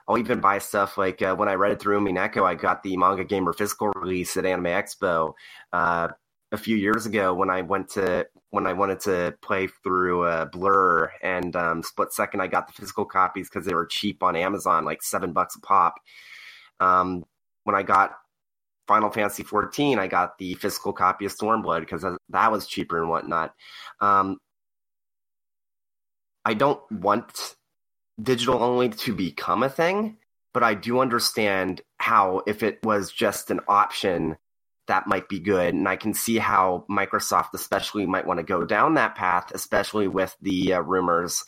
[0.06, 2.96] I'll even buy stuff like uh, when I read it through Mineko, I got the
[2.96, 5.32] Manga Gamer physical release at Anime Expo.
[5.72, 6.08] Uh,
[6.54, 10.44] a few years ago when I went to when I wanted to play through uh,
[10.46, 14.36] Blur and um, Split Second, I got the physical copies because they were cheap on
[14.36, 15.96] Amazon, like seven bucks a pop.
[16.78, 17.24] Um,
[17.64, 18.12] when I got
[18.86, 23.10] Final Fantasy 14, I got the physical copy of Stormblood because that was cheaper and
[23.10, 23.52] whatnot.
[24.00, 24.38] Um,
[26.44, 27.56] I don't want
[28.22, 30.18] digital only to become a thing,
[30.52, 34.36] but I do understand how if it was just an option
[34.86, 35.74] that might be good.
[35.74, 40.08] And I can see how Microsoft, especially, might want to go down that path, especially
[40.08, 41.44] with the uh, rumors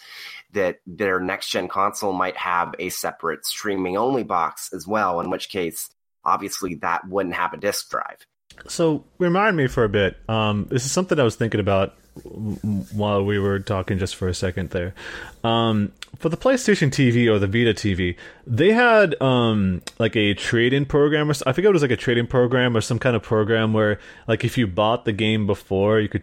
[0.53, 5.31] that their next gen console might have a separate streaming only box as well, in
[5.31, 5.91] which case,
[6.25, 8.27] obviously, that wouldn't have a disk drive.
[8.69, 10.17] So, remind me for a bit.
[10.29, 11.95] Um, this is something I was thinking about
[12.93, 14.95] while we were talking just for a second there.
[15.45, 18.17] Um, for the PlayStation TV or the Vita TV,
[18.47, 22.27] they had um, like a trade-in program, or I forget it was like a trade-in
[22.27, 26.09] program or some kind of program where, like, if you bought the game before, you
[26.09, 26.23] could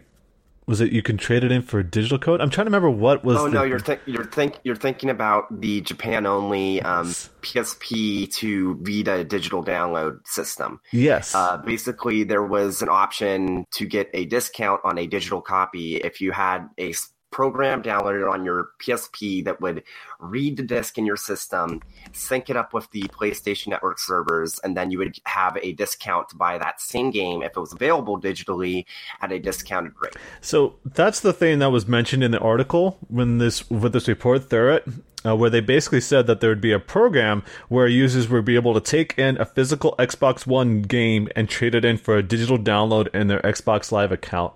[0.66, 2.40] was it you can trade it in for a digital code?
[2.40, 3.36] I'm trying to remember what was.
[3.36, 3.50] Oh the...
[3.50, 7.08] no, you're th- you're think you're thinking about the Japan only um,
[7.42, 10.80] PSP to Vita digital download system.
[10.92, 11.34] Yes.
[11.34, 16.20] Uh, basically, there was an option to get a discount on a digital copy if
[16.20, 16.94] you had a
[17.34, 19.82] program downloaded on your PSP that would
[20.20, 21.82] read the disk in your system,
[22.12, 26.28] sync it up with the PlayStation Network servers, and then you would have a discount
[26.28, 28.84] to buy that same game if it was available digitally
[29.20, 30.14] at a discounted rate.
[30.40, 34.52] So that's the thing that was mentioned in the article when this with this report
[34.52, 34.86] it.
[35.26, 38.56] Uh, where they basically said that there would be a program where users would be
[38.56, 42.22] able to take in a physical Xbox One game and trade it in for a
[42.22, 44.52] digital download in their Xbox Live account.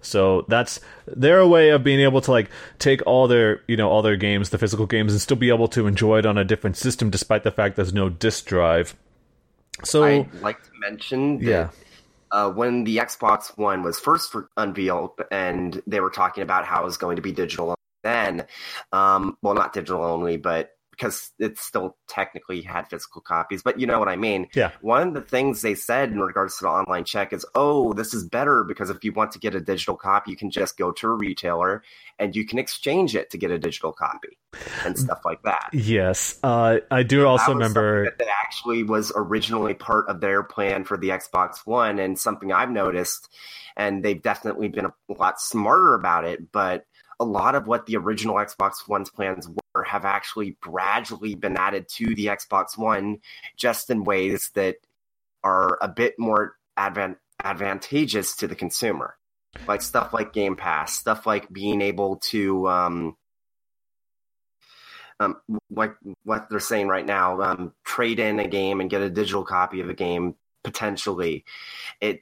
[0.00, 4.02] So that's their way of being able to like take all their you know all
[4.02, 6.76] their games, the physical games, and still be able to enjoy it on a different
[6.76, 8.94] system, despite the fact there's no disk drive.
[9.84, 11.70] So I'd like to mention yeah.
[12.32, 16.84] uh, when the Xbox One was first unveiled, and they were talking about how it
[16.84, 17.74] was going to be digital.
[18.04, 18.46] Then,
[18.92, 23.86] um, well, not digital only, but because it still technically had physical copies, but you
[23.86, 24.48] know what I mean.
[24.54, 24.72] Yeah.
[24.80, 28.12] One of the things they said in regards to the online check is, oh, this
[28.12, 30.90] is better because if you want to get a digital copy, you can just go
[30.92, 31.82] to a retailer
[32.18, 34.36] and you can exchange it to get a digital copy
[34.84, 35.68] and stuff like that.
[35.72, 36.38] Yes.
[36.42, 40.96] Uh, I do also remember that, that actually was originally part of their plan for
[40.96, 43.28] the Xbox One and something I've noticed,
[43.76, 46.84] and they've definitely been a lot smarter about it, but
[47.20, 51.88] a lot of what the original Xbox One's plans were have actually gradually been added
[51.96, 53.18] to the Xbox One
[53.56, 54.76] just in ways that
[55.44, 59.16] are a bit more advan- advantageous to the consumer.
[59.66, 63.16] Like stuff like Game Pass, stuff like being able to, um,
[65.20, 65.36] um,
[65.70, 69.44] like what they're saying right now, um, trade in a game and get a digital
[69.44, 71.44] copy of a game potentially.
[72.00, 72.20] It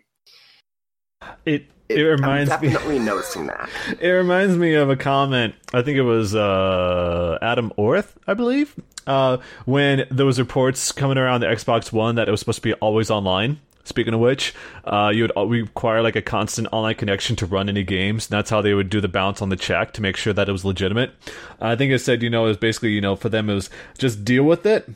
[1.45, 3.69] it it, it reminds I'm definitely me, noticing that.
[4.01, 5.55] It reminds me of a comment.
[5.73, 8.75] I think it was uh, Adam Orth, I believe,
[9.07, 12.63] uh, when there was reports coming around the Xbox One that it was supposed to
[12.63, 13.61] be always online.
[13.85, 14.53] Speaking of which,
[14.85, 18.29] uh, you would require like a constant online connection to run any games.
[18.29, 20.49] And that's how they would do the bounce on the check to make sure that
[20.49, 21.13] it was legitimate.
[21.61, 23.71] I think it said, you know, it was basically, you know, for them it was
[23.97, 24.89] just deal with it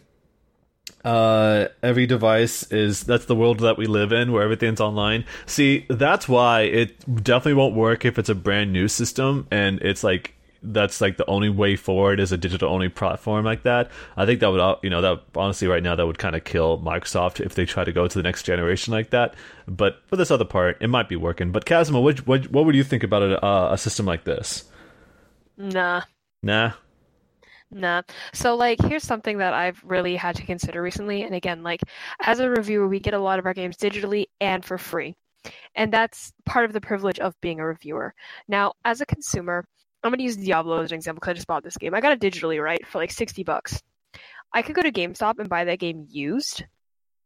[1.05, 5.25] uh every device is that's the world that we live in where everything's online.
[5.47, 10.05] See that's why it definitely won't work if it's a brand new system and it's
[10.05, 13.91] like that's like the only way forward is a digital only platform like that.
[14.17, 16.45] I think that would uh, you know that honestly right now that would kind of
[16.45, 19.35] kill microsoft if they try to go to the next generation like that.
[19.67, 21.51] But for this other part it might be working.
[21.51, 24.65] But Kazuma, what, what, what would you think about a, uh, a system like this?
[25.57, 26.03] Nah.
[26.43, 26.73] Nah
[27.71, 28.03] Nah.
[28.33, 31.81] So like here's something that I've really had to consider recently and again like
[32.21, 35.15] as a reviewer we get a lot of our games digitally and for free.
[35.75, 38.13] And that's part of the privilege of being a reviewer.
[38.49, 39.65] Now, as a consumer,
[40.03, 41.95] I'm going to use Diablo as an example cuz I just bought this game.
[41.95, 43.81] I got it digitally, right, for like 60 bucks.
[44.53, 46.65] I could go to GameStop and buy that game used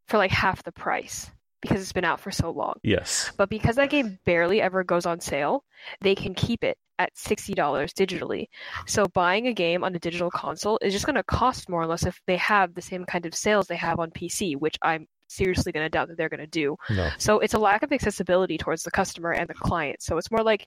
[0.09, 1.31] for like half the price
[1.65, 2.74] because it's been out for so long.
[2.82, 3.32] Yes.
[3.36, 5.65] But because that game barely ever goes on sale,
[6.03, 7.57] they can keep it at $60
[7.95, 8.49] digitally.
[8.86, 12.05] So buying a game on a digital console is just going to cost more unless
[12.05, 15.73] if they have the same kind of sales they have on PC, which I'm seriously
[15.73, 16.77] going to doubt that they're going to do.
[16.91, 17.11] No.
[17.19, 20.03] So it's a lack of accessibility towards the customer and the client.
[20.03, 20.66] So it's more like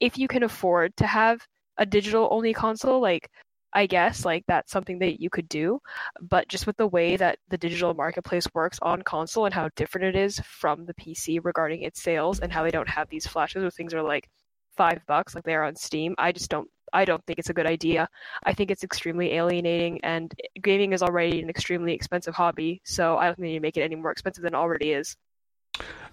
[0.00, 1.46] if you can afford to have
[1.76, 3.28] a digital only console, like
[3.72, 5.80] I guess like that's something that you could do,
[6.20, 10.14] but just with the way that the digital marketplace works on console and how different
[10.14, 13.62] it is from the PC regarding its sales and how they don't have these flashes
[13.62, 14.28] where things are like
[14.76, 17.54] five bucks like they are on Steam, I just don't I don't think it's a
[17.54, 18.08] good idea.
[18.44, 23.26] I think it's extremely alienating and gaming is already an extremely expensive hobby, so I
[23.26, 25.16] don't need to make it any more expensive than it already is.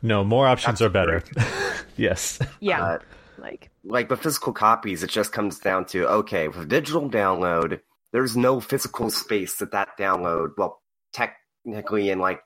[0.01, 1.23] No, more options That's are better.
[1.97, 2.39] yes.
[2.59, 2.83] Yeah.
[2.83, 2.99] Uh,
[3.37, 7.79] like like the physical copies, it just comes down to okay, with digital download,
[8.11, 10.51] there's no physical space that that download.
[10.57, 10.81] Well,
[11.13, 12.41] technically, in like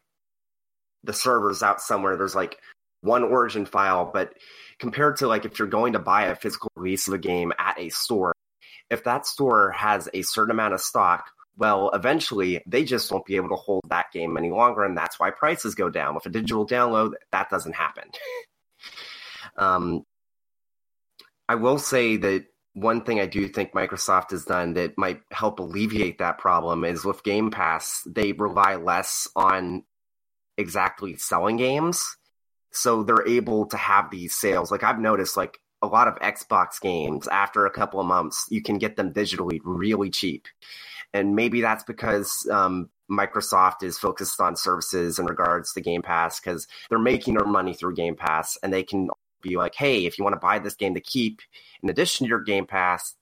[1.03, 2.57] the servers out somewhere, there's like
[3.01, 4.33] one origin file, but
[4.79, 7.79] compared to like if you're going to buy a physical release of a game at
[7.79, 8.33] a store,
[8.89, 11.25] if that store has a certain amount of stock,
[11.57, 15.19] well, eventually they just won't be able to hold that game any longer, and that's
[15.19, 16.15] why prices go down.
[16.15, 18.05] With a digital download, that doesn't happen.
[19.57, 20.03] um,
[21.51, 25.59] I will say that one thing I do think Microsoft has done that might help
[25.59, 29.83] alleviate that problem is with Game Pass, they rely less on
[30.57, 32.15] exactly selling games.
[32.71, 34.71] So they're able to have these sales.
[34.71, 38.61] Like I've noticed, like a lot of Xbox games, after a couple of months, you
[38.61, 40.47] can get them digitally really cheap.
[41.13, 46.39] And maybe that's because um, Microsoft is focused on services in regards to Game Pass
[46.39, 49.09] because they're making their money through Game Pass and they can
[49.41, 51.41] be like, hey, if you want to buy this game to keep,
[51.81, 53.15] in addition to your Game Pass,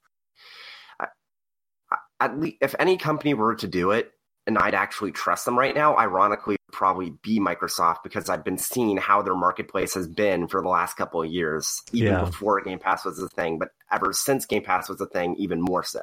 [2.19, 4.11] at least if any company were to do it,
[4.47, 8.97] and I'd actually trust them right now, ironically, probably be Microsoft because I've been seeing
[8.97, 12.25] how their marketplace has been for the last couple of years, even yeah.
[12.25, 15.61] before Game Pass was a thing, but ever since Game Pass was a thing, even
[15.61, 16.01] more so.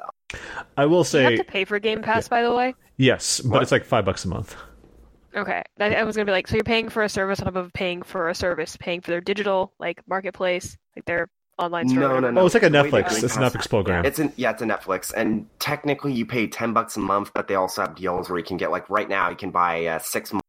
[0.77, 2.29] I will say, you have to pay for Game Pass, yeah.
[2.29, 2.73] by the way.
[2.95, 3.63] Yes, but what?
[3.63, 4.55] it's like five bucks a month.
[5.37, 7.71] Okay, I was gonna be like, so you're paying for a service on top of
[7.71, 11.99] paying for a service, paying for their digital like marketplace, like their online store.
[11.99, 12.41] No, no, no.
[12.41, 13.23] Oh, it's like a Netflix.
[13.23, 14.03] It's a Netflix program.
[14.03, 17.47] It's an yeah, it's a Netflix, and technically you pay ten bucks a month, but
[17.47, 19.99] they also have deals where you can get like right now you can buy uh,
[19.99, 20.47] six months,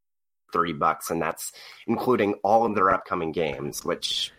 [0.55, 1.53] thirty bucks, and that's
[1.87, 4.33] including all of their upcoming games, which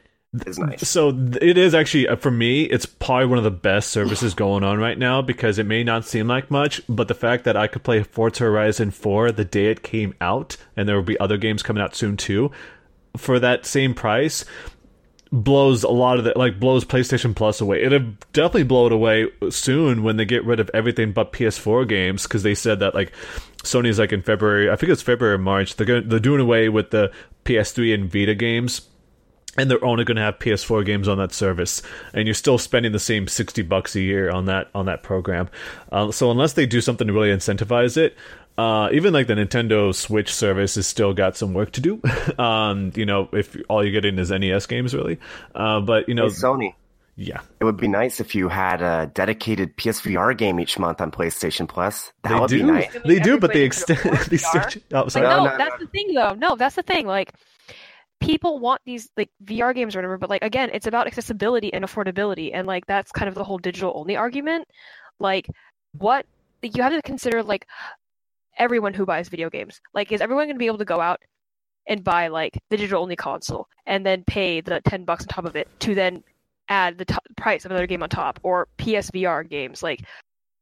[0.45, 0.87] is nice.
[0.87, 1.09] So
[1.41, 2.63] it is actually uh, for me.
[2.63, 6.05] It's probably one of the best services going on right now because it may not
[6.05, 9.67] seem like much, but the fact that I could play Forza Horizon 4 the day
[9.67, 12.51] it came out, and there will be other games coming out soon too.
[13.17, 14.45] for that same price
[15.31, 17.83] blows a lot of the like blows PlayStation Plus away.
[17.83, 22.23] It'll definitely blow it away soon when they get rid of everything but PS4 games
[22.23, 23.11] because they said that like
[23.63, 25.75] Sony's like in February, I think it's February or March.
[25.75, 27.11] They're going they're doing away with the
[27.45, 28.81] PS3 and Vita games.
[29.59, 31.81] And they're only going to have PS4 games on that service,
[32.13, 35.49] and you're still spending the same sixty bucks a year on that on that program.
[35.91, 38.15] Uh, so unless they do something to really incentivize it,
[38.57, 42.01] uh, even like the Nintendo Switch service has still got some work to do.
[42.41, 45.19] um, you know, if all you're getting is NES games, really.
[45.53, 46.73] Uh, but you know, hey, Sony.
[47.15, 51.11] Yeah, it would be nice if you had a dedicated PSVR game each month on
[51.11, 52.13] PlayStation Plus.
[52.23, 52.57] That they would do.
[52.59, 52.97] be nice.
[53.03, 53.99] They do, but they extend.
[54.29, 55.27] they extend oh, sorry.
[55.27, 55.85] Like, no, no, that's no.
[55.85, 56.33] the thing, though.
[56.35, 57.05] No, that's the thing.
[57.05, 57.33] Like,
[58.19, 61.83] people want these like VR games or whatever, but like again, it's about accessibility and
[61.85, 64.67] affordability, and like that's kind of the whole digital only argument.
[65.19, 65.47] Like,
[65.97, 66.25] what
[66.61, 67.65] you have to consider like
[68.57, 69.81] everyone who buys video games.
[69.93, 71.21] Like, is everyone going to be able to go out
[71.87, 75.45] and buy like the digital only console and then pay the 10 bucks on top
[75.45, 76.23] of it to then
[76.67, 79.81] add the price of another game on top or PSVR games?
[79.81, 80.03] Like,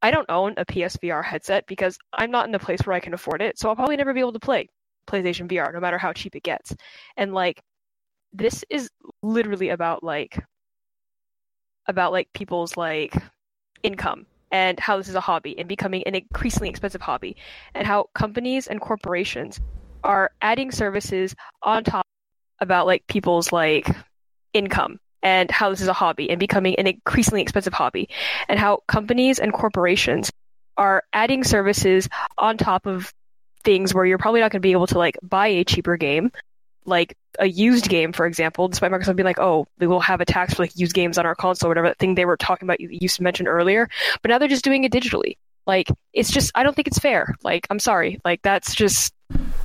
[0.02, 3.16] I don't own a PSVR headset because I'm not in a place where I can
[3.16, 4.70] afford it, so I'll probably never be able to play
[5.08, 6.76] PlayStation VR no matter how cheap it gets.
[7.16, 7.62] And like,
[8.34, 8.90] this is
[9.24, 10.38] literally about like
[11.88, 13.16] about like people's like
[13.82, 17.36] income and how this is a hobby and becoming an increasingly expensive hobby,
[17.74, 19.60] and how companies and corporations
[20.04, 22.06] are adding services on top
[22.60, 23.88] about like people's like
[24.54, 28.10] income and how this is a hobby and becoming an increasingly expensive hobby,
[28.48, 30.32] and how companies and corporations
[30.78, 32.08] are adding services
[32.38, 33.14] on top of
[33.68, 36.32] things where you're probably not going to be able to like buy a cheaper game
[36.86, 40.26] like a used game, for example, despite Microsoft being like, oh, we will have a
[40.26, 42.80] tax for like used games on our console, whatever that thing they were talking about
[42.80, 43.90] you used to mention earlier.
[44.22, 45.38] But now they're just doing it digitally.
[45.68, 47.36] Like, it's just, I don't think it's fair.
[47.44, 48.22] Like, I'm sorry.
[48.24, 49.14] Like, that's just,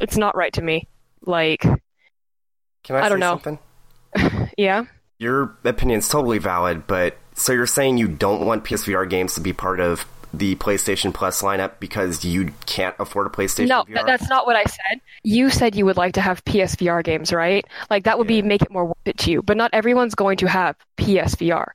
[0.00, 0.88] it's not right to me.
[1.24, 3.40] Like, can I, I don't know.
[3.40, 4.50] something?
[4.58, 4.84] yeah.
[5.18, 9.52] Your opinion's totally valid, but so you're saying you don't want PSVR games to be
[9.52, 10.04] part of
[10.34, 14.06] the PlayStation Plus lineup because you can't afford a PlayStation no, VR?
[14.06, 15.00] that's not what I said.
[15.22, 17.64] You said you would like to have PSVR games, right?
[17.90, 18.40] Like that would yeah.
[18.40, 19.42] be make it more worth it to you.
[19.42, 21.68] But not everyone's going to have PSVR.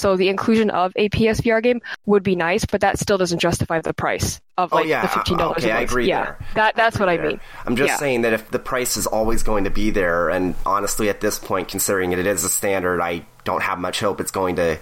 [0.00, 3.80] So the inclusion of a PSVR game would be nice, but that still doesn't justify
[3.80, 5.02] the price of oh, like oh, yeah.
[5.02, 5.64] the fifteen dollars.
[5.64, 6.08] Uh, uh, okay, I agree.
[6.08, 6.38] Yeah, there.
[6.54, 7.22] that that's I what there.
[7.22, 7.40] I mean.
[7.66, 7.96] I'm just yeah.
[7.96, 11.38] saying that if the price is always going to be there, and honestly, at this
[11.38, 14.78] point, considering it is a standard, I don't have much hope it's going to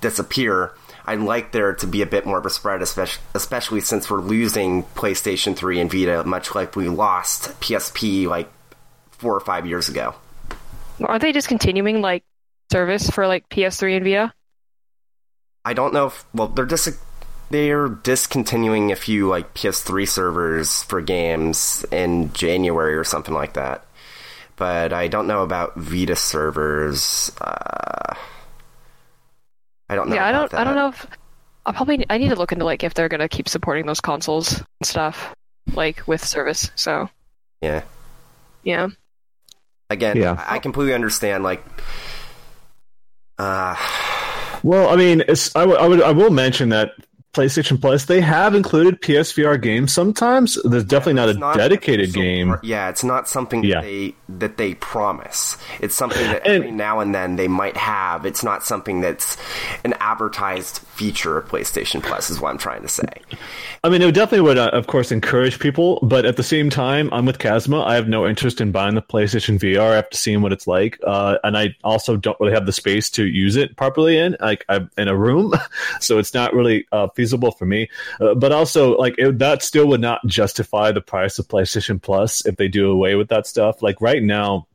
[0.00, 0.72] disappear.
[1.06, 4.20] I'd like there to be a bit more of a spread, especially, especially since we're
[4.20, 8.50] losing PlayStation 3 and Vita, much like we lost PSP like
[9.10, 10.14] four or five years ago.
[11.02, 12.24] Aren't they discontinuing like
[12.70, 14.32] service for like PS3 and Vita?
[15.64, 16.98] I don't know if well they're dis
[17.50, 23.84] they're discontinuing a few like PS3 servers for games in January or something like that.
[24.56, 27.32] But I don't know about Vita servers.
[27.40, 28.14] Uh,
[29.90, 30.14] I don't know.
[30.14, 30.48] Yeah, I don't.
[30.52, 30.60] That.
[30.60, 31.04] I don't know if
[31.66, 34.56] I probably I need to look into like if they're gonna keep supporting those consoles
[34.58, 35.34] and stuff
[35.72, 36.70] like with service.
[36.76, 37.10] So
[37.60, 37.82] yeah,
[38.62, 38.88] yeah.
[39.90, 40.44] Again, yeah.
[40.48, 41.42] I completely understand.
[41.42, 41.64] Like,
[43.36, 43.74] uh,
[44.62, 46.92] well, I mean, it's I, w- I would I will mention that
[47.32, 50.58] PlayStation Plus, they have included PSVR games sometimes.
[50.64, 52.56] There's definitely not a not dedicated game.
[52.62, 53.80] Yeah, it's not something yeah.
[53.80, 55.56] that they that they promise.
[55.80, 58.26] It's something that and, every now and then they might have.
[58.26, 59.36] It's not something that's
[59.84, 62.30] an advertised feature of PlayStation Plus.
[62.30, 63.08] Is what I'm trying to say.
[63.84, 67.08] I mean, it definitely would, uh, of course, encourage people, but at the same time,
[67.12, 67.82] I'm with Kazuma.
[67.82, 71.38] I have no interest in buying the PlayStation VR after seeing what it's like, uh,
[71.44, 74.90] and I also don't really have the space to use it properly in like I'm
[74.98, 75.54] in a room,
[76.00, 77.88] so it's not really uh, feasible for me.
[78.20, 82.46] Uh, but also, like it, that still would not justify the price of PlayStation Plus
[82.46, 83.82] if they do away with that stuff.
[83.82, 84.66] Like right now,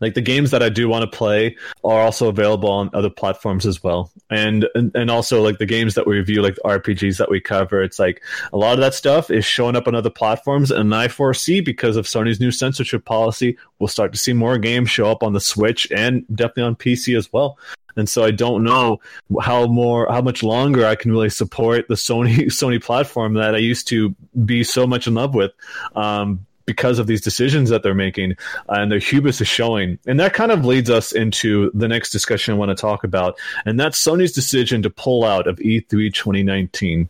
[0.00, 3.66] like the games that I do want to play are also available on other platforms
[3.66, 4.10] as well.
[4.30, 7.40] And, and and also like the games that we review, like the RPGs that we
[7.40, 8.22] cover, it's like
[8.52, 10.70] a lot of that stuff is showing up on other platforms.
[10.70, 14.90] And I foresee because of Sony's new censorship policy, we'll start to see more games
[14.90, 17.58] show up on the Switch and definitely on PC as well.
[17.96, 19.00] And so I don't know
[19.40, 23.58] how more how much longer I can really support the Sony Sony platform that I
[23.58, 24.14] used to
[24.44, 25.52] be so much in love with.
[25.94, 28.36] Um, because of these decisions that they're making
[28.68, 29.98] and their hubris is showing.
[30.06, 33.38] And that kind of leads us into the next discussion I want to talk about,
[33.64, 37.08] and that's Sony's decision to pull out of E3 2019.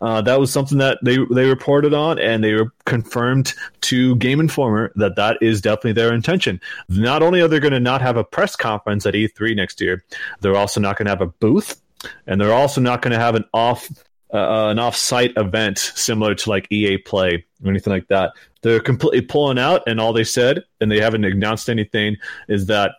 [0.00, 4.40] Uh, that was something that they they reported on, and they were confirmed to Game
[4.40, 6.60] Informer that that is definitely their intention.
[6.88, 10.04] Not only are they going to not have a press conference at E3 next year,
[10.40, 11.80] they're also not going to have a booth,
[12.26, 13.88] and they're also not going to have an off
[14.32, 18.32] uh, an off-site event similar to like EA Play or anything like that.
[18.62, 22.16] They're completely pulling out, and all they said, and they haven't announced anything,
[22.48, 22.92] is that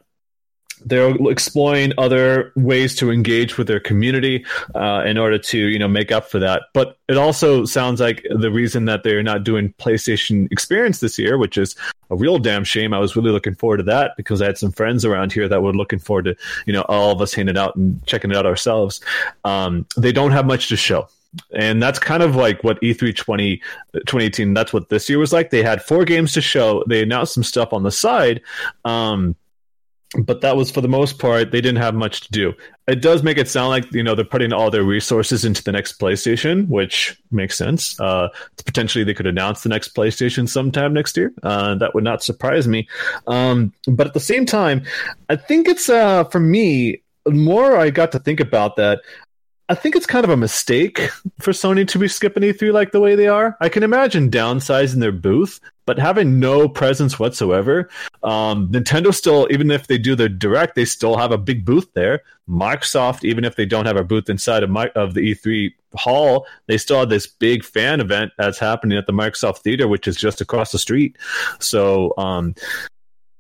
[0.86, 4.46] they're exploring other ways to engage with their community
[4.76, 6.64] uh, in order to you know make up for that.
[6.74, 11.38] But it also sounds like the reason that they're not doing playstation experience this year
[11.38, 11.76] which is
[12.10, 12.94] a real damn shame.
[12.94, 15.62] I was really looking forward to that because i had some friends around here that
[15.62, 16.36] were looking forward to
[16.66, 19.02] you know all of us hanging out and checking it out ourselves.
[19.44, 21.08] Um, they don't have much to show
[21.54, 23.58] and that's kind of like what E3 20,
[23.94, 25.50] 2018, that's what this year was like.
[25.50, 26.84] They had four games to show.
[26.88, 28.42] They announced some stuff on the side.
[28.86, 29.36] Um,
[30.18, 32.54] but that was for the most part they didn't have much to do
[32.88, 35.72] it does make it sound like you know they're putting all their resources into the
[35.72, 38.28] next playstation which makes sense uh,
[38.66, 42.68] potentially they could announce the next playstation sometime next year uh, that would not surprise
[42.68, 42.88] me
[43.28, 44.84] um, but at the same time
[45.30, 49.02] i think it's uh, for me the more i got to think about that
[49.70, 53.00] I think it's kind of a mistake for Sony to be skipping E3 like the
[53.00, 53.56] way they are.
[53.62, 57.88] I can imagine downsizing their booth, but having no presence whatsoever.
[58.24, 61.88] Um, Nintendo still, even if they do their direct, they still have a big booth
[61.94, 62.24] there.
[62.50, 66.48] Microsoft, even if they don't have a booth inside of, my, of the E3 hall,
[66.66, 70.18] they still have this big fan event that's happening at the Microsoft Theater, which is
[70.18, 71.16] just across the street.
[71.60, 72.56] So, um,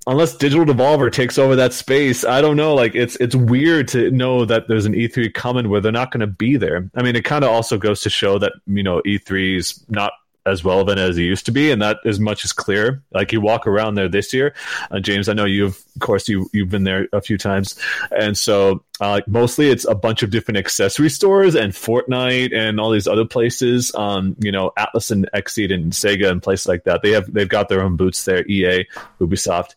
[0.09, 2.73] unless Digital Devolver takes over that space, I don't know.
[2.73, 6.21] Like it's it's weird to know that there's an E3 coming where they're not going
[6.21, 6.89] to be there.
[6.95, 10.13] I mean, it kind of also goes to show that you know E3 is not
[10.49, 13.03] as relevant as it used to be, and that as much as clear.
[13.11, 14.53] Like you walk around there this year,
[14.91, 15.29] uh, James.
[15.29, 17.79] I know you've, of course, you you've been there a few times,
[18.11, 22.91] and so uh, mostly it's a bunch of different accessory stores and Fortnite and all
[22.91, 23.93] these other places.
[23.95, 27.01] Um, you know, Atlus and Xseed and Sega and places like that.
[27.01, 28.45] They have they've got their own boots there.
[28.47, 28.85] EA,
[29.19, 29.75] Ubisoft.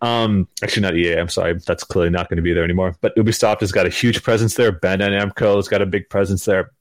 [0.00, 1.18] Um, actually, not EA.
[1.18, 2.96] I'm sorry, that's clearly not going to be there anymore.
[3.00, 4.72] But Ubisoft has got a huge presence there.
[4.72, 6.72] Bandai Namco has got a big presence there.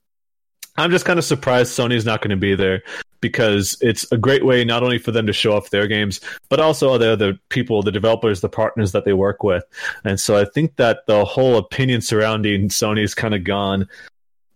[0.77, 2.83] I'm just kind of surprised Sony's not going to be there
[3.21, 6.19] because it's a great way not only for them to show off their games,
[6.49, 9.63] but also the other people, the developers, the partners that they work with.
[10.03, 13.87] And so I think that the whole opinion surrounding Sony's kind of gone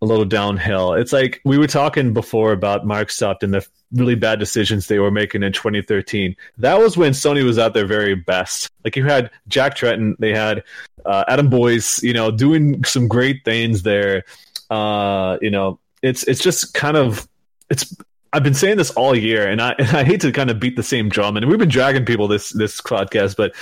[0.01, 0.93] a little downhill.
[0.93, 5.11] It's like we were talking before about Microsoft and the really bad decisions they were
[5.11, 6.35] making in 2013.
[6.57, 8.69] That was when Sony was at their very best.
[8.83, 10.63] Like you had Jack Tretton, they had
[11.05, 14.25] uh, Adam Boyes, you know, doing some great things there.
[14.69, 17.27] Uh, you know, it's it's just kind of
[17.69, 17.95] it's
[18.33, 20.75] I've been saying this all year, and I and I hate to kind of beat
[20.75, 23.53] the same drum, and we've been dragging people this this podcast, but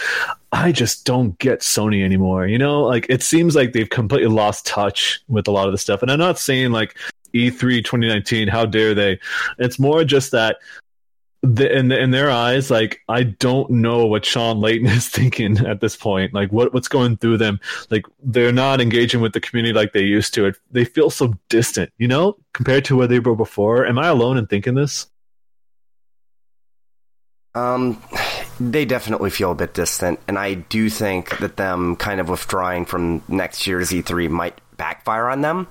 [0.52, 2.48] I just don't get Sony anymore.
[2.48, 5.78] You know, like it seems like they've completely lost touch with a lot of the
[5.78, 6.02] stuff.
[6.02, 6.98] And I'm not saying like
[7.34, 9.20] E3 2019, how dare they?
[9.60, 10.58] It's more just that
[11.46, 15.82] the, in in their eyes, like I don't know what Shawn Layden is thinking at
[15.82, 16.34] this point.
[16.34, 17.60] Like what what's going through them?
[17.90, 20.46] Like they're not engaging with the community like they used to.
[20.46, 23.86] It they feel so distant, you know, compared to where they were before.
[23.86, 25.08] Am I alone in thinking this?
[27.56, 28.02] Um,
[28.60, 32.86] they definitely feel a bit distant, and I do think that them kind of withdrawing
[32.86, 35.68] from next year's E3 might backfire on them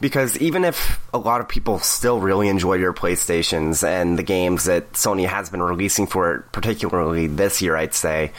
[0.00, 4.64] because even if a lot of people still really enjoy your PlayStations and the games
[4.64, 8.32] that Sony has been releasing for it, particularly this year, I'd say,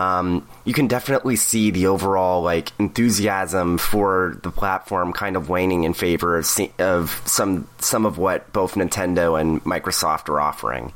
[0.00, 5.84] um, you can definitely see the overall like enthusiasm for the platform kind of waning
[5.84, 10.92] in favor of, of some some of what both Nintendo and Microsoft are offering.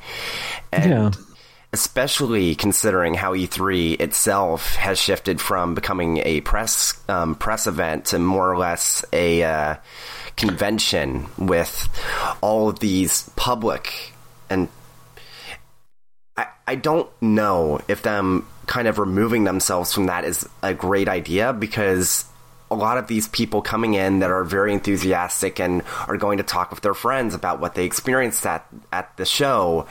[0.73, 1.11] And yeah
[1.73, 8.19] especially considering how E3 itself has shifted from becoming a press um, press event to
[8.19, 9.77] more or less a uh,
[10.37, 11.89] convention with
[12.41, 14.13] all of these public
[14.49, 14.69] and
[16.37, 21.09] I, I don't know if them kind of removing themselves from that is a great
[21.09, 22.25] idea because
[22.71, 26.45] a lot of these people coming in that are very enthusiastic and are going to
[26.45, 29.87] talk with their friends about what they experienced at at the show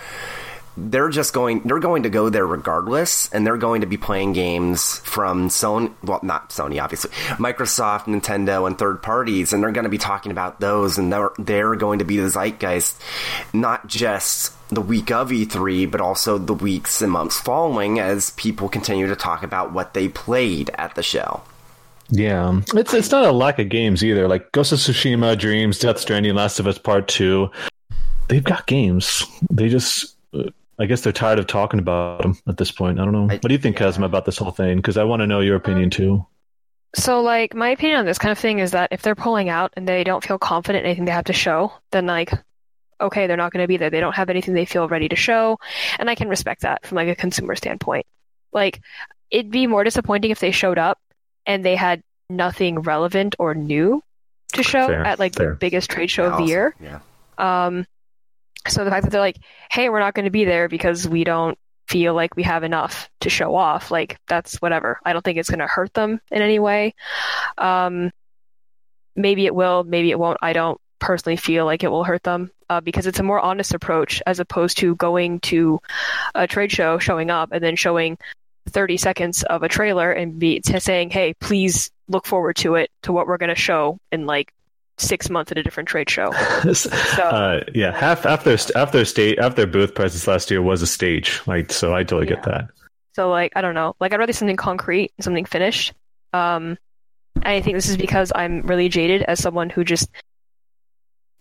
[0.78, 4.34] they're just going they're going to go there regardless and they're going to be playing
[4.34, 9.86] games from Sony well not Sony obviously Microsoft Nintendo and third parties and they're going
[9.86, 13.02] to be talking about those and they're they're going to be the zeitgeist
[13.54, 18.70] not just the week of E3 but also the weeks and months following as people
[18.70, 21.42] continue to talk about what they played at the show
[22.10, 24.30] yeah, it's it's not a lack of games either.
[24.30, 27.52] Like Ghost of Tsushima, Dreams, Death Stranding, Last of Us Part Two,
[28.30, 29.26] they've got games.
[29.52, 30.16] They just
[30.80, 33.00] I guess they're tired of talking about them at this point.
[33.00, 33.28] I don't know.
[33.30, 33.96] I, what do you think, yeah.
[34.04, 34.78] about this whole thing?
[34.78, 36.26] Because I want to know your opinion too.
[36.96, 39.74] So, like, my opinion on this kind of thing is that if they're pulling out
[39.76, 42.32] and they don't feel confident in anything they have to show, then, like,
[43.02, 43.90] okay, they're not going to be there.
[43.90, 45.58] They don't have anything they feel ready to show.
[46.00, 48.06] And I can respect that from, like, a consumer standpoint.
[48.54, 48.82] Like,
[49.30, 51.00] it'd be more disappointing if they showed up
[51.46, 54.02] and they had nothing relevant or new
[54.54, 55.52] to show Fair, at like fair.
[55.52, 56.48] the biggest trade show of the Awesome.
[56.48, 56.76] year.
[56.82, 57.00] Yeah.
[57.38, 57.86] Um,
[58.70, 59.40] so the fact that they're like,
[59.72, 61.58] "Hey, we're not going to be there because we don't
[61.88, 65.00] feel like we have enough to show off," like that's whatever.
[65.06, 66.96] I don't think it's going to hurt them in any way.
[67.58, 68.12] Um,
[69.16, 70.38] maybe it will, maybe it won't.
[70.42, 73.74] I don't personally feel like it will hurt them uh, because it's a more honest
[73.74, 75.80] approach as opposed to going to
[76.36, 78.18] a trade show, showing up, and then showing
[78.70, 83.12] 30 seconds of a trailer and be saying, "Hey, please look forward to it to
[83.12, 84.54] what we're going to show in like
[84.98, 86.28] six months at a different trade show."
[87.22, 91.42] uh, yeah, half after after state after booth presence last year was a stage.
[91.48, 92.70] Like, so I totally get that.
[93.14, 95.94] So like I don't know, like I'd rather something concrete, something finished.
[96.34, 96.78] Um,
[97.36, 100.10] and I think this is because I'm really jaded as someone who just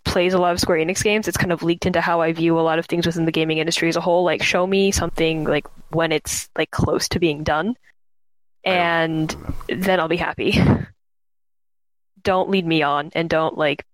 [0.05, 1.28] plays a lot of Square Enix games.
[1.28, 3.59] It's kind of leaked into how I view a lot of things within the gaming
[3.59, 4.24] industry as a whole.
[4.24, 7.77] Like, show me something like when it's like close to being done,
[8.65, 9.37] and
[9.69, 10.59] then I'll be happy.
[12.27, 13.85] don't lead me on, and don't like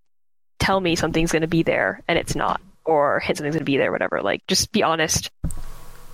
[0.58, 3.64] tell me something's going to be there and it's not, or hint something's going to
[3.64, 4.22] be there, whatever.
[4.22, 5.30] Like, just be honest.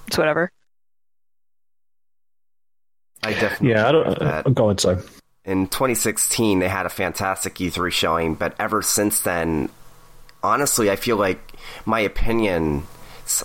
[0.08, 0.50] It's whatever.
[3.22, 4.00] I definitely Yeah, I don't.
[4.02, 4.46] agree with that.
[4.46, 4.98] Uh, go inside.
[5.44, 9.68] in 2016 they had a fantastic E3 showing, but ever since then,
[10.42, 11.40] honestly, I feel like
[11.84, 12.84] my opinions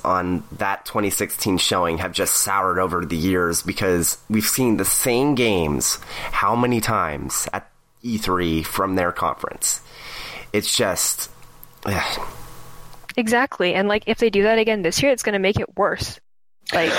[0.05, 5.35] on that 2016 showing have just soured over the years because we've seen the same
[5.35, 5.97] games
[6.31, 7.69] how many times at
[8.03, 9.81] E3 from their conference.
[10.51, 11.29] It's just
[11.85, 12.27] ugh.
[13.15, 13.73] Exactly.
[13.73, 16.19] And like if they do that again this year, it's going to make it worse.
[16.73, 16.91] Like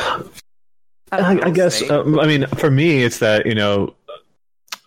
[1.22, 1.78] I I, guess.
[1.78, 1.89] say.
[1.89, 3.94] Um, I mean, for me, it's that you know,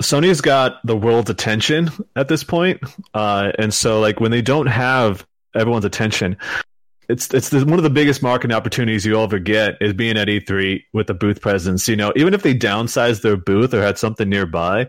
[0.02, 2.82] Sony's got the world's attention at this point,
[3.14, 5.26] uh, and so like when they don't have
[5.56, 6.38] everyone's attention,
[7.10, 10.28] it's it's the, one of the biggest marketing opportunities you'll ever get is being at
[10.28, 11.88] E3 with a booth presence.
[11.88, 14.88] You know, even if they downsize their booth or had something nearby.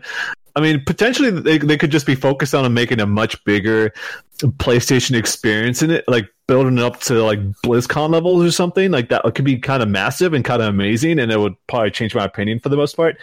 [0.55, 3.93] I mean, potentially they, they could just be focused on making a much bigger
[4.39, 9.09] PlayStation experience in it, like building it up to like BlizzCon levels or something like
[9.09, 9.23] that.
[9.35, 12.25] Could be kind of massive and kind of amazing, and it would probably change my
[12.25, 13.17] opinion for the most part.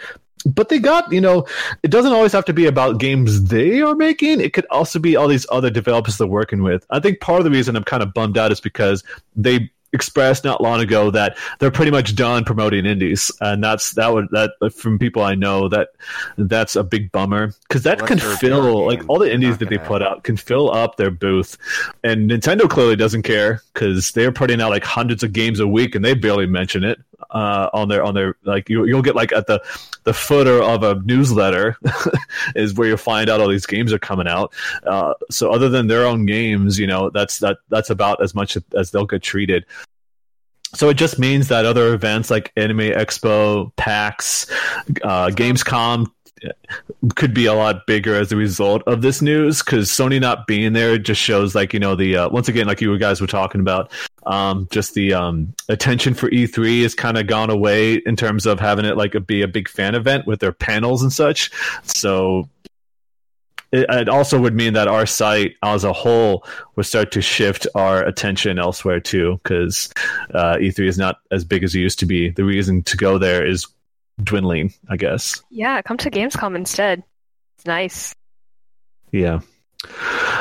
[0.45, 1.45] But they got, you know,
[1.83, 4.39] it doesn't always have to be about games they are making.
[4.39, 6.85] It could also be all these other developers they're working with.
[6.89, 9.03] I think part of the reason I'm kind of bummed out is because
[9.35, 14.13] they expressed not long ago that they're pretty much done promoting indies, and that's that
[14.13, 15.89] would that from people I know that
[16.37, 17.53] that's a big bummer.
[17.67, 20.71] Because that Unless can fill like all the indies that they put out can fill
[20.73, 21.57] up their booth,
[22.03, 25.95] and Nintendo clearly doesn't care because they're putting out like hundreds of games a week
[25.95, 29.31] and they barely mention it uh, on their on their like you, you'll get like
[29.31, 29.61] at the
[30.03, 31.77] the footer of a newsletter
[32.55, 34.53] is where you'll find out all these games are coming out.
[34.83, 38.57] Uh, so other than their own games, you know that's that that's about as much
[38.75, 39.65] as they'll get treated.
[40.75, 44.51] So it just means that other events like Anime Expo, PAX,
[45.01, 46.11] uh, Gamescom
[47.15, 50.73] could be a lot bigger as a result of this news because Sony not being
[50.73, 53.61] there just shows like you know the uh, once again like you guys were talking
[53.61, 53.91] about
[54.25, 58.59] um, just the um, attention for E3 has kind of gone away in terms of
[58.59, 61.49] having it like a, be a big fan event with their panels and such.
[61.83, 62.49] So
[63.71, 66.45] it, it also would mean that our site as a whole
[66.75, 69.91] would start to shift our attention elsewhere too because
[70.33, 72.29] uh, E3 is not as big as it used to be.
[72.29, 73.67] The reason to go there is
[74.21, 75.41] dwindling, I guess.
[75.49, 77.03] yeah, come to Gamescom instead.
[77.57, 78.15] It's nice.
[79.11, 79.39] Yeah.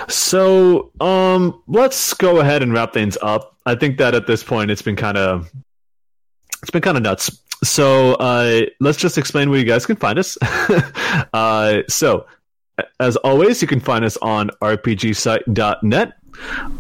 [0.09, 3.57] So, um, let's go ahead and wrap things up.
[3.67, 5.51] I think that at this point it's been kind of
[6.63, 7.43] it's been kind of nuts.
[7.65, 10.37] So, uh, let's just explain where you guys can find us.
[11.33, 12.27] uh, so,
[13.01, 16.13] as always, you can find us on rpgsite.net.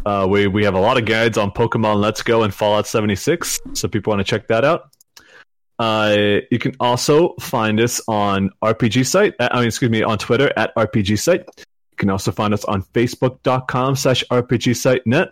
[0.04, 3.58] Uh, we we have a lot of guides on Pokemon Let's Go and Fallout 76,
[3.72, 4.90] so people want to check that out.
[5.78, 9.34] Uh, you can also find us on RPG site.
[9.38, 11.44] uh, I mean, excuse me, on Twitter at RPG site.
[11.56, 15.28] You can also find us on Facebook.com slash RPG site net.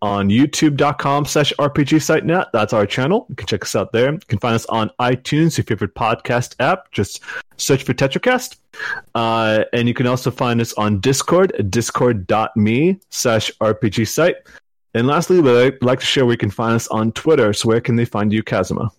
[0.00, 2.48] On YouTube.com slash RPG site net.
[2.52, 3.26] That's our channel.
[3.28, 4.12] You can check us out there.
[4.12, 6.90] You can find us on iTunes, your favorite podcast app.
[6.90, 7.20] Just
[7.56, 8.56] search for Tetracast.
[9.14, 14.36] Uh, and you can also find us on Discord discord.me slash RPG site.
[14.94, 17.52] And lastly, we'd like to share where you can find us on Twitter.
[17.52, 18.90] So where can they find you, Kazuma?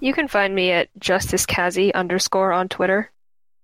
[0.00, 3.10] You can find me at justicekazi underscore on Twitter.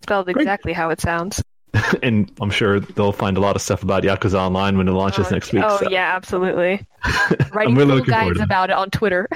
[0.02, 0.36] Spelled Great.
[0.38, 1.42] exactly how it sounds.
[2.02, 5.26] and I'm sure they'll find a lot of stuff about Yakuza Online when it launches
[5.26, 5.62] Uh, next week.
[5.66, 6.86] Oh so- yeah, absolutely.
[7.52, 9.28] Writing really full looking forward guides about it on Twitter.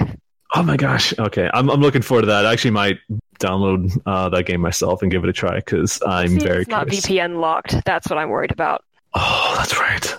[0.55, 1.17] Oh my gosh.
[1.17, 1.49] Okay.
[1.53, 2.45] I'm, I'm looking forward to that.
[2.45, 2.97] I actually might
[3.39, 6.69] download uh, that game myself and give it a try because I'm See, very it's
[6.69, 7.05] not curious.
[7.07, 7.83] VPN locked.
[7.85, 8.83] That's what I'm worried about.
[9.15, 10.17] Oh, that's right.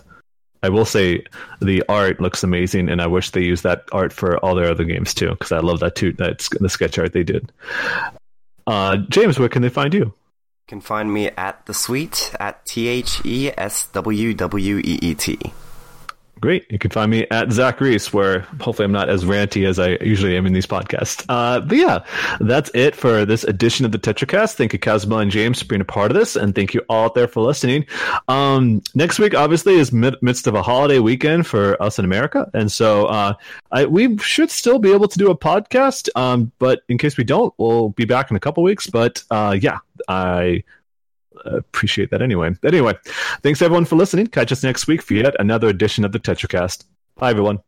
[0.65, 1.23] I will say
[1.61, 4.85] the art looks amazing, and I wish they used that art for all their other
[4.85, 6.13] games too because I love that too.
[6.13, 7.53] That's the sketch art they did.
[8.67, 10.01] Uh, James, where can they find you?
[10.01, 14.99] You can find me at the suite at T H E S W W E
[15.03, 15.39] E T.
[16.41, 16.71] Great.
[16.71, 19.97] You can find me at Zach Reese, where hopefully I'm not as ranty as I
[20.03, 21.25] usually am in these podcasts.
[21.29, 22.05] Uh, but yeah,
[22.41, 24.55] that's it for this edition of the TetraCast.
[24.55, 27.07] Thank you, Kazuma and James, for being a part of this, and thank you all
[27.07, 27.87] out there for listening.
[28.29, 32.51] Um, next week, obviously, is mid- midst of a holiday weekend for us in America,
[32.53, 33.35] and so uh,
[33.73, 36.09] I, we should still be able to do a podcast.
[36.15, 38.87] Um, but in case we don't, we'll be back in a couple weeks.
[38.87, 39.79] But uh, yeah,
[40.09, 40.65] I
[41.45, 42.51] appreciate that anyway.
[42.65, 42.95] Anyway,
[43.43, 44.27] thanks everyone for listening.
[44.27, 46.85] Catch us next week for yet another edition of the TetraCast.
[47.17, 47.61] Bye, everyone.